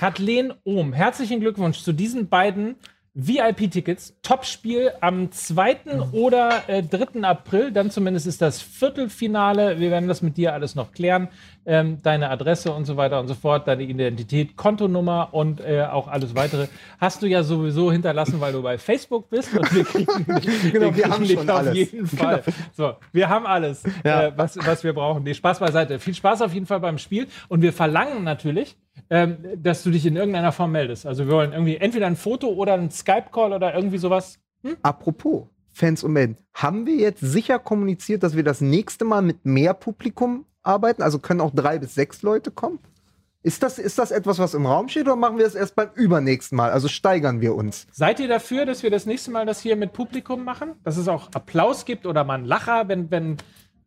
[0.00, 2.76] Kathleen Ohm, herzlichen Glückwunsch zu diesen beiden
[3.14, 4.14] VIP-Tickets.
[4.22, 5.76] Topspiel am 2.
[6.12, 7.22] oder äh, 3.
[7.22, 7.70] April.
[7.72, 9.78] Dann zumindest ist das Viertelfinale.
[9.80, 11.28] Wir werden das mit dir alles noch klären.
[11.64, 16.08] Ähm, deine Adresse und so weiter und so fort, deine Identität, Kontonummer und äh, auch
[16.08, 16.66] alles weitere
[16.98, 19.56] hast du ja sowieso hinterlassen, weil du bei Facebook bist.
[19.56, 20.06] Und wir kriegen,
[20.72, 21.76] Genau, wir kriegen haben dich schon auf alles.
[21.76, 22.42] jeden Fall.
[22.76, 24.26] So, wir haben alles, Ja.
[24.28, 25.22] äh, was, was wir brauchen.
[25.22, 26.00] Nee, Spaß beiseite.
[26.00, 27.28] Viel Spaß auf jeden Fall beim Spiel.
[27.48, 28.76] Und wir verlangen natürlich,
[29.10, 31.06] ähm, dass du dich in irgendeiner Form meldest.
[31.06, 34.38] Also wir wollen irgendwie entweder ein Foto oder ein Skype-Call oder irgendwie sowas.
[34.82, 39.44] Apropos Fans und Melden, haben wir jetzt sicher kommuniziert, dass wir das nächste Mal mit
[39.44, 41.02] mehr Publikum arbeiten?
[41.02, 42.78] Also können auch drei bis sechs Leute kommen?
[43.44, 45.88] Ist das, ist das etwas, was im Raum steht, oder machen wir es erst beim
[45.94, 46.70] übernächsten Mal?
[46.70, 47.88] Also steigern wir uns?
[47.90, 50.74] Seid ihr dafür, dass wir das nächste Mal das hier mit Publikum machen?
[50.84, 53.38] Dass es auch Applaus gibt oder mal einen Lacher, wenn, wenn,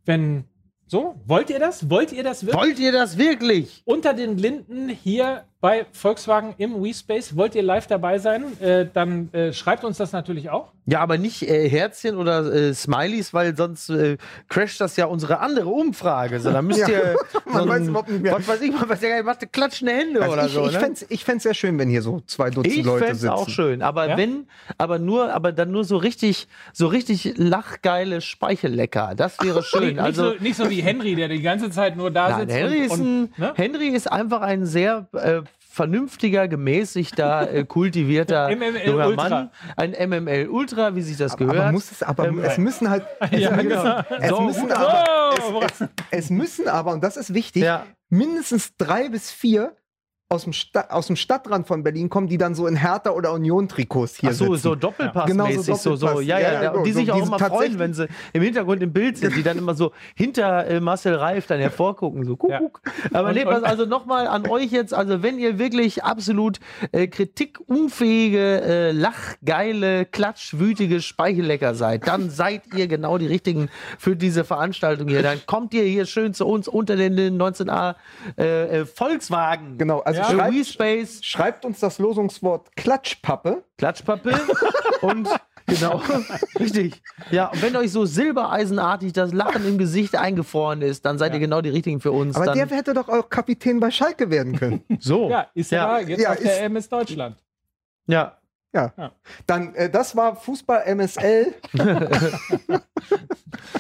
[0.06, 0.44] wenn.
[0.88, 1.16] So?
[1.26, 1.90] Wollt ihr das?
[1.90, 2.62] Wollt ihr das wirklich?
[2.62, 3.82] Wollt ihr das wirklich?
[3.86, 7.36] Unter den Linden hier bei Volkswagen im WeSpace.
[7.36, 8.44] Wollt ihr live dabei sein?
[8.62, 10.72] Äh, dann äh, schreibt uns das natürlich auch.
[10.86, 15.40] Ja, aber nicht äh, Herzchen oder äh, Smileys, weil sonst äh, crasht das ja unsere
[15.40, 16.40] andere Umfrage.
[16.40, 16.88] So, dann müsst Ja.
[16.90, 17.16] ihr.
[17.52, 18.34] Man so weiß ein- überhaupt nicht mehr.
[18.34, 20.66] Was weiß ich, man weiß ja gar nicht, macht klatschende Hände Also oder ich so.
[20.68, 20.80] ich ne?
[20.80, 23.30] fände es ich fänd's sehr schön, wenn hier so zwei Dutzend Ich Leute fände sitzen.
[23.34, 24.18] auch schön, aber Ja?
[24.18, 24.48] wenn,
[24.78, 29.14] aber nur, aber dann nur so richtig, so richtig lachgeile Speichellecker.
[29.16, 29.88] Das wäre schön.
[29.96, 32.40] Nicht, also nicht, so, nicht so wie Henry, der die ganze Zeit nur da nein,
[32.42, 32.54] sitzt.
[32.56, 33.54] Henry, und, ist ein, und, ne?
[33.56, 35.42] Henry ist einfach ein sehr äh,
[35.76, 39.30] vernünftiger, gemäßigter, äh, kultivierter MML junger Ultra.
[39.30, 39.52] Mann.
[39.76, 41.74] Ein MML Ultra, wie sich das Aber gehört.
[41.74, 44.02] muss es, aber Ähm, es müssen halt, es, Ja, müssen, genau.
[44.20, 45.34] es, So, müssen aber,
[45.66, 47.86] es, es, es müssen aber, und das ist wichtig, ja.
[48.10, 49.76] mindestens drei bis vier
[50.28, 53.32] aus dem, Sta aus dem Stadtrand von Berlin kommen, die dann so in Hertha oder
[53.34, 54.64] Union-Trikots hier Ach so, sitzen.
[54.64, 56.26] so Doppelpassmäßig, Genau, so so, so, Doppelpass.
[56.28, 56.72] ja, ja, Ja, ja.
[56.72, 59.44] Und die so sich auch immer freuen, wenn sie im Hintergrund im Bild sind, die
[59.44, 62.58] dann immer so hinter äh, Marcel Reif dann hervorgucken, so Ja.
[62.58, 62.82] Kuckuck.
[63.14, 66.60] Aber Und- nee, also nochmal an euch jetzt, also wenn ihr wirklich absolut
[66.92, 73.70] äh, kritikunfähige, äh, lachgeile, klatschwütige Speichellecker seid, dann seid ihr genau die richtigen
[74.00, 75.22] für diese Veranstaltung hier.
[75.22, 77.96] Dann kommt ihr hier schön zu uns unter den 19a
[78.40, 79.78] äh, äh, Volkswagen.
[79.78, 80.26] Genau, also Ja.
[80.26, 83.64] schreibt, schreibt uns das Losungswort Klatschpappe.
[83.78, 84.34] Klatschpappe
[85.02, 85.28] und
[85.68, 86.02] genau,
[86.60, 87.02] richtig.
[87.32, 91.40] Ja, und wenn euch so silbereisenartig das Lachen im Gesicht eingefroren ist, dann seid ihr
[91.40, 92.36] genau die richtigen für uns.
[92.36, 94.84] Aber dann, der hätte doch auch Kapitän bei Schalke werden können.
[95.00, 95.30] so.
[95.30, 96.00] Ja, ist Ja.
[96.00, 97.38] ja, jetzt Ja, auf der MS Deutschland.
[98.08, 98.38] ja.
[98.76, 98.94] Ja.
[98.98, 99.12] Ja.
[99.48, 101.54] Dann, äh, das war Fußball MSL.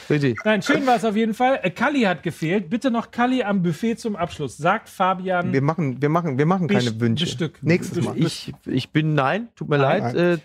[0.09, 0.39] Richtig.
[0.45, 1.59] Nein, schön war es auf jeden Fall.
[1.63, 2.69] Äh, Kalli hat gefehlt.
[2.69, 4.55] Bitte noch Kalli am Buffet zum Abschluss.
[4.57, 5.51] Sagt Fabian.
[5.51, 7.25] Wir machen, wir machen, wir machen keine Wünsche.
[7.25, 7.59] Bestück.
[7.61, 8.17] Nächstes Mal.
[8.17, 10.15] Ich, ich bin, nein, tut mir Nein, leid.
[10.15, 10.37] Äh,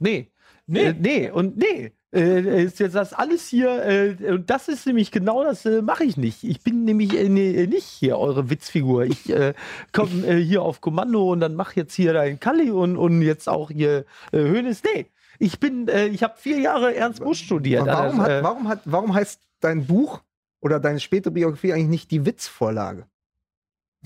[0.00, 0.32] nee.
[0.66, 0.84] Nee.
[0.84, 1.92] Äh, nee, und nee.
[2.10, 6.04] Äh, ist jetzt das alles hier, äh, und das ist nämlich genau das äh, mache
[6.04, 6.42] ich nicht.
[6.42, 9.04] Ich bin nämlich äh, nee, nicht hier eure Witzfigur.
[9.04, 9.52] Ich äh,
[9.92, 13.46] komme äh, hier auf Kommando und dann mach jetzt hier dein Kalli und, und jetzt
[13.46, 14.82] auch hier äh, Hönes.
[14.84, 15.06] Nee,
[15.38, 17.84] ich bin, äh, ich habe vier Jahre Ernst Busch studiert.
[17.86, 20.22] Warum, Also, hat, äh, warum, hat, warum heißt dein Buch
[20.60, 23.06] oder deine spätere Biografie eigentlich nicht die Witzvorlage?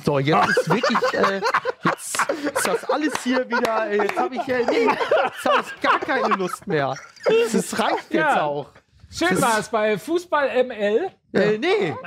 [0.05, 1.41] So, jetzt ist wirklich, äh,
[1.85, 5.81] jetzt ist das alles hier wieder, äh, jetzt habe ich, äh, nee, jetzt habe ich
[5.83, 6.95] gar keine Lust mehr.
[7.53, 8.43] Das reicht jetzt Ja.
[8.43, 8.71] auch.
[9.11, 11.11] Schön war es bei Fußball ML.
[11.35, 11.95] Äh, nee.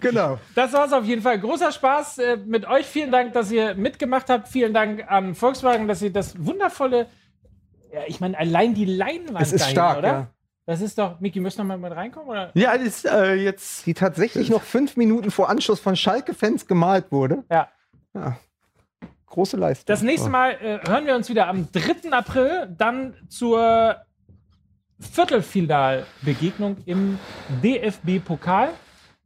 [0.00, 0.38] Genau.
[0.54, 1.38] Das war es auf jeden Fall.
[1.40, 2.86] Großer Spaß äh, mit euch.
[2.86, 4.46] Vielen Dank, dass ihr mitgemacht habt.
[4.48, 7.06] Vielen Dank an Volkswagen, dass ihr das wundervolle.
[7.92, 10.08] Ja, ich meine, allein die Leinwand Es ist dahin, stark, oder?
[10.08, 10.26] ja.
[10.64, 11.18] Das ist doch.
[11.20, 12.28] Miki, müssen wir mal mit reinkommen?
[12.28, 12.50] Oder?
[12.54, 13.84] Ja, das ist äh, jetzt.
[13.86, 17.44] Die tatsächlich noch fünf Minuten vor Anschluss von Schalke-Fans gemalt wurde.
[17.50, 17.68] Ja.
[18.14, 18.38] Ja.
[19.26, 19.86] Große Leistung.
[19.86, 22.10] Das nächste Mal äh, hören wir uns wieder am 3.
[22.12, 23.96] April, dann zur
[25.00, 27.18] Viertelfinalbegegnung im
[27.62, 28.70] DFB-Pokal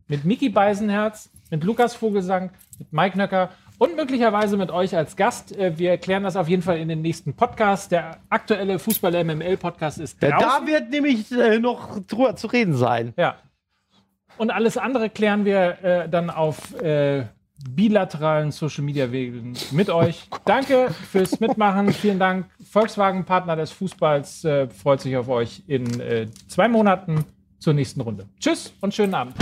[0.09, 5.57] mit Miki Beisenherz, mit Lukas Vogelsang, mit Mike Nöcker und möglicherweise mit euch als Gast.
[5.57, 7.93] Äh, wir erklären das auf jeden Fall in den nächsten Podcast.
[7.93, 10.39] Der aktuelle Fußball-MML-Podcast ist draußen.
[10.39, 13.13] da wird nämlich äh, noch drüber zu reden sein.
[13.17, 13.37] Ja.
[14.39, 17.25] Und alles andere klären wir äh, dann auf äh,
[17.71, 20.29] bilateralen Social Media Wegen mit euch.
[20.45, 21.93] Danke fürs Mitmachen.
[21.93, 22.47] Vielen Dank.
[22.71, 25.87] Volkswagen, Partner des Fußballs, äh, freut sich auf euch in
[26.49, 27.25] zwei Monaten
[27.59, 28.27] zur nächsten Runde.
[28.39, 29.37] Tschüss und schönen Abend.